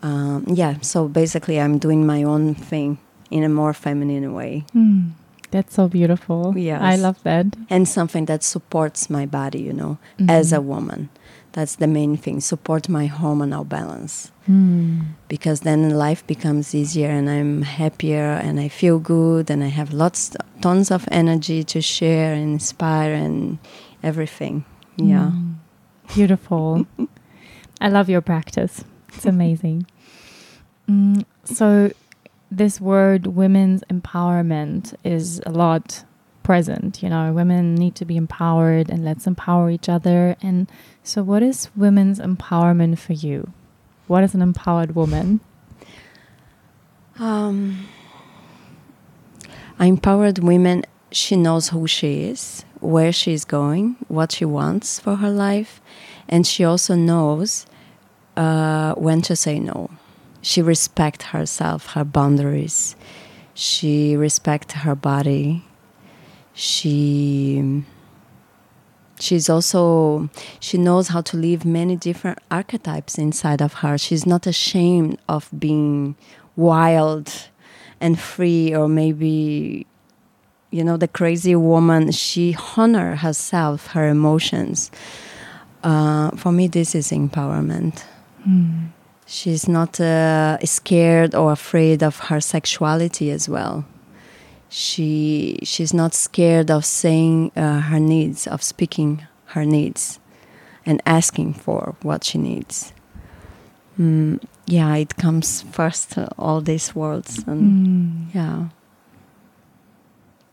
um, 0.02 0.44
yeah. 0.48 0.78
So 0.82 1.08
basically, 1.08 1.58
I'm 1.58 1.78
doing 1.78 2.04
my 2.04 2.24
own 2.24 2.54
thing 2.54 2.98
in 3.30 3.42
a 3.42 3.48
more 3.48 3.72
feminine 3.72 4.34
way. 4.34 4.64
Mm, 4.74 5.12
that's 5.52 5.74
so 5.74 5.86
beautiful. 5.88 6.54
Yeah, 6.58 6.80
I 6.92 6.96
love 6.96 7.18
that. 7.22 7.46
and 7.70 7.86
something 7.86 8.26
that 8.26 8.42
supports 8.42 9.08
my 9.08 9.26
body, 9.26 9.60
you 9.68 9.72
know, 9.72 9.98
as 10.28 10.50
Mhm. 10.52 10.56
a 10.56 10.60
woman. 10.60 11.08
That's 11.52 11.76
the 11.76 11.86
main 11.86 12.16
thing. 12.16 12.40
Support 12.40 12.88
my 12.88 13.06
hormonal 13.08 13.64
balance 13.68 14.32
Mm. 14.48 15.00
because 15.28 15.60
then 15.60 15.80
life 16.06 16.22
becomes 16.26 16.74
easier 16.74 17.10
and 17.18 17.28
I'm 17.28 17.62
happier 17.62 18.40
and 18.46 18.58
I 18.58 18.68
feel 18.68 18.98
good 18.98 19.50
and 19.50 19.62
I 19.62 19.68
have 19.68 19.92
lots, 19.92 20.30
tons 20.60 20.90
of 20.90 21.06
energy 21.10 21.62
to 21.64 21.80
share 21.80 22.32
and 22.34 22.52
inspire 22.52 23.12
and 23.14 23.58
everything. 24.02 24.64
Yeah. 24.96 25.30
Mm. 25.32 25.54
Beautiful. 26.14 26.86
I 27.80 27.88
love 27.90 28.08
your 28.12 28.22
practice. 28.22 28.84
It's 29.14 29.26
amazing. 29.26 29.84
mm, 30.88 31.24
so, 31.44 31.90
this 32.56 32.80
word 32.80 33.28
women's 33.28 33.82
empowerment 33.84 34.94
is 35.04 35.40
a 35.46 35.50
lot 35.50 36.04
present. 36.42 37.02
You 37.02 37.08
know, 37.08 37.32
women 37.32 37.74
need 37.74 37.94
to 37.96 38.04
be 38.04 38.16
empowered 38.16 38.90
and 38.90 39.04
let's 39.04 39.26
empower 39.26 39.70
each 39.70 39.88
other. 39.88 40.36
And 40.42 40.70
so, 41.02 41.22
what 41.22 41.42
is 41.42 41.70
women's 41.74 42.18
empowerment 42.18 42.98
for 42.98 43.14
you? 43.14 43.52
What 44.06 44.22
is 44.22 44.34
an 44.34 44.42
empowered 44.42 44.94
woman? 44.94 45.40
Um, 47.18 47.88
empowered 49.80 50.38
woman, 50.40 50.84
she 51.10 51.36
knows 51.36 51.70
who 51.70 51.86
she 51.86 52.24
is, 52.24 52.64
where 52.80 53.12
she 53.12 53.32
is 53.32 53.44
going, 53.44 53.96
what 54.08 54.32
she 54.32 54.44
wants 54.44 54.98
for 54.98 55.16
her 55.16 55.30
life, 55.30 55.80
and 56.28 56.46
she 56.46 56.64
also 56.64 56.94
knows 56.94 57.66
uh, 58.36 58.94
when 58.94 59.22
to 59.22 59.36
say 59.36 59.58
no. 59.58 59.90
She 60.42 60.60
respects 60.60 61.26
herself, 61.26 61.86
her 61.94 62.04
boundaries. 62.04 62.96
She 63.54 64.16
respects 64.16 64.74
her 64.74 64.94
body. 64.94 65.64
She 66.52 67.84
she's 69.20 69.48
also 69.48 70.28
she 70.58 70.76
knows 70.76 71.08
how 71.08 71.20
to 71.22 71.36
live 71.36 71.64
many 71.64 71.96
different 71.96 72.38
archetypes 72.50 73.16
inside 73.16 73.62
of 73.62 73.74
her. 73.74 73.96
She's 73.96 74.26
not 74.26 74.46
ashamed 74.46 75.18
of 75.28 75.48
being 75.56 76.16
wild 76.56 77.48
and 78.00 78.18
free 78.18 78.74
or 78.74 78.88
maybe 78.88 79.86
you 80.70 80.82
know 80.82 80.96
the 80.96 81.08
crazy 81.08 81.54
woman 81.54 82.10
she 82.10 82.56
honor 82.76 83.16
herself 83.16 83.88
her 83.88 84.08
emotions 84.08 84.90
uh, 85.84 86.30
for 86.30 86.50
me 86.50 86.66
this 86.66 86.94
is 86.94 87.10
empowerment 87.10 88.04
mm. 88.46 88.88
She's 89.32 89.64
not 89.68 90.00
uh, 90.00 90.58
scared 90.64 91.34
or 91.34 91.52
afraid 91.52 92.02
of 92.02 92.14
her 92.28 92.40
sexuality 92.40 93.30
as 93.30 93.48
well 93.48 93.84
she 94.68 95.58
she's 95.62 95.92
not 95.92 96.14
scared 96.14 96.70
of 96.70 96.84
saying 96.84 97.50
uh, 97.56 97.80
her 97.80 98.00
needs 98.00 98.46
of 98.46 98.62
speaking 98.62 99.26
her 99.54 99.64
needs 99.64 100.18
and 100.84 101.00
asking 101.06 101.52
for 101.52 101.94
what 102.02 102.24
she 102.24 102.38
needs 102.38 102.92
mm, 103.98 104.38
yeah, 104.66 104.94
it 104.96 105.16
comes 105.16 105.62
first, 105.62 106.16
uh, 106.16 106.28
all 106.38 106.60
these 106.60 106.94
words. 106.94 107.44
And 107.46 107.86
mm. 107.86 108.34
yeah. 108.34 108.68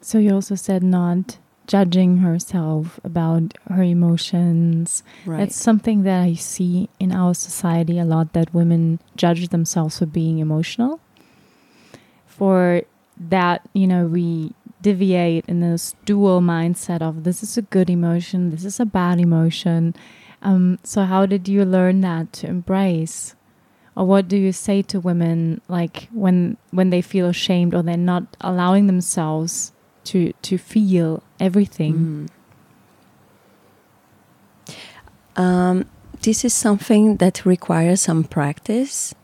So 0.02 0.18
you 0.18 0.34
also 0.34 0.56
said 0.56 0.84
not 0.84 1.38
judging 1.70 2.18
herself 2.18 3.00
about 3.04 3.54
her 3.70 3.84
emotions. 3.84 5.04
Right. 5.24 5.44
It's 5.44 5.56
something 5.56 6.02
that 6.02 6.24
I 6.24 6.34
see 6.34 6.90
in 7.00 7.12
our 7.12 7.36
society 7.36 8.00
a 8.00 8.06
lot 8.06 8.34
that 8.34 8.54
women 8.56 9.00
judge 9.16 9.50
themselves 9.50 10.00
for 10.00 10.08
being 10.08 10.40
emotional. 10.40 11.00
For 12.26 12.82
that, 13.20 13.70
you 13.74 13.86
know, 13.86 14.08
we 14.08 14.56
deviate 14.82 15.46
in 15.48 15.60
this 15.60 15.94
dual 16.06 16.42
mindset 16.42 17.04
of 17.04 17.24
this 17.24 17.44
is 17.44 17.56
a 17.56 17.62
good 17.62 17.90
emotion, 17.90 18.50
this 18.50 18.66
is 18.66 18.80
a 18.80 18.86
bad 18.86 19.20
emotion. 19.20 19.94
Um, 20.42 20.80
so, 20.84 21.04
how 21.04 21.28
did 21.28 21.48
you 21.48 21.66
learn 21.66 22.02
that 22.02 22.34
to 22.34 22.48
embrace? 22.48 23.36
or 23.96 24.06
what 24.06 24.30
do 24.30 24.38
you 24.38 24.54
say 24.54 24.82
to 24.84 25.00
women 25.00 25.60
like 25.68 26.08
when 26.14 26.56
when 26.70 26.90
they 26.90 27.02
feel 27.02 27.26
ashamed 27.28 27.74
or 27.74 27.82
they're 27.82 27.98
not 27.98 28.38
allowing 28.40 28.88
themselves 28.88 29.74
to 30.06 30.32
to 30.42 30.58
feel 30.58 31.22
everything 31.40 32.30
mm. 35.38 35.42
um, 35.42 35.86
this 36.22 36.44
is 36.44 36.54
something 36.54 37.18
that 37.18 37.46
requires 37.46 38.02
some 38.02 38.24
practice 38.24 39.16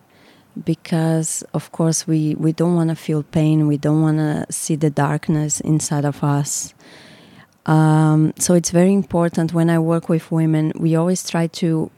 because 0.64 1.44
of 1.54 1.72
course 1.72 2.08
we 2.08 2.36
we 2.36 2.52
don't 2.54 2.76
want 2.76 2.90
to 2.90 2.96
feel 2.96 3.24
pain 3.24 3.68
we 3.68 3.78
don't 3.78 4.02
want 4.02 4.18
to 4.18 4.46
see 4.52 4.76
the 4.76 4.90
darkness 4.90 5.60
inside 5.62 6.06
of 6.06 6.24
us 6.24 6.74
um, 7.66 8.32
so 8.38 8.54
it's 8.54 8.72
very 8.72 8.94
important 8.94 9.54
when 9.54 9.70
i 9.70 9.78
work 9.78 10.08
with 10.08 10.32
women 10.32 10.72
we 10.76 10.96
always 10.96 11.30
try 11.30 11.48
to 11.48 11.92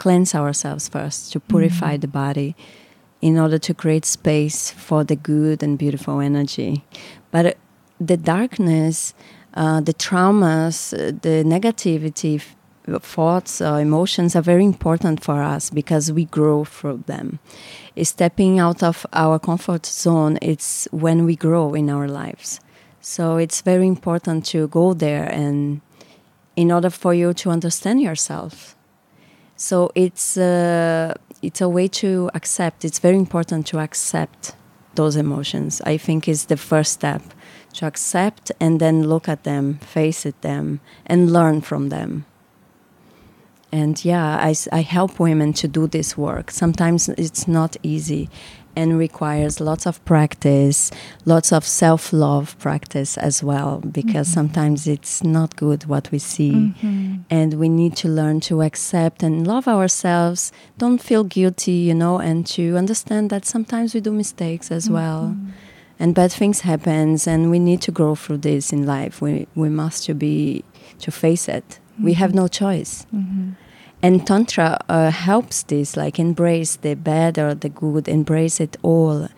cleanse 0.00 0.34
ourselves 0.34 0.88
first, 0.88 1.30
to 1.30 1.38
purify 1.38 1.92
mm-hmm. 1.92 2.00
the 2.00 2.08
body 2.08 2.56
in 3.20 3.36
order 3.38 3.58
to 3.58 3.74
create 3.74 4.06
space 4.06 4.70
for 4.70 5.04
the 5.04 5.14
good 5.14 5.62
and 5.62 5.76
beautiful 5.76 6.20
energy. 6.20 6.82
But 7.30 7.44
uh, 7.46 7.52
the 8.00 8.16
darkness, 8.16 9.12
uh, 9.54 9.80
the 9.80 9.94
traumas, 9.94 10.92
uh, 10.92 11.12
the 11.22 11.44
negativity, 11.44 12.42
thoughts, 13.02 13.60
uh, 13.60 13.74
emotions 13.74 14.34
are 14.34 14.42
very 14.42 14.64
important 14.64 15.22
for 15.22 15.42
us 15.42 15.70
because 15.70 16.10
we 16.10 16.24
grow 16.24 16.64
through 16.64 17.04
them. 17.06 17.38
Stepping 18.02 18.58
out 18.58 18.82
of 18.82 19.06
our 19.12 19.38
comfort 19.38 19.86
zone, 19.86 20.38
it's 20.40 20.88
when 20.90 21.24
we 21.24 21.36
grow 21.36 21.74
in 21.74 21.90
our 21.90 22.08
lives. 22.08 22.60
So 23.00 23.36
it's 23.36 23.60
very 23.60 23.86
important 23.86 24.46
to 24.46 24.68
go 24.68 24.94
there 24.94 25.24
and 25.24 25.80
in 26.56 26.72
order 26.72 26.90
for 26.90 27.14
you 27.14 27.32
to 27.34 27.50
understand 27.50 28.00
yourself 28.00 28.76
so 29.60 29.92
it's 29.94 30.38
uh, 30.38 31.12
it's 31.42 31.60
a 31.60 31.68
way 31.68 31.86
to 31.88 32.30
accept. 32.34 32.82
It's 32.82 32.98
very 32.98 33.16
important 33.16 33.66
to 33.66 33.78
accept 33.78 34.54
those 34.94 35.16
emotions. 35.16 35.82
I 35.84 35.98
think 35.98 36.26
is 36.26 36.46
the 36.46 36.56
first 36.56 36.92
step 36.92 37.20
to 37.74 37.86
accept 37.86 38.52
and 38.60 38.80
then 38.80 39.08
look 39.08 39.28
at 39.28 39.44
them, 39.44 39.78
face 39.78 40.26
it 40.26 40.40
them, 40.42 40.80
and 41.06 41.32
learn 41.32 41.60
from 41.60 41.88
them. 41.88 42.24
And 43.72 44.04
yeah, 44.04 44.36
I, 44.36 44.54
I 44.72 44.82
help 44.82 45.20
women 45.20 45.52
to 45.54 45.68
do 45.68 45.86
this 45.86 46.16
work. 46.16 46.50
Sometimes 46.50 47.08
it's 47.08 47.46
not 47.46 47.76
easy, 47.84 48.28
and 48.76 48.98
requires 48.98 49.60
lots 49.60 49.86
of 49.86 50.04
practice, 50.04 50.90
lots 51.24 51.52
of 51.52 51.64
self 51.64 52.12
love 52.12 52.58
practice 52.58 53.18
as 53.18 53.42
well, 53.42 53.80
because 53.80 54.28
mm-hmm. 54.28 54.34
sometimes 54.34 54.86
it's 54.86 55.22
not 55.22 55.56
good 55.56 55.86
what 55.86 56.10
we 56.10 56.18
see. 56.18 56.52
Mm-hmm. 56.52 57.16
And 57.30 57.54
we 57.54 57.68
need 57.68 57.96
to 57.96 58.08
learn 58.08 58.40
to 58.40 58.62
accept 58.62 59.22
and 59.22 59.46
love 59.46 59.66
ourselves, 59.68 60.52
don't 60.78 60.98
feel 60.98 61.24
guilty, 61.24 61.72
you 61.72 61.94
know, 61.94 62.18
and 62.18 62.46
to 62.48 62.76
understand 62.76 63.30
that 63.30 63.44
sometimes 63.44 63.94
we 63.94 64.00
do 64.00 64.12
mistakes 64.12 64.70
as 64.70 64.84
mm-hmm. 64.84 64.94
well. 64.94 65.36
And 66.00 66.14
bad 66.14 66.32
things 66.32 66.62
happens, 66.62 67.26
and 67.26 67.50
we 67.50 67.58
need 67.58 67.80
to 67.82 67.92
grow 67.92 68.14
through 68.16 68.38
this 68.38 68.72
in 68.72 68.86
life. 68.86 69.20
We 69.20 69.46
we 69.54 69.68
must 69.68 70.04
to 70.06 70.14
be 70.14 70.64
to 71.00 71.10
face 71.12 71.46
it. 71.48 71.78
We 72.02 72.14
have 72.14 72.30
mm-hmm. 72.30 72.38
no 72.38 72.48
choice. 72.48 73.06
Mm-hmm 73.14 73.50
and 74.02 74.26
tantra 74.26 74.78
uh, 74.88 75.10
helps 75.10 75.62
this 75.64 75.96
like 75.96 76.18
embrace 76.18 76.76
the 76.76 76.94
bad 76.94 77.38
or 77.38 77.54
the 77.54 77.68
good 77.68 78.08
embrace 78.08 78.60
it 78.60 78.76
all 78.82 79.28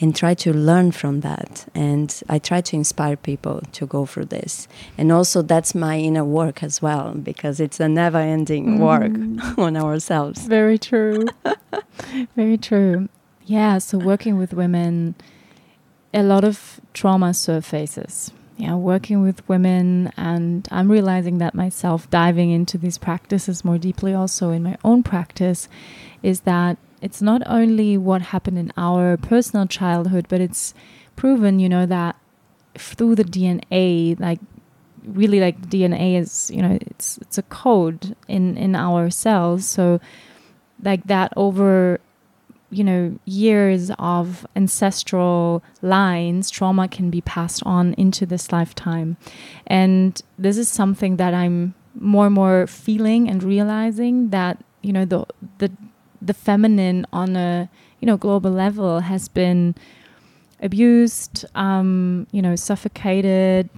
and 0.00 0.14
try 0.14 0.34
to 0.34 0.52
learn 0.52 0.92
from 0.92 1.20
that 1.20 1.66
and 1.74 2.22
i 2.28 2.38
try 2.38 2.60
to 2.60 2.76
inspire 2.76 3.16
people 3.16 3.60
to 3.72 3.86
go 3.86 4.06
through 4.06 4.24
this 4.24 4.68
and 4.98 5.10
also 5.12 5.42
that's 5.42 5.74
my 5.74 5.98
inner 5.98 6.24
work 6.24 6.62
as 6.62 6.82
well 6.82 7.14
because 7.14 7.60
it's 7.60 7.80
a 7.80 7.88
never 7.88 8.18
ending 8.18 8.78
mm. 8.78 8.80
work 8.80 9.58
on 9.58 9.76
ourselves 9.76 10.46
very 10.46 10.78
true 10.78 11.24
very 12.36 12.58
true 12.58 13.08
yeah 13.44 13.78
so 13.78 13.98
working 13.98 14.36
with 14.38 14.52
women 14.52 15.14
a 16.14 16.22
lot 16.22 16.44
of 16.44 16.80
trauma 16.94 17.34
surfaces 17.34 18.32
yeah, 18.56 18.74
working 18.74 19.22
with 19.22 19.46
women, 19.48 20.12
and 20.16 20.68
I'm 20.70 20.90
realizing 20.90 21.38
that 21.38 21.54
myself 21.54 22.08
diving 22.10 22.50
into 22.50 22.78
these 22.78 22.98
practices 22.98 23.64
more 23.64 23.78
deeply, 23.78 24.14
also 24.14 24.50
in 24.50 24.62
my 24.62 24.78
own 24.84 25.02
practice, 25.02 25.68
is 26.22 26.40
that 26.40 26.78
it's 27.02 27.20
not 27.20 27.42
only 27.46 27.98
what 27.98 28.22
happened 28.22 28.58
in 28.58 28.72
our 28.76 29.16
personal 29.16 29.66
childhood, 29.66 30.26
but 30.28 30.40
it's 30.40 30.72
proven, 31.16 31.58
you 31.58 31.68
know, 31.68 31.84
that 31.86 32.16
through 32.76 33.16
the 33.16 33.24
DNA, 33.24 34.18
like 34.20 34.38
really, 35.04 35.40
like 35.40 35.60
DNA 35.62 36.16
is, 36.16 36.50
you 36.54 36.62
know, 36.62 36.78
it's 36.80 37.18
it's 37.18 37.38
a 37.38 37.42
code 37.42 38.14
in 38.28 38.56
in 38.56 38.76
our 38.76 39.10
cells. 39.10 39.66
So, 39.66 40.00
like 40.80 41.04
that 41.08 41.32
over 41.36 41.98
you 42.74 42.84
know, 42.84 43.18
years 43.24 43.90
of 43.98 44.46
ancestral 44.56 45.62
lines, 45.82 46.50
trauma 46.50 46.88
can 46.88 47.10
be 47.10 47.20
passed 47.20 47.62
on 47.64 47.94
into 47.94 48.26
this 48.26 48.52
lifetime. 48.52 49.16
And 49.66 50.20
this 50.38 50.56
is 50.58 50.68
something 50.68 51.16
that 51.16 51.34
I'm 51.34 51.74
more 51.94 52.26
and 52.26 52.34
more 52.34 52.66
feeling 52.66 53.28
and 53.28 53.42
realizing 53.42 54.30
that, 54.30 54.62
you 54.82 54.92
know, 54.92 55.04
the 55.04 55.24
the 55.58 55.70
the 56.20 56.34
feminine 56.34 57.06
on 57.12 57.36
a, 57.36 57.68
you 58.00 58.06
know, 58.06 58.16
global 58.16 58.50
level 58.50 59.00
has 59.00 59.28
been 59.28 59.74
abused, 60.60 61.44
um, 61.54 62.26
you 62.32 62.40
know, 62.40 62.56
suffocated, 62.56 63.68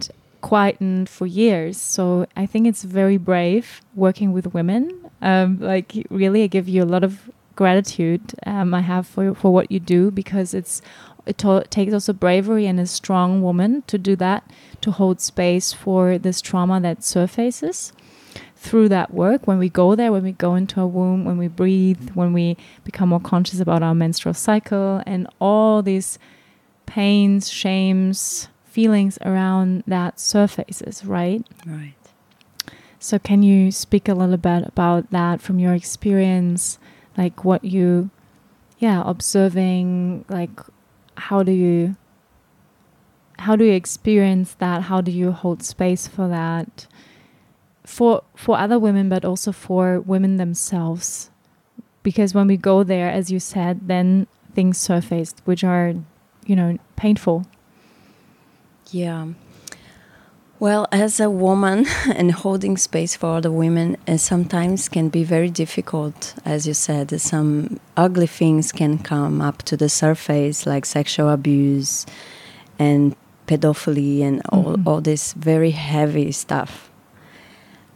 quietened 0.41 1.09
for 1.09 1.27
years. 1.27 1.77
So 1.77 2.27
I 2.37 2.47
think 2.47 2.67
it's 2.67 2.85
very 2.85 3.17
brave 3.17 3.81
working 3.95 4.33
with 4.33 4.55
women. 4.55 5.11
Um, 5.21 5.59
like 5.61 6.07
really, 6.11 6.45
I 6.45 6.47
give 6.47 6.69
you 6.69 6.83
a 6.83 6.91
lot 6.95 7.03
of 7.03 7.31
gratitude 7.57 8.35
um, 8.47 8.75
I 8.75 8.83
have 8.83 9.07
for 9.07 9.35
for 9.35 9.53
what 9.53 9.71
you 9.71 9.81
do 9.81 10.11
because 10.11 10.55
it's 10.55 10.83
it 11.27 11.43
takes 11.71 11.93
also 11.93 12.13
bravery 12.13 12.67
and 12.67 12.79
a 12.79 12.87
strong 12.87 13.43
woman 13.43 13.83
to 13.89 13.99
do 13.99 14.15
that 14.17 14.49
to 14.83 14.93
hold 14.93 15.21
space 15.21 15.73
for 15.73 16.19
this 16.19 16.41
trauma 16.41 16.81
that 16.81 17.03
surfaces 17.03 17.93
through 18.57 18.89
that 18.89 19.13
work 19.13 19.47
when 19.47 19.59
we 19.59 19.69
go 19.69 19.95
there, 19.95 20.11
when 20.11 20.23
we 20.23 20.33
go 20.33 20.55
into 20.55 20.81
a 20.81 20.87
womb, 20.87 21.25
when 21.25 21.39
we 21.39 21.49
breathe, 21.49 22.11
when 22.15 22.33
we 22.33 22.57
become 22.85 23.11
more 23.11 23.21
conscious 23.21 23.61
about 23.61 23.83
our 23.83 23.95
menstrual 23.95 24.35
cycle 24.35 25.03
and 25.07 25.29
all 25.41 25.83
these 25.83 26.19
pains, 26.87 27.49
shames, 27.51 28.49
feelings 28.65 29.19
around 29.23 29.85
that 29.87 30.19
surfaces, 30.19 31.05
right? 31.05 31.47
Right. 31.67 31.95
So, 32.99 33.19
can 33.19 33.43
you 33.43 33.71
speak 33.71 34.09
a 34.09 34.15
little 34.15 34.37
bit 34.37 34.67
about 34.67 35.11
that 35.11 35.41
from 35.41 35.59
your 35.59 35.75
experience? 35.75 36.79
Like 37.17 37.45
what 37.45 37.65
you, 37.65 38.11
yeah, 38.79 39.03
observing, 39.07 40.25
like 40.29 40.51
how 41.17 41.43
do 41.43 41.53
you 41.53 41.97
how 43.39 43.55
do 43.55 43.65
you 43.65 43.73
experience 43.73 44.55
that? 44.55 44.83
How 44.83 45.01
do 45.01 45.11
you 45.11 45.33
hold 45.33 45.63
space 45.63 46.09
for 46.09 46.29
that? 46.29 46.87
For 47.85 48.23
for 48.35 48.59
other 48.59 48.79
women 48.79 49.09
but 49.09 49.25
also 49.25 49.53
for 49.53 50.01
women 50.01 50.37
themselves. 50.37 51.31
Because 52.03 52.35
when 52.35 52.47
we 52.47 52.57
go 52.57 52.83
there 52.83 53.11
as 53.11 53.31
you 53.31 53.41
said 53.41 53.89
then 53.89 54.27
things 54.55 54.79
surfaced 54.79 55.43
which 55.45 55.65
are 55.65 55.95
you 56.47 56.57
know 56.57 56.79
painful. 56.97 57.47
Yeah 58.91 59.29
well 60.59 60.87
as 60.91 61.21
a 61.21 61.29
woman 61.29 61.87
and 62.15 62.33
holding 62.33 62.77
space 62.77 63.17
for 63.17 63.37
other 63.37 63.53
women 63.53 63.97
uh, 64.09 64.17
sometimes 64.17 64.89
can 64.89 65.09
be 65.09 65.25
very 65.25 65.51
difficult 65.51 66.35
as 66.45 66.67
you 66.67 66.75
said 66.75 67.21
some 67.21 67.79
ugly 67.97 68.27
things 68.27 68.73
can 68.73 68.99
come 68.99 69.41
up 69.41 69.63
to 69.63 69.77
the 69.77 69.89
surface 69.89 70.67
like 70.67 70.87
sexual 70.87 71.29
abuse 71.29 72.07
and 72.79 73.15
pedophilia 73.47 74.25
and 74.27 74.43
all, 74.49 74.65
mm-hmm. 74.65 74.89
all 74.89 75.01
this 75.01 75.33
very 75.33 75.71
heavy 75.71 76.33
stuff. 76.33 76.91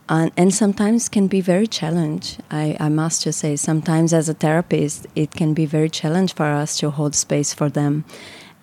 And, 0.09 0.33
and 0.37 0.53
sometimes 0.53 1.09
can 1.09 1.29
be 1.29 1.41
very 1.41 1.67
challenge. 1.67 2.39
I, 2.51 2.77
I 2.81 2.89
must 2.89 3.23
just 3.23 3.39
say, 3.39 3.55
sometimes 3.57 4.13
as 4.13 4.29
a 4.29 4.35
therapist, 4.35 5.07
it 5.15 5.31
can 5.33 5.55
be 5.55 5.67
very 5.67 5.89
challenge 5.89 6.35
for 6.35 6.47
us 6.47 6.77
to 6.79 6.91
hold 6.91 7.15
space 7.15 7.55
for 7.55 7.69
them. 7.69 8.05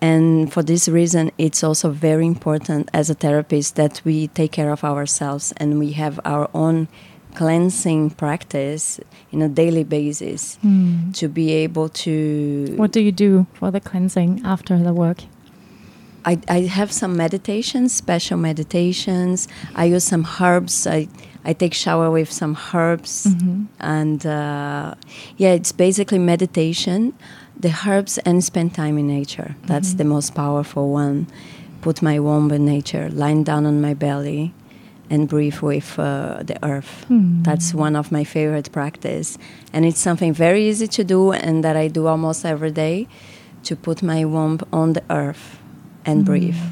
And 0.00 0.52
for 0.52 0.62
this 0.62 0.88
reason, 0.88 1.32
it's 1.38 1.64
also 1.64 1.90
very 1.90 2.26
important 2.26 2.88
as 2.92 3.10
a 3.10 3.14
therapist 3.14 3.76
that 3.76 4.00
we 4.04 4.28
take 4.28 4.52
care 4.52 4.70
of 4.70 4.84
ourselves 4.84 5.52
and 5.56 5.78
we 5.78 5.92
have 5.92 6.20
our 6.24 6.48
own 6.54 6.88
cleansing 7.34 8.10
practice 8.10 9.00
in 9.32 9.42
a 9.42 9.48
daily 9.48 9.84
basis 9.84 10.58
mm. 10.64 11.14
to 11.14 11.28
be 11.28 11.52
able 11.52 11.88
to. 11.88 12.74
What 12.76 12.92
do 12.92 13.00
you 13.00 13.12
do 13.12 13.46
for 13.54 13.70
the 13.70 13.80
cleansing 13.80 14.42
after 14.44 14.78
the 14.78 14.92
work? 14.92 15.24
I, 16.24 16.40
I 16.48 16.60
have 16.62 16.92
some 16.92 17.16
meditations, 17.16 17.94
special 17.94 18.38
meditations. 18.38 19.48
I 19.74 19.86
use 19.86 20.04
some 20.04 20.26
herbs. 20.40 20.86
I, 20.86 21.08
I 21.44 21.52
take 21.52 21.74
shower 21.74 22.10
with 22.10 22.30
some 22.30 22.58
herbs, 22.74 23.26
mm-hmm. 23.26 23.64
and 23.80 24.26
uh, 24.26 24.94
yeah, 25.36 25.52
it's 25.52 25.72
basically 25.72 26.18
meditation, 26.18 27.14
the 27.58 27.74
herbs, 27.86 28.18
and 28.18 28.42
spend 28.42 28.74
time 28.74 28.98
in 28.98 29.06
nature. 29.06 29.56
That's 29.66 29.88
mm-hmm. 29.90 29.98
the 29.98 30.04
most 30.04 30.34
powerful 30.34 30.90
one. 30.90 31.26
Put 31.80 32.02
my 32.02 32.18
womb 32.18 32.50
in 32.50 32.64
nature, 32.64 33.08
lying 33.10 33.44
down 33.44 33.66
on 33.66 33.80
my 33.80 33.94
belly, 33.94 34.52
and 35.10 35.28
breathe 35.28 35.60
with 35.60 35.98
uh, 35.98 36.42
the 36.42 36.58
earth. 36.64 37.06
Mm. 37.08 37.44
That's 37.44 37.72
one 37.72 37.96
of 37.96 38.12
my 38.12 38.24
favorite 38.24 38.70
practice, 38.72 39.38
and 39.72 39.84
it's 39.84 40.00
something 40.00 40.32
very 40.32 40.68
easy 40.68 40.88
to 40.88 41.04
do, 41.04 41.32
and 41.32 41.64
that 41.64 41.76
I 41.76 41.88
do 41.88 42.06
almost 42.06 42.44
every 42.44 42.70
day. 42.70 43.08
To 43.64 43.76
put 43.76 44.02
my 44.02 44.24
womb 44.24 44.60
on 44.72 44.92
the 44.92 45.02
earth 45.10 45.58
and 46.06 46.22
mm. 46.22 46.26
breathe 46.26 46.62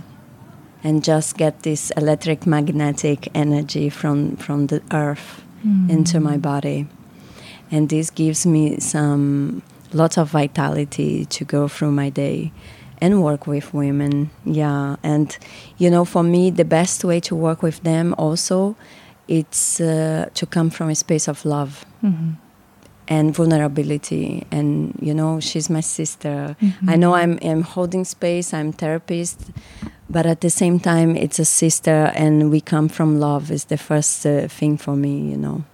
and 0.86 1.02
just 1.02 1.36
get 1.36 1.64
this 1.64 1.90
electric 1.96 2.46
magnetic 2.46 3.28
energy 3.34 3.90
from 3.90 4.36
from 4.36 4.68
the 4.68 4.80
earth 4.92 5.42
mm. 5.66 5.90
into 5.90 6.20
my 6.20 6.36
body 6.36 6.86
and 7.70 7.88
this 7.88 8.10
gives 8.10 8.46
me 8.46 8.78
some 8.78 9.62
lots 9.94 10.16
of 10.18 10.30
vitality 10.30 11.24
to 11.26 11.44
go 11.44 11.68
through 11.68 11.92
my 11.92 12.08
day 12.10 12.52
and 13.00 13.22
work 13.22 13.46
with 13.46 13.74
women 13.74 14.30
yeah 14.44 14.96
and 15.02 15.38
you 15.78 15.90
know 15.90 16.04
for 16.04 16.22
me 16.22 16.50
the 16.50 16.64
best 16.64 17.04
way 17.04 17.20
to 17.20 17.34
work 17.34 17.62
with 17.62 17.82
them 17.82 18.14
also 18.16 18.76
it's 19.28 19.80
uh, 19.80 20.28
to 20.34 20.46
come 20.46 20.70
from 20.70 20.88
a 20.88 20.94
space 20.94 21.28
of 21.28 21.44
love 21.44 21.84
mm-hmm 22.02 22.32
and 23.08 23.34
vulnerability 23.34 24.46
and 24.50 24.96
you 25.00 25.14
know 25.14 25.38
she's 25.40 25.70
my 25.70 25.80
sister 25.80 26.56
mm-hmm. 26.60 26.90
i 26.90 26.96
know 26.96 27.14
I'm, 27.14 27.38
I'm 27.42 27.62
holding 27.62 28.04
space 28.04 28.52
i'm 28.52 28.72
therapist 28.72 29.50
but 30.10 30.26
at 30.26 30.40
the 30.40 30.50
same 30.50 30.80
time 30.80 31.16
it's 31.16 31.38
a 31.38 31.44
sister 31.44 32.12
and 32.14 32.50
we 32.50 32.60
come 32.60 32.88
from 32.88 33.20
love 33.20 33.50
is 33.50 33.66
the 33.66 33.76
first 33.76 34.26
uh, 34.26 34.48
thing 34.48 34.76
for 34.76 34.96
me 34.96 35.30
you 35.30 35.36
know 35.36 35.64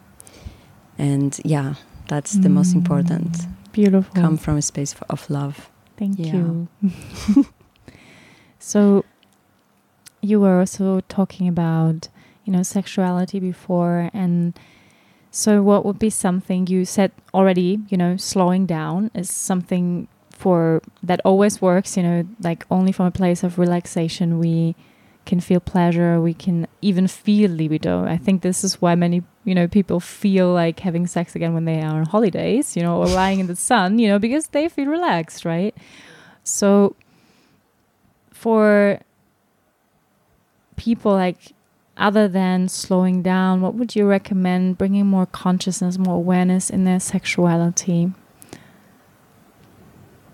and 0.98 1.40
yeah 1.44 1.74
that's 2.08 2.36
mm. 2.36 2.42
the 2.42 2.48
most 2.48 2.74
important 2.74 3.32
mm. 3.32 3.48
Beautiful 3.72 4.14
come 4.14 4.36
from 4.36 4.56
a 4.56 4.62
space 4.62 4.94
of 5.08 5.28
love 5.30 5.70
thank 5.96 6.18
yeah. 6.18 6.32
you 6.32 6.68
so 8.58 9.04
you 10.20 10.40
were 10.40 10.60
also 10.60 11.00
talking 11.08 11.48
about 11.48 12.08
you 12.44 12.52
know 12.52 12.62
sexuality 12.62 13.40
before 13.40 14.10
and 14.12 14.58
so, 15.34 15.62
what 15.62 15.86
would 15.86 15.98
be 15.98 16.10
something 16.10 16.66
you 16.66 16.84
said 16.84 17.10
already? 17.32 17.80
You 17.88 17.96
know, 17.96 18.18
slowing 18.18 18.66
down 18.66 19.10
is 19.14 19.30
something 19.30 20.06
for 20.30 20.82
that 21.02 21.22
always 21.24 21.62
works. 21.62 21.96
You 21.96 22.02
know, 22.02 22.28
like 22.38 22.66
only 22.70 22.92
from 22.92 23.06
a 23.06 23.10
place 23.10 23.42
of 23.42 23.58
relaxation 23.58 24.38
we 24.38 24.76
can 25.24 25.40
feel 25.40 25.60
pleasure. 25.60 26.20
We 26.20 26.34
can 26.34 26.66
even 26.80 27.06
feel 27.06 27.50
libido. 27.50 28.04
I 28.04 28.16
think 28.16 28.42
this 28.42 28.64
is 28.64 28.80
why 28.80 28.94
many 28.94 29.22
you 29.44 29.54
know 29.54 29.68
people 29.68 30.00
feel 30.00 30.52
like 30.52 30.80
having 30.80 31.06
sex 31.06 31.34
again 31.34 31.54
when 31.54 31.64
they 31.64 31.80
are 31.80 32.00
on 32.00 32.06
holidays. 32.06 32.76
You 32.76 32.82
know, 32.82 32.98
or 32.98 33.06
lying 33.06 33.40
in 33.40 33.46
the 33.46 33.56
sun. 33.56 33.98
You 33.98 34.08
know, 34.08 34.18
because 34.18 34.48
they 34.48 34.68
feel 34.68 34.86
relaxed, 34.86 35.44
right? 35.44 35.76
So, 36.44 36.96
for 38.32 39.00
people 40.76 41.12
like 41.12 41.52
other 41.96 42.26
than 42.26 42.68
slowing 42.68 43.22
down, 43.22 43.60
what 43.60 43.74
would 43.74 43.94
you 43.94 44.06
recommend 44.06 44.78
bringing 44.78 45.06
more 45.06 45.26
consciousness, 45.26 45.98
more 45.98 46.16
awareness 46.16 46.70
in 46.70 46.84
their 46.84 46.98
sexuality? 46.98 48.10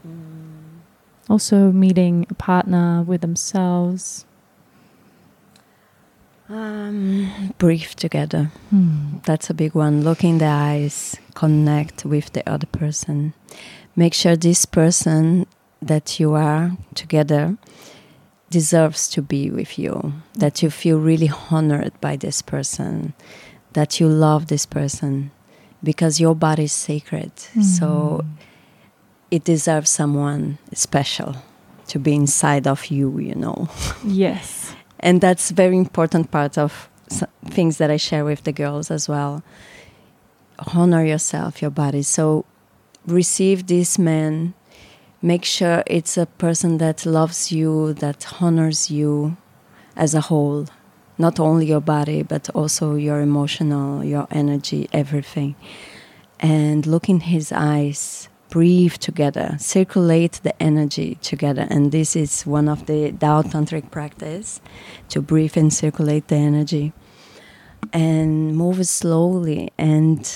Mm. 0.06 0.80
Also, 1.28 1.70
meeting 1.72 2.26
a 2.30 2.34
partner 2.34 3.02
with 3.02 3.20
themselves. 3.20 4.24
Um, 6.48 7.52
breathe 7.58 7.90
together. 7.96 8.50
Hmm. 8.70 9.18
That's 9.24 9.50
a 9.50 9.54
big 9.54 9.74
one. 9.74 10.02
Look 10.02 10.24
in 10.24 10.38
the 10.38 10.46
eyes, 10.46 11.16
connect 11.34 12.04
with 12.04 12.32
the 12.32 12.48
other 12.48 12.66
person. 12.66 13.34
Make 13.94 14.14
sure 14.14 14.36
this 14.36 14.64
person 14.64 15.46
that 15.82 16.18
you 16.18 16.34
are 16.34 16.72
together 16.94 17.56
deserves 18.50 19.08
to 19.10 19.22
be 19.22 19.50
with 19.50 19.78
you, 19.78 20.14
that 20.34 20.62
you 20.62 20.70
feel 20.70 20.98
really 20.98 21.30
honored 21.50 21.92
by 22.00 22.16
this 22.16 22.40
person, 22.40 23.12
that 23.74 24.00
you 24.00 24.08
love 24.08 24.46
this 24.46 24.64
person 24.64 25.30
because 25.82 26.18
your 26.18 26.34
body 26.34 26.64
is 26.64 26.72
sacred. 26.72 27.34
Mm. 27.54 27.62
So 27.62 28.24
it 29.30 29.44
deserves 29.44 29.90
someone 29.90 30.58
special 30.72 31.36
to 31.88 31.98
be 31.98 32.14
inside 32.14 32.66
of 32.66 32.86
you, 32.86 33.18
you 33.18 33.34
know. 33.34 33.68
Yes. 34.04 34.74
And 35.00 35.20
that's 35.20 35.50
very 35.50 35.76
important 35.76 36.30
part 36.30 36.58
of 36.58 36.88
things 37.46 37.78
that 37.78 37.90
I 37.90 37.96
share 37.96 38.24
with 38.24 38.44
the 38.44 38.52
girls 38.52 38.90
as 38.90 39.08
well. 39.08 39.42
Honor 40.74 41.04
yourself, 41.04 41.62
your 41.62 41.70
body. 41.70 42.02
So 42.02 42.44
receive 43.06 43.66
this 43.66 43.98
man 43.98 44.54
make 45.22 45.44
sure 45.44 45.82
it's 45.86 46.16
a 46.16 46.26
person 46.26 46.78
that 46.78 47.04
loves 47.04 47.50
you, 47.50 47.92
that 47.94 48.40
honors 48.40 48.90
you 48.90 49.36
as 49.96 50.14
a 50.14 50.20
whole, 50.22 50.66
not 51.16 51.40
only 51.40 51.66
your 51.66 51.80
body, 51.80 52.22
but 52.22 52.48
also 52.50 52.94
your 52.94 53.20
emotional, 53.20 54.04
your 54.04 54.28
energy, 54.30 54.88
everything. 54.92 55.56
And 56.38 56.86
look 56.86 57.08
in 57.08 57.20
his 57.20 57.50
eyes, 57.50 58.28
breathe 58.48 58.94
together, 58.94 59.56
circulate 59.58 60.40
the 60.42 60.60
energy 60.62 61.16
together. 61.22 61.66
And 61.70 61.92
this 61.92 62.16
is 62.16 62.46
one 62.46 62.68
of 62.68 62.86
the 62.86 63.12
Tao 63.12 63.42
Tantric 63.42 63.90
practice 63.90 64.60
to 65.10 65.20
breathe 65.20 65.56
and 65.56 65.72
circulate 65.72 66.28
the 66.28 66.36
energy. 66.36 66.92
And 67.92 68.56
move 68.56 68.84
slowly 68.86 69.70
and 69.78 70.30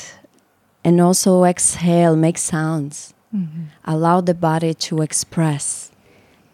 and 0.85 1.01
also 1.01 1.45
exhale, 1.45 2.15
make 2.17 2.39
sounds 2.39 3.15
Mm-hmm. 3.35 3.63
Allow 3.85 4.21
the 4.21 4.35
body 4.35 4.75
to 4.75 5.01
express. 5.01 5.91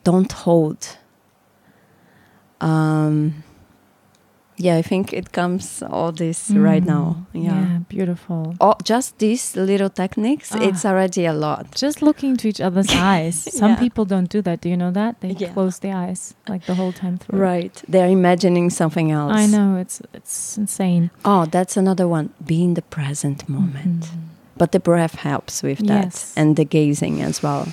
Don't 0.05 0.31
hold. 0.31 0.97
Um, 2.61 3.43
yeah, 4.59 4.77
I 4.79 4.83
think 4.83 5.13
it 5.13 5.33
comes 5.33 5.83
all 5.83 6.13
this 6.13 6.51
mm. 6.51 6.63
right 6.65 6.85
now. 6.85 7.27
Yeah. 7.33 7.43
yeah. 7.43 7.79
beautiful. 7.89 8.55
Oh, 8.61 8.75
just 8.85 9.19
these 9.19 9.57
little 9.57 9.89
techniques, 9.91 10.53
Ah. 10.53 10.59
it's 10.69 10.85
already 10.85 11.27
a 11.27 11.33
lot. 11.33 11.67
Just 11.75 12.03
looking 12.03 12.31
into 12.31 12.49
each 12.49 12.61
other's 12.61 12.91
eyes. 13.15 13.37
Some 13.59 13.71
Yeah. 13.73 13.79
people 13.81 14.05
don't 14.05 14.29
do 14.29 14.43
that. 14.43 14.61
Do 14.61 14.69
you 14.69 14.77
know 14.77 14.91
that? 14.93 15.21
They 15.21 15.35
Yeah. 15.39 15.53
close 15.55 15.79
their 15.81 15.97
eyes 15.97 16.35
like 16.49 16.67
the 16.67 16.75
whole 16.75 16.93
time 16.93 17.19
through. 17.19 17.39
Right. 17.41 17.83
They're 17.89 18.11
imagining 18.11 18.71
something 18.71 19.11
else. 19.13 19.33
I 19.35 19.47
know 19.47 19.77
it's 19.81 20.01
it's 20.13 20.59
insane. 20.59 21.11
Oh, 21.25 21.47
that's 21.47 21.77
another 21.77 22.07
one. 22.09 22.29
Be 22.45 22.55
in 22.65 22.75
the 22.75 22.83
present 22.83 23.49
moment. 23.49 24.05
Mhm. 24.05 24.19
But 24.59 24.71
the 24.73 24.81
breath 24.81 25.15
helps 25.23 25.63
with 25.63 25.79
that 25.87 26.05
Yes. 26.05 26.33
and 26.37 26.57
the 26.57 26.65
gazing 26.65 27.23
as 27.23 27.43
well. 27.43 27.67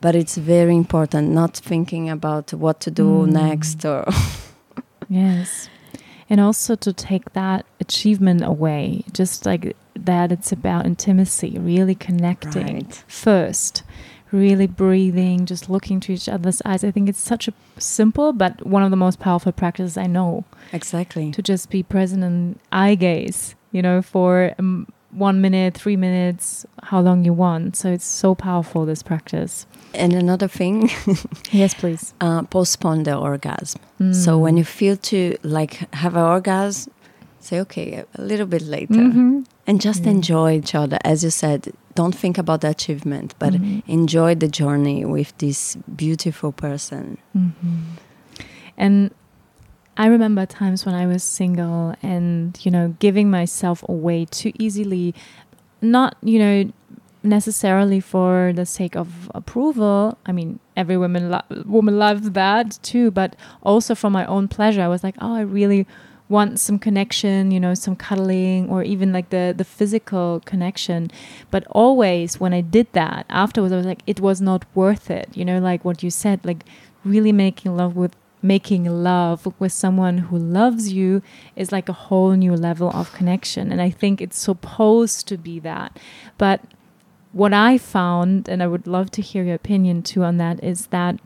But 0.00 0.14
it's 0.14 0.36
very 0.38 0.74
important 0.76 1.30
not 1.32 1.56
thinking 1.68 2.10
about 2.10 2.52
what 2.52 2.78
to 2.80 2.90
do 2.90 3.02
Mm. 3.26 3.32
next 3.32 3.84
or 3.84 4.04
Yes. 5.08 5.68
And 6.30 6.40
also 6.40 6.74
to 6.76 6.92
take 6.92 7.32
that 7.34 7.66
achievement 7.80 8.42
away, 8.42 9.04
just 9.12 9.44
like 9.46 9.76
that 9.94 10.32
it's 10.32 10.52
about 10.52 10.86
intimacy, 10.86 11.56
really 11.58 11.94
connecting 11.94 12.74
Right. 12.76 13.04
first, 13.06 13.82
really 14.32 14.66
breathing, 14.66 15.46
just 15.46 15.68
looking 15.68 16.00
to 16.00 16.12
each 16.12 16.28
other's 16.28 16.62
eyes. 16.64 16.82
I 16.82 16.90
think 16.90 17.08
it's 17.08 17.20
such 17.20 17.46
a 17.46 17.52
simple 17.78 18.32
but 18.32 18.66
one 18.66 18.82
of 18.82 18.90
the 18.90 18.96
most 18.96 19.20
powerful 19.20 19.52
practices 19.52 19.96
I 19.96 20.06
know 20.06 20.44
exactly. 20.72 21.30
to 21.32 21.42
just 21.42 21.70
be 21.70 21.82
present 21.82 22.24
and 22.24 22.58
eye 22.72 22.94
gaze, 22.94 23.54
you 23.70 23.82
know, 23.82 24.00
for 24.02 24.54
um, 24.58 24.88
one 25.14 25.40
minute, 25.40 25.74
three 25.74 25.96
minutes, 25.96 26.66
how 26.82 27.00
long 27.00 27.24
you 27.24 27.32
want. 27.32 27.76
So 27.76 27.90
it's 27.92 28.06
so 28.06 28.34
powerful, 28.34 28.84
this 28.86 29.02
practice. 29.02 29.66
And 29.94 30.12
another 30.12 30.48
thing, 30.48 30.90
Yes, 31.52 31.74
please. 31.74 32.14
uh, 32.20 32.42
postpone 32.42 33.04
the 33.04 33.16
orgasm. 33.16 33.80
So 34.12 34.36
Mm. 34.38 34.40
when 34.40 34.56
you 34.56 34.64
feel 34.64 34.96
to 34.96 35.36
like 35.42 35.74
have 35.94 36.16
an 36.16 36.22
orgasm, 36.22 36.92
say 37.40 37.60
okay, 37.60 38.04
a 38.18 38.22
little 38.22 38.46
bit 38.46 38.62
later, 38.62 38.94
Mhm. 39.10 39.44
and 39.66 39.80
just 39.80 40.04
enjoy 40.06 40.56
each 40.56 40.74
other. 40.74 40.98
As 41.04 41.22
you 41.22 41.30
said, 41.30 41.72
don't 41.94 42.14
think 42.14 42.38
about 42.38 42.60
the 42.62 42.68
achievement, 42.70 43.34
but 43.38 43.52
Mhm. 43.54 43.82
enjoy 43.86 44.34
the 44.34 44.48
journey 44.48 45.04
with 45.04 45.32
this 45.38 45.76
beautiful 45.96 46.50
person. 46.52 47.18
Mhm. 47.36 47.52
And 48.76 49.10
I 49.96 50.06
remember 50.06 50.44
times 50.46 50.84
when 50.84 50.94
I 50.94 51.06
was 51.06 51.22
single 51.22 51.94
and, 52.02 52.58
you 52.64 52.70
know, 52.70 52.96
giving 52.98 53.30
myself 53.30 53.84
away 53.88 54.24
too 54.24 54.52
easily, 54.58 55.14
not, 55.80 56.16
you 56.22 56.38
know, 56.38 56.72
necessarily 57.22 58.00
for 58.00 58.52
the 58.54 58.66
sake 58.66 58.96
of 58.96 59.30
approval. 59.34 60.18
I 60.26 60.32
mean, 60.32 60.58
every 60.76 60.96
woman 60.96 61.30
lo- 61.30 61.64
woman 61.64 61.98
loves 61.98 62.30
that 62.32 62.78
too, 62.82 63.10
but 63.10 63.36
also 63.62 63.94
for 63.94 64.10
my 64.10 64.26
own 64.26 64.48
pleasure. 64.48 64.82
I 64.82 64.88
was 64.88 65.04
like, 65.04 65.14
oh, 65.20 65.34
I 65.34 65.40
really 65.40 65.86
want 66.28 66.58
some 66.58 66.78
connection, 66.78 67.50
you 67.50 67.60
know, 67.60 67.74
some 67.74 67.94
cuddling 67.94 68.68
or 68.68 68.82
even 68.82 69.12
like 69.12 69.30
the 69.30 69.54
the 69.56 69.64
physical 69.64 70.40
connection. 70.44 71.10
But 71.50 71.66
always 71.70 72.40
when 72.40 72.52
I 72.52 72.60
did 72.60 72.92
that, 72.92 73.26
afterwards 73.28 73.72
I 73.72 73.76
was 73.76 73.86
like 73.86 74.02
it 74.06 74.20
was 74.20 74.40
not 74.40 74.64
worth 74.74 75.10
it. 75.10 75.28
You 75.34 75.44
know, 75.44 75.58
like 75.58 75.84
what 75.84 76.02
you 76.02 76.10
said, 76.10 76.44
like 76.44 76.64
really 77.04 77.32
making 77.32 77.76
love 77.76 77.96
with 77.96 78.16
making 78.44 78.84
love 78.84 79.52
with 79.58 79.72
someone 79.72 80.18
who 80.18 80.36
loves 80.36 80.92
you 80.92 81.22
is 81.56 81.72
like 81.72 81.88
a 81.88 81.92
whole 81.94 82.32
new 82.32 82.54
level 82.54 82.90
of 82.90 83.12
connection. 83.12 83.72
And 83.72 83.80
i 83.80 83.90
think 83.90 84.20
it's 84.20 84.38
supposed 84.38 85.26
to 85.28 85.36
be 85.36 85.58
that. 85.60 85.98
But 86.38 86.60
what 87.34 87.52
i 87.52 87.76
found 87.76 88.48
and 88.48 88.62
i 88.62 88.66
would 88.66 88.86
love 88.86 89.10
to 89.10 89.20
hear 89.20 89.42
your 89.42 89.56
opinion 89.56 90.00
too 90.02 90.22
on 90.22 90.36
that 90.36 90.62
is 90.62 90.86
that 90.86 91.18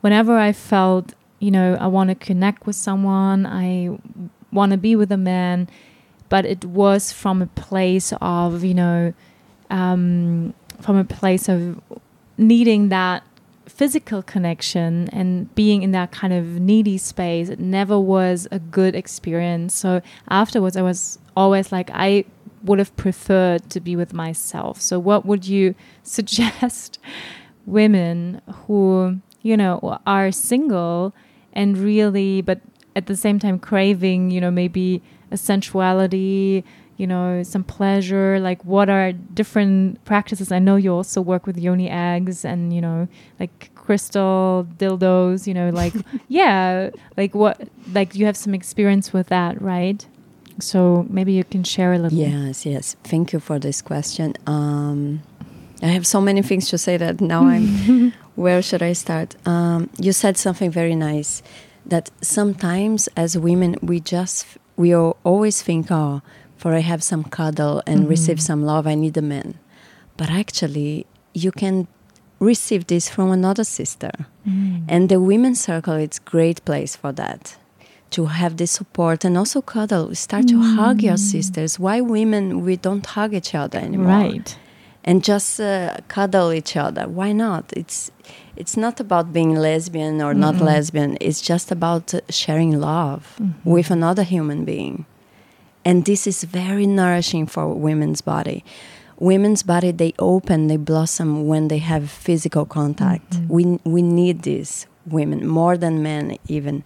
whenever 0.00 0.38
i 0.38 0.50
felt 0.50 1.12
you 1.38 1.50
know 1.50 1.76
i 1.78 1.86
want 1.86 2.08
to 2.08 2.14
connect 2.14 2.66
with 2.66 2.74
someone 2.74 3.44
i 3.44 3.90
want 4.50 4.72
to 4.72 4.78
be 4.78 4.96
with 4.96 5.12
a 5.12 5.16
man 5.16 5.68
but 6.30 6.46
it 6.46 6.64
was 6.64 7.12
from 7.12 7.42
a 7.42 7.46
place 7.48 8.14
of 8.22 8.64
you 8.64 8.74
know 8.74 9.12
um, 9.70 10.54
from 10.80 10.96
a 10.96 11.04
place 11.04 11.46
of 11.50 11.78
needing 12.38 12.88
that 12.88 13.22
physical 13.78 14.24
connection 14.24 15.08
and 15.10 15.54
being 15.54 15.84
in 15.84 15.92
that 15.92 16.10
kind 16.10 16.32
of 16.32 16.44
needy 16.58 16.98
space 16.98 17.48
it 17.48 17.60
never 17.60 17.96
was 17.98 18.48
a 18.50 18.58
good 18.58 18.96
experience. 18.96 19.72
So 19.72 20.02
afterwards 20.28 20.76
i 20.76 20.82
was 20.82 21.20
always 21.36 21.70
like 21.70 21.88
i 21.94 22.24
would 22.64 22.80
have 22.80 22.94
preferred 22.96 23.70
to 23.70 23.78
be 23.78 23.94
with 23.94 24.12
myself. 24.12 24.80
So 24.80 24.98
what 24.98 25.24
would 25.24 25.46
you 25.46 25.76
suggest 26.02 26.98
women 27.66 28.42
who 28.66 29.20
you 29.42 29.56
know 29.56 30.00
are 30.06 30.32
single 30.32 31.14
and 31.52 31.78
really 31.78 32.42
but 32.42 32.60
at 32.96 33.06
the 33.06 33.14
same 33.14 33.38
time 33.38 33.58
craving 33.58 34.32
you 34.32 34.40
know 34.40 34.50
maybe 34.50 35.00
a 35.30 35.36
sensuality 35.36 36.64
you 36.98 37.06
know 37.06 37.42
some 37.42 37.64
pleasure 37.64 38.38
like 38.40 38.62
what 38.64 38.90
are 38.90 39.12
different 39.12 40.04
practices 40.04 40.52
i 40.52 40.58
know 40.58 40.76
you 40.76 40.92
also 40.92 41.20
work 41.20 41.46
with 41.46 41.56
yoni 41.56 41.88
eggs 41.88 42.44
and 42.44 42.72
you 42.72 42.80
know 42.80 43.08
like 43.40 43.70
crystal 43.74 44.66
dildos 44.76 45.46
you 45.46 45.54
know 45.54 45.70
like 45.70 45.94
yeah 46.28 46.90
like 47.16 47.34
what 47.34 47.68
like 47.92 48.14
you 48.14 48.26
have 48.26 48.36
some 48.36 48.52
experience 48.52 49.12
with 49.12 49.28
that 49.28 49.60
right 49.62 50.06
so 50.60 51.06
maybe 51.08 51.32
you 51.32 51.44
can 51.44 51.62
share 51.62 51.92
a 51.92 51.98
little 51.98 52.18
Yes, 52.18 52.66
yes. 52.66 52.96
Thank 53.04 53.32
you 53.32 53.40
for 53.40 53.58
this 53.58 53.80
question. 53.80 54.34
Um, 54.46 55.22
I 55.82 55.86
have 55.86 56.06
so 56.06 56.20
many 56.20 56.42
things 56.42 56.68
to 56.70 56.78
say 56.78 56.96
that 56.96 57.20
now 57.20 57.46
I'm. 57.46 58.12
where 58.34 58.62
should 58.62 58.82
I 58.82 58.92
start? 58.92 59.36
Um, 59.46 59.90
you 59.98 60.12
said 60.12 60.36
something 60.36 60.70
very 60.70 60.96
nice. 60.96 61.42
That 61.86 62.10
sometimes 62.20 63.08
as 63.16 63.38
women 63.38 63.76
we 63.82 64.00
just 64.00 64.46
we 64.76 64.94
always 64.94 65.62
think, 65.62 65.90
oh, 65.90 66.22
for 66.58 66.74
I 66.74 66.80
have 66.92 67.02
some 67.02 67.24
cuddle 67.38 67.76
and 67.86 68.08
receive 68.14 68.38
Mhm. 68.38 68.46
some 68.50 68.62
love, 68.72 68.84
I 68.92 68.94
need 69.04 69.16
a 69.16 69.22
man. 69.34 69.54
But 70.18 70.28
actually, 70.42 71.06
you 71.44 71.52
can 71.52 71.86
receive 72.40 72.82
this 72.86 73.08
from 73.08 73.30
another 73.30 73.64
sister. 73.64 74.10
Mm. 74.46 74.82
And 74.88 75.08
the 75.08 75.20
women's 75.20 75.60
circle 75.60 75.94
it's 75.94 76.18
great 76.34 76.58
place 76.64 76.92
for 77.02 77.12
that. 77.22 77.56
To 78.16 78.26
have 78.26 78.56
this 78.56 78.70
support 78.80 79.24
and 79.26 79.36
also 79.36 79.60
cuddle. 79.60 80.14
Start 80.14 80.44
to 80.48 80.58
hug 80.76 81.02
your 81.08 81.16
Mm. 81.18 81.30
sisters. 81.34 81.78
Why 81.78 82.00
women 82.00 82.44
we 82.66 82.74
don't 82.86 83.06
hug 83.16 83.30
each 83.34 83.54
other 83.62 83.78
anymore? 83.88 84.18
right 84.28 84.48
And 85.04 85.22
just 85.24 85.60
uh, 85.60 85.96
cuddle 86.08 86.50
each 86.60 86.74
other. 86.76 87.04
Why 87.18 87.30
not? 87.32 87.64
It's 87.80 88.10
it's 88.60 88.76
not 88.84 89.00
about 89.00 89.26
being 89.32 89.52
lesbian 89.68 90.20
or 90.26 90.32
not 90.34 90.56
lesbian. 90.70 91.16
It's 91.20 91.40
just 91.52 91.70
about 91.76 92.06
sharing 92.40 92.72
love 92.80 93.22
Mhm. 93.40 93.52
with 93.74 93.88
another 93.98 94.24
human 94.34 94.60
being. 94.72 94.96
And 95.88 96.04
this 96.04 96.26
is 96.26 96.44
very 96.44 96.86
nourishing 96.86 97.46
for 97.48 97.64
women's 97.88 98.20
body. 98.22 98.62
Women's 99.20 99.62
body 99.64 99.90
they 99.92 100.12
open, 100.18 100.68
they 100.68 100.76
blossom 100.76 101.46
when 101.50 101.68
they 101.68 101.78
have 101.78 102.04
physical 102.26 102.64
contact. 102.66 103.30
Mhm. 103.30 103.48
We 103.56 103.62
we 103.94 104.02
need 104.02 104.42
this 104.42 104.86
women 105.10 105.40
more 105.48 105.76
than 105.78 106.02
men 106.02 106.36
even. 106.46 106.82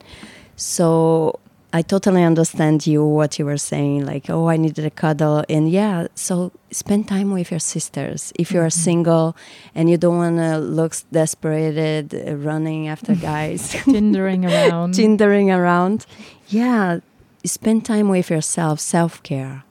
So 0.57 1.38
I 1.74 1.82
totally 1.82 2.22
understand 2.22 2.86
you 2.86 3.03
what 3.18 3.38
you 3.38 3.46
were 3.46 3.57
saying 3.72 4.05
like 4.07 4.28
oh 4.34 4.48
I 4.55 4.57
needed 4.59 4.84
a 4.84 4.90
cuddle 4.90 5.42
and 5.48 5.70
yeah 5.70 6.07
so 6.14 6.53
spend 6.70 7.09
time 7.09 7.32
with 7.32 7.50
your 7.50 7.61
sisters 7.61 8.32
if 8.38 8.53
you 8.53 8.61
are 8.61 8.68
Mhm. 8.70 8.84
single 8.88 9.34
and 9.74 9.88
you 9.90 9.96
don't 9.96 10.18
want 10.18 10.36
to 10.36 10.59
look 10.59 10.92
desperate 11.11 12.12
uh, 12.14 12.36
running 12.36 12.88
after 12.88 13.14
guys 13.32 13.72
tindering 13.84 14.44
around 14.44 14.94
tindering 14.98 15.48
around. 15.50 16.05
Yeah, 16.48 17.00
spend 17.45 17.84
time 17.84 18.09
with 18.09 18.30
yourself, 18.30 18.80
self 18.80 19.22
care, 19.22 19.64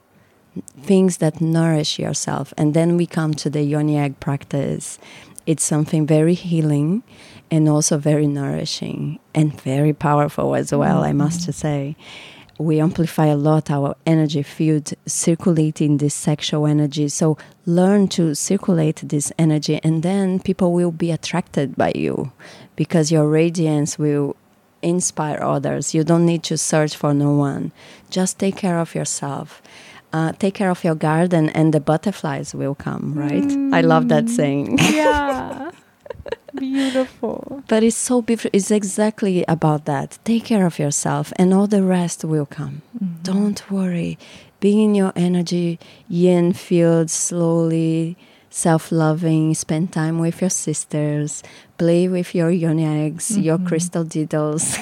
things 0.81 1.17
that 1.17 1.41
nourish 1.41 1.99
yourself. 1.99 2.53
And 2.57 2.73
then 2.73 2.97
we 2.97 3.05
come 3.05 3.33
to 3.35 3.49
the 3.49 3.63
yoni 3.63 3.97
egg 3.97 4.19
practice. 4.19 4.99
It's 5.45 5.63
something 5.63 6.05
very 6.05 6.33
healing 6.33 7.03
and 7.49 7.67
also 7.67 7.97
very 7.97 8.27
nourishing 8.27 9.19
and 9.33 9.59
very 9.61 9.93
powerful 9.93 10.55
as 10.55 10.71
well, 10.71 11.03
I 11.03 11.13
must 11.13 11.47
Mhm. 11.49 11.53
say. 11.53 11.95
We 12.59 12.79
amplify 12.79 13.25
a 13.25 13.35
lot 13.35 13.71
our 13.71 13.95
energy 14.05 14.43
field, 14.43 14.93
circulating 15.07 15.97
this 15.97 16.13
sexual 16.13 16.67
energy. 16.67 17.07
So 17.09 17.35
learn 17.65 18.07
to 18.09 18.35
circulate 18.35 19.01
this 19.03 19.31
energy, 19.39 19.79
and 19.83 20.03
then 20.03 20.39
people 20.39 20.71
will 20.71 20.91
be 20.91 21.09
attracted 21.11 21.75
by 21.75 21.91
you 21.95 22.31
because 22.75 23.11
your 23.11 23.27
radiance 23.27 23.97
will 23.97 24.35
inspire 24.81 25.39
others. 25.41 25.93
You 25.93 26.03
don't 26.03 26.25
need 26.25 26.43
to 26.43 26.57
search 26.57 26.95
for 26.95 27.13
no 27.13 27.31
one. 27.35 27.71
Just 28.09 28.39
take 28.39 28.55
care 28.57 28.79
of 28.79 28.93
yourself. 28.95 29.61
Uh, 30.13 30.33
take 30.33 30.53
care 30.55 30.69
of 30.69 30.83
your 30.83 30.95
garden, 30.95 31.49
and 31.49 31.73
the 31.73 31.79
butterflies 31.79 32.53
will 32.53 32.75
come. 32.75 33.13
Right? 33.15 33.49
I 33.73 33.81
love 33.81 34.07
that 34.09 34.25
Mm. 34.25 34.29
saying. 34.35 34.77
yeah 34.93 35.71
beautiful 36.59 37.63
But 37.67 37.83
it's 37.83 37.95
so 37.97 38.21
beautiful. 38.21 38.49
It's 38.53 38.71
exactly 38.71 39.45
about 39.47 39.85
that. 39.85 40.19
Take 40.25 40.43
care 40.45 40.65
of 40.65 40.79
yourself, 40.79 41.31
and 41.37 41.53
all 41.53 41.67
the 41.67 41.83
rest 41.83 42.23
will 42.25 42.45
come. 42.45 42.81
Mhm. 42.99 43.23
Don't 43.23 43.71
worry. 43.71 44.17
Be 44.59 44.83
in 44.83 44.93
your 44.95 45.13
energy, 45.15 45.79
yin 46.09 46.53
field 46.53 47.09
slowly, 47.09 48.15
self 48.51 48.91
loving, 48.91 49.53
spend 49.55 49.91
time 49.93 50.19
with 50.19 50.41
your 50.41 50.49
sisters, 50.51 51.41
play 51.77 52.07
with 52.07 52.35
your 52.35 52.51
yoni 52.51 52.85
eggs, 52.85 53.35
your 53.37 53.57
Mhm. 53.57 53.67
crystal 53.67 54.03
dildos. 54.05 54.77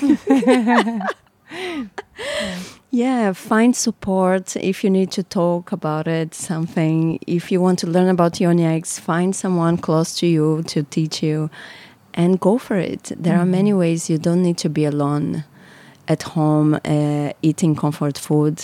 Yeah, 2.92 3.34
find 3.34 3.76
support 3.76 4.56
if 4.58 4.84
you 4.84 4.90
need 4.90 5.12
to 5.12 5.22
talk 5.22 5.72
about 5.72 6.08
it, 6.08 6.34
something. 6.34 7.20
If 7.28 7.52
you 7.52 7.62
want 7.62 7.78
to 7.80 7.88
learn 7.88 8.10
about 8.10 8.40
yoni 8.42 8.66
eggs, 8.66 8.98
find 9.00 9.36
someone 9.36 9.78
close 9.78 10.16
to 10.20 10.26
you 10.26 10.64
to 10.64 10.82
teach 10.84 11.22
you 11.22 11.50
and 12.16 12.40
go 12.40 12.58
for 12.58 12.78
it. 12.78 13.12
There 13.16 13.38
are 13.38 13.46
many 13.46 13.74
ways 13.74 14.10
you 14.10 14.18
don't 14.18 14.42
need 14.42 14.58
to 14.58 14.70
be 14.70 14.86
alone 14.86 15.44
at 16.08 16.24
home 16.24 16.80
uh, 16.84 17.32
eating 17.44 17.76
comfort 17.76 18.18
food 18.18 18.58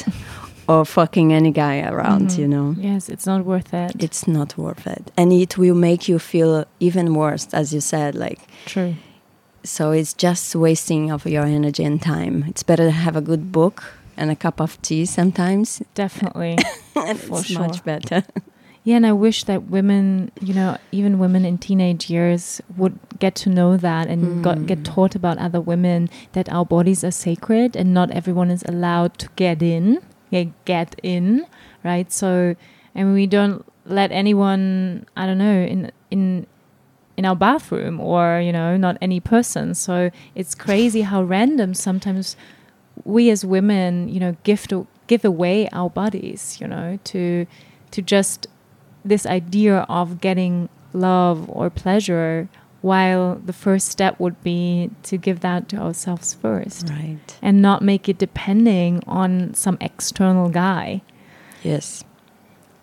or 0.68 0.86
fucking 0.86 1.34
any 1.34 1.52
guy 1.52 1.82
around, 1.82 2.30
mm-hmm. 2.30 2.42
you 2.42 2.48
know. 2.48 2.76
Yes, 2.78 3.10
it's 3.10 3.26
not 3.26 3.46
worth 3.46 3.74
it. 3.74 3.92
It's 4.00 4.28
not 4.28 4.58
worth 4.58 4.88
it. 4.88 5.12
And 5.18 5.32
it 5.32 5.58
will 5.58 5.76
make 5.76 6.08
you 6.08 6.20
feel 6.20 6.66
even 6.80 7.14
worse, 7.14 7.48
as 7.54 7.74
you 7.74 7.82
said, 7.82 8.16
like 8.16 8.40
True. 8.66 8.96
so 9.64 9.92
it's 9.92 10.14
just 10.14 10.56
wasting 10.56 11.12
of 11.12 11.26
your 11.26 11.46
energy 11.46 11.84
and 11.84 12.02
time. 12.02 12.46
It's 12.48 12.64
better 12.64 12.86
to 12.86 12.92
have 12.92 13.16
a 13.16 13.22
good 13.22 13.52
book 13.52 13.84
and 14.18 14.32
a 14.32 14.36
cup 14.36 14.60
of 14.60 14.82
tea 14.82 15.06
sometimes. 15.06 15.82
Definitely. 15.94 16.58
and 16.96 17.20
For 17.20 17.40
it's 17.40 17.48
sure. 17.48 17.62
much 17.62 17.84
better. 17.84 18.24
Yeah, 18.86 18.98
and 18.98 19.08
I 19.08 19.14
wish 19.14 19.46
that 19.46 19.64
women, 19.64 20.32
you 20.40 20.54
know, 20.54 20.78
even 20.92 21.18
women 21.18 21.44
in 21.44 21.58
teenage 21.58 22.08
years 22.08 22.62
would 22.78 23.00
get 23.18 23.34
to 23.38 23.50
know 23.50 23.78
that 23.78 24.08
and 24.08 24.44
got, 24.44 24.60
mm. 24.60 24.68
get 24.68 24.86
taught 24.86 25.16
about 25.16 25.40
other 25.40 25.60
women 25.60 26.08
that 26.34 26.50
our 26.50 26.64
bodies 26.64 27.04
are 27.04 27.10
sacred 27.10 27.76
and 27.76 27.96
not 27.96 28.12
everyone 28.12 28.52
is 28.52 28.64
allowed 28.68 29.18
to 29.18 29.30
get 29.36 29.64
in, 29.64 30.04
get 30.66 30.96
in, 31.04 31.46
right? 31.84 32.12
So, 32.12 32.56
and 32.94 33.14
we 33.14 33.28
don't 33.28 33.66
let 33.86 34.12
anyone, 34.12 35.06
I 35.16 35.26
don't 35.26 35.38
know, 35.38 35.62
in 35.62 35.92
in 36.12 36.48
in 37.18 37.26
our 37.26 37.36
bathroom 37.36 38.00
or 38.00 38.40
you 38.40 38.52
know, 38.52 38.78
not 38.78 38.98
any 39.02 39.20
person. 39.20 39.74
So 39.74 40.12
it's 40.36 40.56
crazy 40.56 41.02
how 41.02 41.24
random 41.24 41.74
sometimes 41.74 42.36
we 43.04 43.30
as 43.30 43.46
women, 43.46 44.10
you 44.10 44.20
know, 44.20 44.36
gift 44.44 44.74
give 45.08 45.26
away 45.26 45.70
our 45.70 45.90
bodies, 45.90 46.58
you 46.60 46.68
know, 46.68 47.00
to 47.06 47.46
to 47.92 48.02
just 48.02 48.48
this 49.04 49.26
idea 49.26 49.86
of 49.88 50.20
getting 50.20 50.68
love 50.94 51.50
or 51.50 51.70
pleasure 51.70 52.50
while 52.86 53.42
the 53.44 53.52
first 53.52 53.88
step 53.90 54.20
would 54.20 54.40
be 54.44 54.92
to 55.02 55.18
give 55.18 55.40
that 55.40 55.68
to 55.68 55.76
ourselves 55.76 56.36
first 56.36 56.88
right. 56.88 57.36
and 57.42 57.60
not 57.60 57.82
make 57.82 58.08
it 58.08 58.20
depending 58.20 59.02
on 59.08 59.52
some 59.56 59.76
external 59.82 60.50
guy. 60.50 61.02
Yes. 61.64 62.04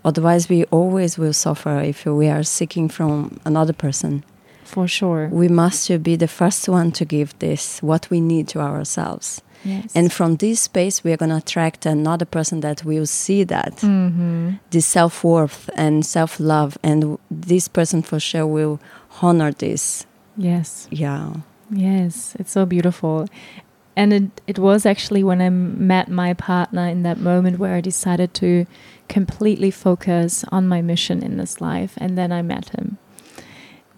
Otherwise, 0.04 0.48
we 0.48 0.64
always 0.72 1.16
will 1.18 1.32
suffer 1.32 1.78
if 1.78 2.04
we 2.04 2.28
are 2.28 2.42
seeking 2.42 2.88
from 2.88 3.38
another 3.44 3.72
person. 3.72 4.24
For 4.64 4.88
sure. 4.88 5.28
We 5.28 5.46
must 5.46 6.02
be 6.02 6.16
the 6.16 6.26
first 6.26 6.68
one 6.68 6.90
to 6.92 7.04
give 7.04 7.38
this, 7.38 7.80
what 7.80 8.10
we 8.10 8.20
need 8.20 8.48
to 8.48 8.58
ourselves. 8.60 9.40
Yes. 9.64 9.92
And 9.94 10.12
from 10.12 10.36
this 10.36 10.60
space, 10.60 11.04
we 11.04 11.12
are 11.12 11.16
going 11.16 11.30
to 11.30 11.36
attract 11.36 11.86
another 11.86 12.24
person 12.24 12.60
that 12.60 12.84
will 12.84 13.06
see 13.06 13.44
that, 13.44 13.80
hmm 13.80 14.50
this 14.70 14.86
self 14.86 15.22
worth 15.24 15.70
and 15.74 16.04
self 16.04 16.40
love. 16.40 16.78
And 16.82 17.18
this 17.30 17.68
person 17.68 18.02
for 18.02 18.18
sure 18.20 18.46
will 18.46 18.80
honor 19.20 19.52
this. 19.52 20.06
Yes. 20.36 20.88
Yeah. 20.90 21.34
Yes, 21.70 22.36
it's 22.38 22.52
so 22.52 22.66
beautiful. 22.66 23.28
And 23.96 24.12
it, 24.12 24.40
it 24.46 24.58
was 24.58 24.86
actually 24.86 25.22
when 25.22 25.40
I 25.42 25.50
met 25.50 26.08
my 26.08 26.34
partner 26.34 26.86
in 26.88 27.02
that 27.02 27.18
moment 27.18 27.58
where 27.58 27.74
I 27.74 27.80
decided 27.80 28.32
to 28.34 28.66
completely 29.08 29.70
focus 29.70 30.44
on 30.50 30.66
my 30.68 30.80
mission 30.80 31.22
in 31.22 31.36
this 31.36 31.60
life. 31.60 31.94
And 31.98 32.16
then 32.16 32.32
I 32.32 32.42
met 32.42 32.70
him. 32.70 32.98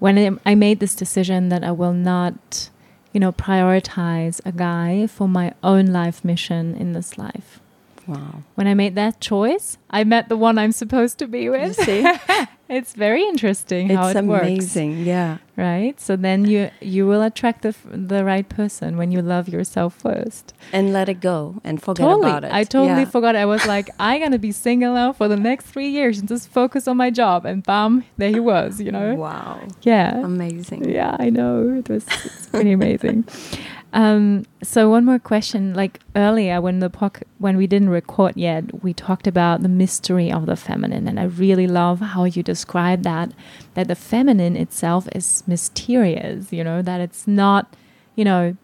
When 0.01 0.19
I, 0.19 0.51
I 0.51 0.55
made 0.55 0.81
this 0.81 0.95
decision 0.95 1.49
that 1.51 1.63
I 1.63 1.71
will 1.71 1.93
not, 1.93 2.71
you 3.15 3.21
know, 3.21 3.33
prioritize 3.33 4.41
a 4.45 4.51
guy 4.53 5.07
for 5.07 5.29
my 5.29 5.55
own 5.63 5.87
life 5.87 6.25
mission 6.25 6.75
in 6.75 6.93
this 6.93 7.17
life. 7.17 7.61
Wow. 8.07 8.43
When 8.55 8.67
I 8.67 8.75
made 8.75 8.95
that 8.97 9.21
choice, 9.21 9.79
I 9.91 10.05
met 10.05 10.29
the 10.29 10.37
one 10.37 10.59
I'm 10.59 10.73
supposed 10.73 11.19
to 11.19 11.27
be 11.27 11.49
with. 11.49 11.79
You 11.79 11.85
see? 11.85 12.15
it's 12.69 12.95
very 12.95 13.23
interesting 13.23 13.89
how 13.91 14.09
it's 14.09 14.19
it 14.19 14.25
works 14.25 14.47
It's 14.47 14.77
amazing. 14.77 15.05
Yeah. 15.05 15.37
right 15.57 16.01
so 16.01 16.17
then 16.17 16.47
you 16.47 16.71
you 16.81 17.07
will 17.07 17.21
attract 17.23 17.61
the 17.61 17.69
f- 17.69 17.87
the 17.93 18.25
right 18.25 18.49
person 18.49 18.97
when 18.97 19.13
you 19.13 19.21
love 19.21 19.47
yourself 19.51 19.95
first 19.95 20.55
And 20.73 20.91
let 20.91 21.11
it 21.11 21.21
go 21.21 21.61
and 21.63 21.81
forget 21.83 22.07
totally 22.07 22.31
about 22.31 22.45
it. 22.45 22.53
i 22.53 22.65
totally 22.65 23.03
Yeah. 23.05 23.15
forgot 23.17 23.37
i 23.37 23.45
was 23.45 23.67
like 23.67 23.91
i'm 24.01 24.19
gonna 24.23 24.39
be 24.39 24.51
single 24.51 24.95
now 24.95 25.13
for 25.13 25.29
the 25.29 25.37
next 25.37 25.67
three 25.67 25.89
years 25.91 26.19
and 26.19 26.27
just 26.27 26.49
focus 26.49 26.89
on 26.89 26.97
my 26.97 27.11
job 27.11 27.45
and 27.45 27.63
bam 27.63 28.03
there 28.17 28.31
he 28.31 28.41
was 28.41 28.81
you 28.81 28.91
know 28.91 29.15
Wow. 29.15 29.61
yeah 29.83 30.17
Amazing. 30.25 30.89
yeah 30.89 31.17
i 31.21 31.29
know 31.29 31.69
it 31.81 31.89
was 31.91 32.05
it's 32.25 32.47
pretty 32.47 32.73
amazing 32.73 33.25
um, 33.95 34.45
so 34.63 34.91
one 34.91 35.05
more 35.05 35.19
question 35.19 35.73
like 35.73 36.01
earlier 36.15 36.61
when 36.61 36.81
the 36.81 36.91
poc- 36.91 37.23
when 37.39 37.57
we 37.57 37.67
didn't 37.67 37.89
record 37.89 38.37
yet 38.37 38.83
we 38.85 38.93
talked 38.93 39.27
about 39.27 39.63
the 39.63 39.69
mystery 39.69 40.31
of 40.31 40.47
the 40.47 40.57
feminine 40.57 41.09
and 41.09 41.19
i 41.19 41.25
really 41.25 41.67
love 41.67 42.01
how 42.01 42.25
you 42.25 42.43
describe 42.43 43.03
that 43.05 43.33
that 43.75 43.89
the 43.89 43.95
feminine 43.95 44.57
itself 44.57 45.09
is 45.15 45.43
mysterious 45.47 46.53
you 46.53 46.63
know 46.63 46.83
that 46.83 47.01
it's 47.01 47.27
not 47.27 47.75
you 48.17 48.25
know 48.25 48.57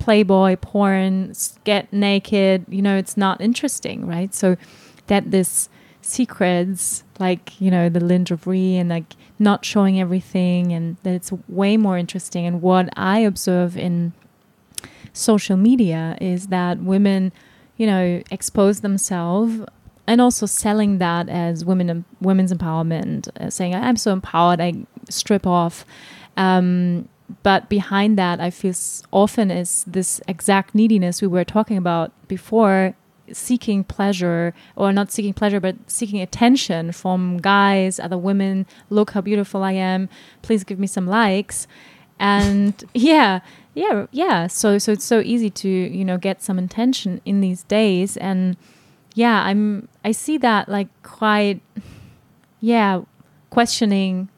playboy 0.00 0.56
porn 0.56 1.32
get 1.62 1.92
naked 1.92 2.64
you 2.68 2.82
know 2.82 2.96
it's 2.96 3.16
not 3.16 3.40
interesting 3.40 4.06
right? 4.06 4.34
So 4.34 4.56
that 5.06 5.30
this 5.30 5.68
secrets 6.02 7.04
like 7.18 7.60
you 7.60 7.70
know 7.70 7.90
the 7.90 8.00
lingerie 8.00 8.76
and 8.76 8.88
like 8.88 9.14
not 9.38 9.64
showing 9.64 10.00
everything 10.00 10.72
and 10.72 10.96
that 11.02 11.12
it's 11.12 11.30
way 11.46 11.76
more 11.76 11.98
interesting 11.98 12.46
and 12.46 12.62
what 12.62 12.88
i 12.96 13.18
observe 13.18 13.76
in 13.76 14.12
social 15.12 15.56
media 15.56 16.16
is 16.20 16.48
that 16.48 16.78
women 16.80 17.32
you 17.76 17.86
know 17.86 18.22
expose 18.30 18.80
themselves 18.80 19.60
and 20.06 20.20
also 20.20 20.46
selling 20.46 20.98
that 20.98 21.28
as 21.28 21.64
women 21.64 22.04
women's 22.20 22.52
empowerment 22.52 23.28
uh, 23.40 23.48
saying 23.50 23.74
i'm 23.74 23.96
so 23.96 24.12
empowered 24.12 24.60
i 24.60 24.72
strip 25.08 25.46
off. 25.46 25.84
Um, 26.36 27.08
but 27.42 27.68
behind 27.68 28.18
that 28.18 28.40
i 28.40 28.50
feel 28.50 28.74
often 29.12 29.50
is 29.50 29.84
this 29.86 30.20
exact 30.26 30.74
neediness 30.74 31.22
we 31.22 31.28
were 31.28 31.44
talking 31.44 31.76
about 31.76 32.12
before 32.28 32.94
seeking 33.32 33.84
pleasure 33.84 34.52
or 34.74 34.92
not 34.92 35.12
seeking 35.12 35.32
pleasure 35.32 35.60
but 35.60 35.76
seeking 35.86 36.20
attention 36.20 36.90
from 36.90 37.38
guys 37.38 38.00
other 38.00 38.18
women 38.18 38.66
look 38.88 39.12
how 39.12 39.20
beautiful 39.20 39.62
i 39.62 39.72
am 39.72 40.08
please 40.42 40.64
give 40.64 40.78
me 40.78 40.86
some 40.86 41.06
likes. 41.06 41.66
And 42.18 42.82
yeah 42.94 43.40
yeah 43.80 44.06
yeah. 44.10 44.46
So 44.46 44.78
so 44.78 44.92
it's 44.92 45.04
so 45.04 45.20
easy 45.20 45.50
to 45.50 45.68
you 45.68 46.04
know 46.04 46.18
get 46.18 46.42
some 46.42 46.58
attention 46.58 47.20
in 47.24 47.40
these 47.40 47.62
days. 47.64 48.16
And 48.16 48.56
yeah 49.16 49.42
i'm 49.42 49.88
i 50.04 50.12
see 50.12 50.38
that 50.38 50.68
like 50.68 50.86
quite 51.02 51.60
yeah 52.60 53.00
questioning 53.50 54.28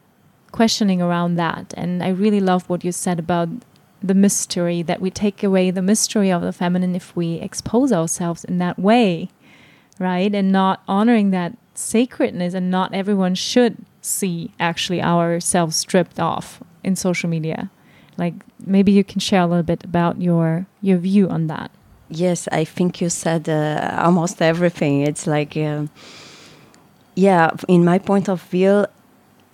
questioning 0.50 1.02
around 1.02 1.36
that. 1.36 1.74
And 1.76 2.02
i 2.02 2.08
really 2.08 2.40
love 2.40 2.68
what 2.70 2.84
you 2.84 2.92
said 2.92 3.18
about 3.18 3.48
the 4.02 4.14
mystery 4.14 4.82
that 4.82 5.00
we 5.00 5.10
take 5.10 5.44
away 5.44 5.70
the 5.70 5.82
mystery 5.82 6.32
of 6.32 6.42
the 6.42 6.52
feminine 6.52 6.94
if 6.96 7.14
we 7.14 7.34
expose 7.34 7.92
ourselves 7.92 8.44
in 8.44 8.58
that 8.58 8.78
way 8.78 9.28
right? 9.98 10.34
And 10.34 10.50
not 10.52 10.82
honoring 10.88 11.30
that 11.30 11.56
sacredness 11.74 12.54
and 12.54 12.70
not 12.70 12.92
everyone 12.92 13.34
should 13.34 13.76
see 14.02 14.50
actually 14.58 15.00
ourselves 15.00 15.76
stripped 15.76 16.18
off 16.20 16.62
in 16.82 16.96
social 16.96 17.30
media 17.30 17.70
like 18.18 18.34
maybe 18.66 18.92
you 18.92 19.04
can 19.04 19.20
share 19.20 19.42
a 19.42 19.46
little 19.46 19.62
bit 19.62 19.84
about 19.84 20.20
your 20.20 20.66
your 20.80 20.98
view 20.98 21.28
on 21.28 21.46
that 21.46 21.70
Yes, 22.14 22.46
I 22.52 22.64
think 22.64 23.00
you 23.00 23.08
said 23.08 23.48
uh, 23.48 23.96
almost 24.04 24.42
everything. 24.42 25.00
It's 25.00 25.26
like, 25.26 25.56
uh, 25.56 25.86
yeah, 27.14 27.50
in 27.68 27.84
my 27.84 27.98
point 27.98 28.28
of 28.28 28.42
view, 28.42 28.86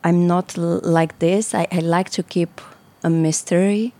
I'm 0.03 0.27
not 0.27 0.59
l- 0.59 0.81
like 0.83 1.19
this. 1.21 1.55
I, 1.55 1.69
I 1.71 1.79
like 1.79 2.11
to 2.11 2.23
keep 2.25 2.61
a 3.05 3.11
mystery. 3.11 3.93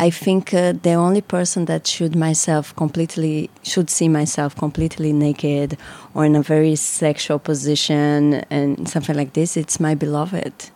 I 0.00 0.10
think 0.10 0.52
uh, 0.52 0.72
the 0.82 0.94
only 0.94 1.20
person 1.20 1.66
that 1.66 1.86
should 1.86 2.16
myself 2.16 2.74
completely 2.74 3.50
should 3.62 3.88
see 3.88 4.08
myself 4.08 4.56
completely 4.56 5.12
naked 5.12 5.76
or 6.12 6.24
in 6.24 6.34
a 6.34 6.42
very 6.42 6.74
sexual 6.74 7.38
position 7.38 8.42
and 8.50 8.88
something 8.88 9.14
like 9.14 9.34
this. 9.34 9.56
It's 9.56 9.78
my 9.78 9.94
beloved 9.94 10.70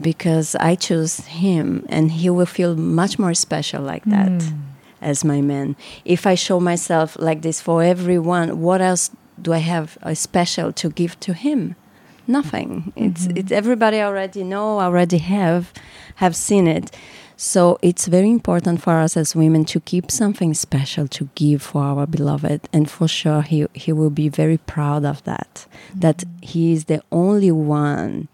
because 0.00 0.54
I 0.56 0.74
choose 0.74 1.20
him, 1.26 1.84
and 1.88 2.12
he 2.12 2.30
will 2.30 2.46
feel 2.46 2.76
much 2.76 3.18
more 3.18 3.34
special 3.34 3.82
like 3.82 4.04
that 4.06 4.42
as 5.00 5.24
my 5.24 5.40
man. 5.40 5.76
If 6.04 6.26
I 6.26 6.34
show 6.34 6.60
myself 6.60 7.16
like 7.18 7.42
this 7.42 7.60
for 7.60 7.82
everyone, 7.82 8.60
what 8.60 8.80
else 8.80 9.10
do 9.40 9.52
I 9.52 9.58
have 9.58 9.98
uh, 10.02 10.14
special 10.14 10.72
to 10.72 10.90
give 10.90 11.18
to 11.20 11.34
him? 11.34 11.76
Nothing. 12.26 12.92
It's 12.94 13.26
it's 13.26 13.50
everybody 13.50 14.00
already 14.00 14.44
know, 14.44 14.80
already 14.80 15.18
have 15.18 15.72
have 16.16 16.36
seen 16.36 16.68
it. 16.68 16.96
So 17.36 17.78
it's 17.82 18.06
very 18.06 18.30
important 18.30 18.80
for 18.82 18.94
us 18.98 19.16
as 19.16 19.34
women 19.34 19.64
to 19.66 19.80
keep 19.80 20.10
something 20.10 20.54
special 20.54 21.08
to 21.08 21.28
give 21.34 21.62
for 21.62 21.82
our 21.82 22.06
beloved, 22.06 22.68
and 22.72 22.90
for 22.90 23.08
sure 23.08 23.42
he 23.42 23.66
he 23.74 23.92
will 23.92 24.10
be 24.10 24.28
very 24.28 24.58
proud 24.58 25.04
of 25.04 25.24
that. 25.24 25.66
That 25.94 26.24
he 26.40 26.72
is 26.72 26.84
the 26.84 27.02
only 27.10 27.50
one 27.50 28.28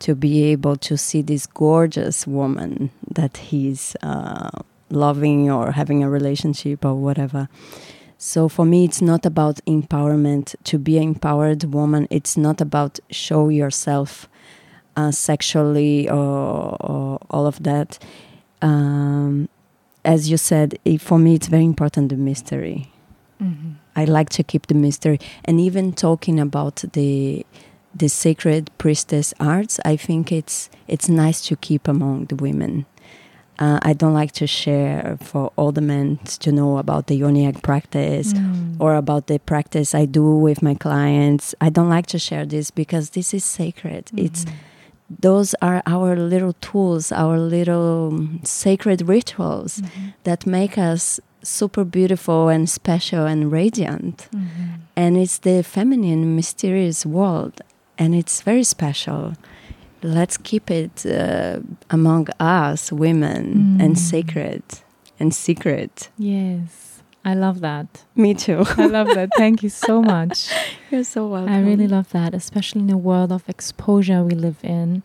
to 0.00 0.14
be 0.14 0.44
able 0.44 0.76
to 0.76 0.96
see 0.96 1.22
this 1.22 1.46
gorgeous 1.46 2.26
woman 2.26 2.90
that 3.10 3.36
he's 3.36 3.96
uh, 4.02 4.50
loving 4.90 5.50
or 5.50 5.72
having 5.72 6.02
a 6.02 6.10
relationship 6.10 6.84
or 6.84 6.94
whatever. 6.94 7.48
So 8.18 8.48
for 8.48 8.64
me, 8.64 8.84
it's 8.84 9.02
not 9.02 9.26
about 9.26 9.60
empowerment. 9.66 10.54
To 10.64 10.78
be 10.78 10.96
an 10.96 11.02
empowered 11.02 11.64
woman, 11.64 12.06
it's 12.10 12.36
not 12.36 12.60
about 12.60 12.98
show 13.10 13.48
yourself 13.48 14.28
uh, 14.96 15.10
sexually 15.10 16.08
or, 16.08 16.76
or, 16.80 17.18
all 17.30 17.46
of 17.46 17.62
that. 17.64 17.98
Um, 18.64 19.48
as 20.04 20.30
you 20.30 20.36
said, 20.36 20.78
it, 20.84 21.00
for 21.00 21.18
me, 21.18 21.34
it's 21.34 21.46
very 21.46 21.64
important 21.64 22.08
the 22.08 22.16
mystery. 22.16 22.90
Mm-hmm. 23.40 23.72
I 23.96 24.04
like 24.04 24.30
to 24.30 24.42
keep 24.42 24.66
the 24.66 24.74
mystery, 24.74 25.18
and 25.44 25.60
even 25.60 25.92
talking 25.92 26.40
about 26.40 26.84
the 26.92 27.46
the 27.94 28.08
sacred 28.08 28.70
priestess 28.76 29.32
arts, 29.38 29.78
I 29.84 29.96
think 29.96 30.32
it's 30.32 30.68
it's 30.88 31.08
nice 31.08 31.46
to 31.48 31.56
keep 31.56 31.86
among 31.86 32.26
the 32.26 32.36
women 32.36 32.86
uh, 33.58 33.78
I 33.82 33.92
don't 33.92 34.14
like 34.14 34.32
to 34.32 34.46
share 34.46 35.16
for 35.20 35.52
all 35.56 35.70
the 35.70 35.80
men 35.80 36.18
to 36.40 36.50
know 36.50 36.78
about 36.78 37.06
the 37.06 37.14
yoni 37.14 37.46
egg 37.46 37.62
practice 37.62 38.32
mm. 38.32 38.76
or 38.80 38.96
about 38.96 39.28
the 39.28 39.38
practice 39.38 39.94
I 39.94 40.06
do 40.06 40.36
with 40.36 40.62
my 40.62 40.74
clients. 40.74 41.54
I 41.60 41.68
don't 41.68 41.88
like 41.88 42.06
to 42.06 42.18
share 42.18 42.44
this 42.44 42.70
because 42.70 43.10
this 43.10 43.32
is 43.32 43.44
sacred. 43.44 44.06
Mm. 44.06 44.24
It's 44.26 44.44
those 45.20 45.54
are 45.62 45.82
our 45.86 46.16
little 46.16 46.52
tools, 46.54 47.12
our 47.12 47.38
little 47.38 48.08
um, 48.08 48.40
sacred 48.44 49.02
rituals 49.08 49.80
mm-hmm. 49.80 50.08
that 50.24 50.46
make 50.46 50.78
us 50.78 51.20
super 51.42 51.84
beautiful 51.84 52.48
and 52.48 52.68
special 52.68 53.26
and 53.26 53.52
radiant. 53.52 54.28
Mm-hmm. 54.34 54.64
And 54.96 55.16
it's 55.16 55.38
the 55.38 55.62
feminine, 55.62 56.36
mysterious 56.36 57.04
world, 57.04 57.60
and 57.98 58.14
it's 58.14 58.42
very 58.42 58.64
special 58.64 59.34
let's 60.04 60.36
keep 60.36 60.70
it 60.70 61.06
uh, 61.06 61.58
among 61.90 62.28
us 62.38 62.92
women 62.92 63.78
mm. 63.78 63.84
and 63.84 63.98
sacred 63.98 64.62
and 65.18 65.34
secret. 65.34 66.10
Yes. 66.18 66.83
I 67.24 67.34
love 67.34 67.60
that. 67.60 68.04
Me 68.14 68.34
too. 68.34 68.64
I 68.76 68.86
love 68.86 69.08
that. 69.14 69.30
Thank 69.36 69.62
you 69.62 69.70
so 69.70 70.02
much. 70.02 70.50
You're 70.90 71.04
so 71.04 71.26
welcome. 71.26 71.52
I 71.52 71.60
really 71.60 71.88
love 71.88 72.10
that, 72.10 72.34
especially 72.34 72.82
in 72.82 72.86
the 72.86 72.98
world 72.98 73.32
of 73.32 73.48
exposure 73.48 74.22
we 74.22 74.34
live 74.34 74.58
in, 74.62 75.02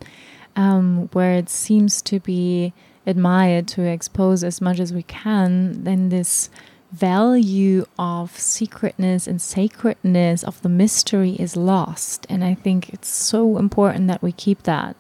um, 0.56 1.10
where 1.14 1.34
it 1.36 1.50
seems 1.50 2.02
to 2.04 2.20
be 2.20 2.74
admired 3.08 3.68
to 3.70 3.84
expose 3.84 4.44
as 4.44 4.60
much 4.60 4.80
as 4.80 4.94
we 4.94 5.04
can. 5.04 5.86
Then 5.86 6.10
this 6.10 6.50
value 6.92 7.86
of 7.98 8.38
secretness 8.38 9.26
and 9.28 9.42
sacredness 9.42 10.44
of 10.44 10.62
the 10.62 10.70
mystery 10.70 11.32
is 11.34 11.56
lost. 11.56 12.26
And 12.30 12.44
I 12.44 12.54
think 12.54 12.90
it's 12.90 13.08
so 13.10 13.58
important 13.58 14.08
that 14.08 14.22
we 14.22 14.34
keep 14.34 14.64
that. 14.64 14.98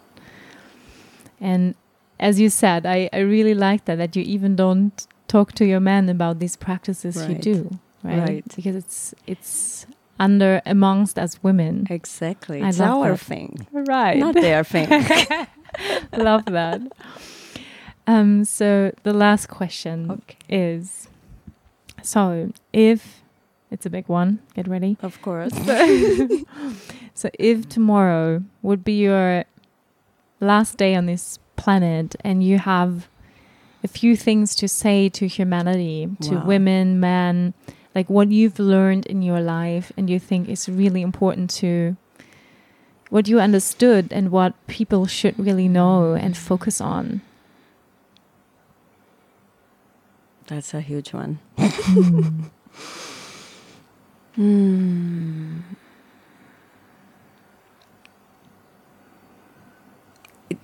And 1.41 1.75
as 2.19 2.39
you 2.39 2.49
said, 2.49 2.85
I, 2.85 3.09
I 3.11 3.19
really 3.19 3.53
like 3.53 3.85
that, 3.85 3.97
that 3.97 4.15
you 4.15 4.23
even 4.23 4.55
don't 4.55 5.05
talk 5.29 5.53
to 5.53 5.65
your 5.65 5.79
man 5.79 6.09
about 6.09 6.39
these 6.39 6.57
practices 6.57 7.15
right. 7.15 7.29
you 7.29 7.35
do. 7.35 7.79
Right? 8.03 8.19
right? 8.19 8.55
Because 8.55 8.75
it's 8.75 9.15
it's 9.25 9.85
under 10.19 10.61
amongst 10.65 11.17
us 11.17 11.41
women. 11.41 11.87
Exactly. 11.89 12.61
It's 12.61 12.81
our 12.81 13.11
that. 13.11 13.19
thing. 13.19 13.67
Right. 13.71 14.17
Not 14.17 14.35
their 14.35 14.65
thing. 14.65 14.89
love 16.17 16.45
that. 16.45 16.81
Um, 18.05 18.43
so 18.43 18.91
the 19.03 19.13
last 19.13 19.47
question 19.47 20.11
okay. 20.11 20.37
is 20.49 21.07
so, 22.03 22.51
if 22.73 23.21
it's 23.71 23.85
a 23.85 23.89
big 23.89 24.07
one, 24.07 24.39
get 24.55 24.67
ready. 24.67 24.97
Of 25.01 25.21
course. 25.21 25.53
so, 27.13 27.29
if 27.37 27.69
tomorrow 27.69 28.43
would 28.61 28.83
be 28.83 28.93
your 28.93 29.45
last 30.39 30.77
day 30.77 30.95
on 30.95 31.05
this 31.05 31.39
planet 31.55 32.15
and 32.21 32.43
you 32.43 32.57
have 32.57 33.07
a 33.83 33.87
few 33.87 34.15
things 34.15 34.55
to 34.55 34.67
say 34.67 35.09
to 35.09 35.27
humanity, 35.27 36.09
to 36.21 36.35
wow. 36.35 36.45
women, 36.45 36.99
men, 36.99 37.53
like 37.95 38.09
what 38.09 38.29
you've 38.29 38.59
learned 38.59 39.05
in 39.05 39.21
your 39.21 39.41
life 39.41 39.91
and 39.97 40.09
you 40.09 40.19
think 40.19 40.49
is 40.49 40.67
really 40.67 41.01
important 41.01 41.49
to 41.49 41.95
what 43.09 43.27
you 43.27 43.39
understood 43.39 44.11
and 44.11 44.31
what 44.31 44.53
people 44.67 45.07
should 45.07 45.37
really 45.39 45.67
know 45.67 46.13
and 46.13 46.37
focus 46.37 46.79
on. 46.79 47.21
That's 50.47 50.73
a 50.73 50.81
huge 50.81 51.13
one. 51.13 51.39
mm. 51.57 52.49
Mm. 54.37 55.61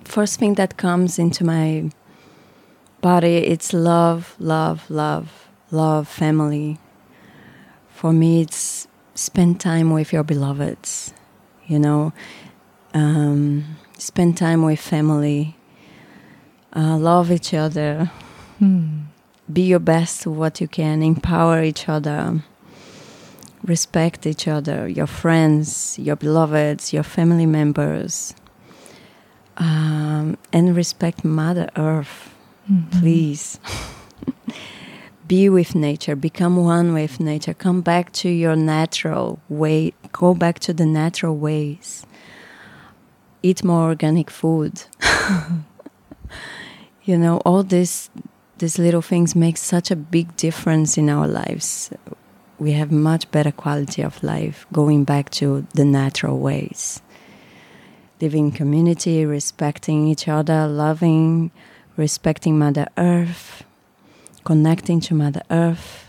First 0.04 0.38
thing 0.38 0.54
that 0.54 0.76
comes 0.76 1.18
into 1.18 1.44
my 1.44 1.90
body 3.10 3.36
it's 3.52 3.72
love, 3.72 4.34
love, 4.38 4.90
love, 4.90 5.48
love, 5.70 6.08
family. 6.08 6.78
For 7.90 8.12
me, 8.12 8.42
it's 8.42 8.88
spend 9.14 9.60
time 9.60 9.88
with 9.90 10.12
your 10.12 10.24
beloveds. 10.24 11.12
You 11.66 11.78
know, 11.78 12.12
um, 12.94 13.76
spend 13.98 14.36
time 14.36 14.62
with 14.62 14.80
family. 14.80 15.56
Uh, 16.74 16.96
love 16.96 17.30
each 17.30 17.52
other. 17.54 18.10
Mm 18.60 19.06
be 19.52 19.62
your 19.62 19.78
best 19.78 20.26
what 20.26 20.60
you 20.60 20.68
can, 20.68 21.02
empower 21.02 21.62
each 21.62 21.88
other, 21.88 22.42
respect 23.62 24.26
each 24.26 24.48
other, 24.48 24.88
your 24.88 25.06
friends, 25.06 25.98
your 25.98 26.16
beloveds, 26.16 26.92
your 26.92 27.02
family 27.02 27.46
members, 27.46 28.34
um, 29.56 30.36
and 30.52 30.76
respect 30.76 31.24
Mother 31.24 31.68
Earth, 31.76 32.34
mm-hmm. 32.70 33.00
please. 33.00 33.58
be 35.26 35.48
with 35.48 35.74
nature, 35.74 36.14
become 36.14 36.56
one 36.56 36.94
with 36.94 37.20
nature, 37.20 37.54
come 37.54 37.80
back 37.80 38.12
to 38.12 38.28
your 38.28 38.56
natural 38.56 39.40
way, 39.48 39.92
go 40.12 40.34
back 40.34 40.58
to 40.60 40.72
the 40.72 40.86
natural 40.86 41.36
ways, 41.36 42.06
eat 43.42 43.64
more 43.64 43.88
organic 43.88 44.30
food. 44.30 44.84
you 47.04 47.18
know, 47.18 47.38
all 47.38 47.62
this 47.62 48.10
these 48.58 48.78
little 48.78 49.02
things 49.02 49.34
make 49.34 49.58
such 49.58 49.90
a 49.90 49.96
big 49.96 50.34
difference 50.36 50.96
in 50.96 51.10
our 51.10 51.26
lives. 51.26 51.90
We 52.58 52.72
have 52.72 52.90
much 52.90 53.30
better 53.30 53.52
quality 53.52 54.02
of 54.02 54.22
life 54.22 54.66
going 54.72 55.04
back 55.04 55.28
to 55.30 55.66
the 55.74 55.84
natural 55.84 56.38
ways. 56.38 57.02
Living 58.18 58.50
community, 58.50 59.26
respecting 59.26 60.08
each 60.08 60.26
other, 60.26 60.66
loving, 60.66 61.50
respecting 61.96 62.58
Mother 62.58 62.86
Earth, 62.96 63.64
connecting 64.44 65.00
to 65.00 65.14
Mother 65.14 65.42
Earth, 65.50 66.08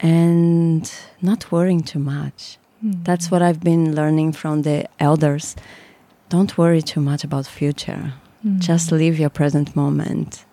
and 0.00 0.90
not 1.20 1.50
worrying 1.52 1.82
too 1.82 1.98
much. 1.98 2.58
Mm-hmm. 2.84 3.04
That's 3.04 3.30
what 3.30 3.42
I've 3.42 3.60
been 3.60 3.94
learning 3.94 4.32
from 4.32 4.62
the 4.62 4.88
elders. 4.98 5.54
Don't 6.28 6.56
worry 6.58 6.82
too 6.82 7.00
much 7.00 7.24
about 7.24 7.46
future. 7.46 8.14
Mm-hmm. 8.44 8.58
Just 8.58 8.90
live 8.90 9.18
your 9.18 9.30
present 9.30 9.76
moment 9.76 10.44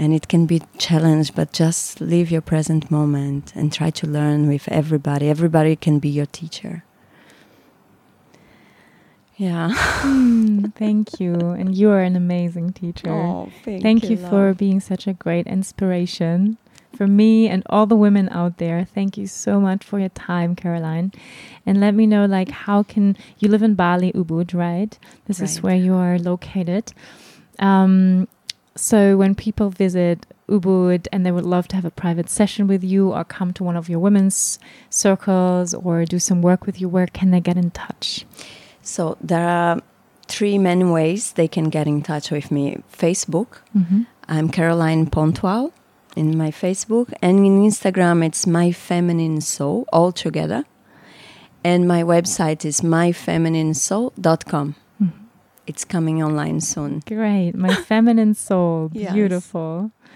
and 0.00 0.14
it 0.14 0.28
can 0.28 0.46
be 0.46 0.62
challenge 0.78 1.34
but 1.34 1.52
just 1.52 2.00
live 2.00 2.30
your 2.30 2.40
present 2.40 2.90
moment 2.90 3.52
and 3.54 3.70
try 3.70 3.90
to 3.90 4.06
learn 4.06 4.48
with 4.48 4.66
everybody 4.68 5.28
everybody 5.28 5.76
can 5.76 5.98
be 5.98 6.08
your 6.08 6.26
teacher 6.26 6.82
yeah. 9.40 9.70
Mm, 10.02 10.74
thank 10.82 11.18
you. 11.18 11.32
And 11.32 11.74
you 11.74 11.88
are 11.88 12.00
an 12.00 12.14
amazing 12.14 12.74
teacher. 12.74 13.10
Oh, 13.10 13.50
thank, 13.64 13.82
thank 13.82 14.04
you, 14.04 14.10
you 14.10 14.16
for 14.28 14.52
being 14.52 14.80
such 14.80 15.06
a 15.06 15.14
great 15.14 15.46
inspiration 15.46 16.58
for 16.94 17.06
me 17.06 17.48
and 17.48 17.62
all 17.70 17.86
the 17.86 17.96
women 17.96 18.28
out 18.28 18.58
there. 18.58 18.84
Thank 18.84 19.16
you 19.16 19.26
so 19.26 19.58
much 19.58 19.82
for 19.82 19.98
your 19.98 20.10
time 20.10 20.54
caroline. 20.54 21.12
And 21.64 21.80
let 21.80 21.94
me 21.94 22.06
know 22.06 22.26
like 22.26 22.50
how 22.50 22.82
can 22.82 23.16
you 23.38 23.48
live 23.48 23.62
in 23.62 23.74
bali 23.74 24.12
ubud 24.12 24.52
right? 24.52 24.98
This 25.24 25.40
right. 25.40 25.48
is 25.48 25.62
where 25.62 25.76
you 25.76 25.94
are 25.94 26.18
located. 26.18 26.92
Um, 27.58 28.28
so 28.76 29.16
when 29.16 29.34
people 29.34 29.70
visit 29.70 30.26
Ubud 30.48 31.06
and 31.12 31.24
they 31.24 31.32
would 31.32 31.46
love 31.46 31.68
to 31.68 31.76
have 31.76 31.84
a 31.84 31.90
private 31.90 32.28
session 32.28 32.66
with 32.66 32.82
you 32.82 33.12
or 33.12 33.24
come 33.24 33.52
to 33.54 33.64
one 33.64 33.76
of 33.76 33.88
your 33.88 34.00
women's 34.00 34.58
circles 34.90 35.72
or 35.74 36.04
do 36.04 36.18
some 36.18 36.42
work 36.42 36.66
with 36.66 36.80
you, 36.80 36.88
where 36.88 37.06
can 37.06 37.30
they 37.30 37.40
get 37.40 37.56
in 37.56 37.70
touch? 37.70 38.26
So 38.90 39.16
there 39.20 39.48
are 39.48 39.80
three 40.26 40.58
main 40.58 40.90
ways 40.90 41.32
they 41.32 41.46
can 41.46 41.70
get 41.70 41.86
in 41.86 42.02
touch 42.02 42.32
with 42.32 42.50
me. 42.50 42.82
Facebook, 42.92 43.58
mm-hmm. 43.76 44.02
I'm 44.26 44.48
Caroline 44.48 45.06
Pontual 45.06 45.72
in 46.16 46.36
my 46.36 46.50
Facebook, 46.50 47.14
and 47.22 47.46
in 47.46 47.62
Instagram 47.62 48.26
it's 48.26 48.48
My 48.48 48.72
Feminine 48.72 49.40
Soul 49.40 49.86
all 49.92 50.10
together. 50.10 50.64
And 51.62 51.86
my 51.86 52.02
website 52.02 52.64
is 52.64 52.80
myfemininesoul.com. 52.80 54.74
It's 55.66 55.84
coming 55.84 56.20
online 56.20 56.60
soon. 56.60 57.02
Great. 57.06 57.54
My 57.54 57.72
feminine 57.72 58.34
soul. 58.34 58.88
Beautiful. 58.92 59.92
Yes. 59.92 60.10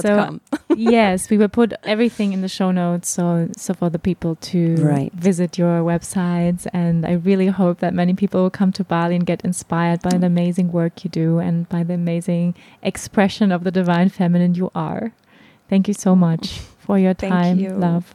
So, 0.00 0.40
yes, 0.76 1.28
we 1.28 1.36
will 1.38 1.48
put 1.48 1.74
everything 1.84 2.32
in 2.32 2.40
the 2.40 2.48
show 2.48 2.70
notes 2.70 3.08
so 3.08 3.48
so 3.56 3.74
for 3.74 3.90
the 3.90 3.98
people 3.98 4.36
to 4.36 4.76
right. 4.76 5.12
visit 5.12 5.58
your 5.58 5.82
websites 5.82 6.66
and 6.72 7.04
I 7.04 7.12
really 7.12 7.48
hope 7.48 7.80
that 7.80 7.92
many 7.92 8.14
people 8.14 8.42
will 8.42 8.50
come 8.50 8.72
to 8.72 8.84
Bali 8.84 9.16
and 9.16 9.26
get 9.26 9.42
inspired 9.42 10.02
by 10.02 10.16
the 10.16 10.26
amazing 10.26 10.72
work 10.72 11.04
you 11.04 11.10
do 11.10 11.38
and 11.38 11.68
by 11.68 11.82
the 11.82 11.94
amazing 11.94 12.54
expression 12.82 13.52
of 13.52 13.64
the 13.64 13.70
divine 13.70 14.08
feminine 14.08 14.54
you 14.54 14.70
are. 14.74 15.12
Thank 15.68 15.88
you 15.88 15.94
so 15.94 16.14
much 16.14 16.58
for 16.78 16.98
your 16.98 17.14
time, 17.14 17.58
you. 17.58 17.70
love. 17.70 18.14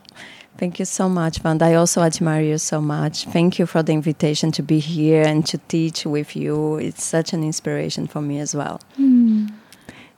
Thank 0.58 0.80
you 0.80 0.86
so 0.86 1.08
much, 1.08 1.44
Wanda. 1.44 1.66
I 1.66 1.76
also 1.76 2.02
admire 2.02 2.42
you 2.42 2.58
so 2.58 2.82
much. 2.82 3.26
Thank 3.26 3.60
you 3.60 3.68
for 3.68 3.84
the 3.84 3.94
invitation 3.94 4.52
to 4.54 4.64
be 4.64 4.80
here 4.80 5.22
and 5.22 5.46
to 5.48 5.60
teach 5.60 6.06
with 6.06 6.36
you. 6.36 6.78
It's 6.78 7.04
such 7.04 7.32
an 7.34 7.44
inspiration 7.44 8.08
for 8.08 8.22
me 8.22 8.40
as 8.40 8.56
well. 8.56 8.82
Hmm. 8.96 9.48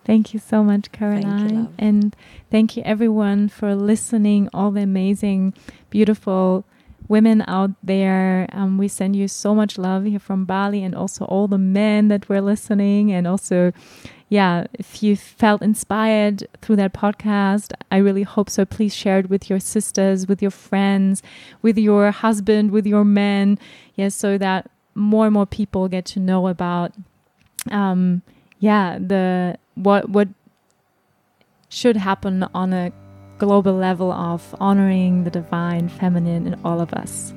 Thank 0.10 0.34
you 0.34 0.40
so 0.40 0.64
much, 0.64 0.92
Caroline. 0.92 1.50
You, 1.56 1.74
and 1.78 2.16
thank 2.50 2.76
you, 2.76 2.82
everyone, 2.84 3.48
for 3.48 3.76
listening, 3.76 4.50
all 4.52 4.72
the 4.72 4.82
amazing, 4.82 5.54
beautiful 5.92 6.66
women 7.08 7.44
out 7.48 7.70
there. 7.84 8.48
Um, 8.52 8.80
we 8.80 8.88
send 8.88 9.16
you 9.16 9.28
so 9.28 9.54
much 9.54 9.78
love 9.78 10.06
here 10.06 10.18
from 10.18 10.46
Bali 10.46 10.84
and 10.84 10.96
also 10.96 11.26
all 11.26 11.48
the 11.48 11.60
men 11.60 12.08
that 12.08 12.28
were 12.28 12.42
listening. 12.42 13.12
And 13.12 13.28
also, 13.28 13.72
yeah, 14.30 14.66
if 14.74 15.04
you 15.04 15.16
felt 15.16 15.62
inspired 15.62 16.48
through 16.64 16.78
that 16.78 16.94
podcast, 16.94 17.72
I 17.92 17.98
really 17.98 18.24
hope 18.24 18.50
so. 18.50 18.66
Please 18.66 18.96
share 18.96 19.20
it 19.20 19.30
with 19.30 19.48
your 19.48 19.60
sisters, 19.60 20.28
with 20.28 20.42
your 20.42 20.50
friends, 20.50 21.22
with 21.62 21.78
your 21.78 22.10
husband, 22.10 22.72
with 22.72 22.88
your 22.88 23.06
men. 23.06 23.60
Yes, 23.94 24.16
so 24.16 24.40
that 24.40 24.72
more 24.96 25.26
and 25.26 25.36
more 25.36 25.46
people 25.46 25.88
get 25.88 26.06
to 26.06 26.20
know 26.20 26.48
about, 26.48 26.94
um, 27.70 28.24
yeah, 28.60 29.00
the 29.00 29.58
what 29.76 30.10
what 30.10 30.28
should 31.70 31.98
happen 31.98 32.44
on 32.54 32.74
a 32.74 32.92
global 33.38 33.74
level 33.74 34.12
of 34.12 34.56
honoring 34.60 35.24
the 35.24 35.30
divine 35.30 35.88
feminine 35.88 36.48
in 36.48 36.60
all 36.66 36.82
of 36.82 36.94
us. 36.94 37.34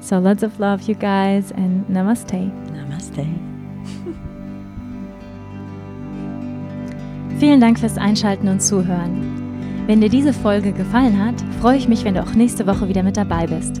So 0.00 0.18
lots 0.18 0.42
of 0.42 0.60
love, 0.60 0.88
you 0.88 0.94
guys, 0.94 1.50
and 1.52 1.86
namaste. 1.88 2.52
Namaste. 2.70 3.26
Vielen 7.38 7.60
Dank 7.60 7.78
fürs 7.78 7.98
Einschalten 7.98 8.48
und 8.48 8.60
Zuhören. 8.60 9.84
Wenn 9.86 10.00
dir 10.00 10.10
diese 10.10 10.32
Folge 10.32 10.72
gefallen 10.72 11.24
hat, 11.24 11.36
freue 11.60 11.78
ich 11.78 11.88
mich, 11.88 12.04
wenn 12.04 12.14
du 12.14 12.22
auch 12.22 12.34
nächste 12.34 12.66
Woche 12.66 12.88
wieder 12.88 13.02
mit 13.02 13.16
dabei 13.16 13.46
bist. 13.46 13.80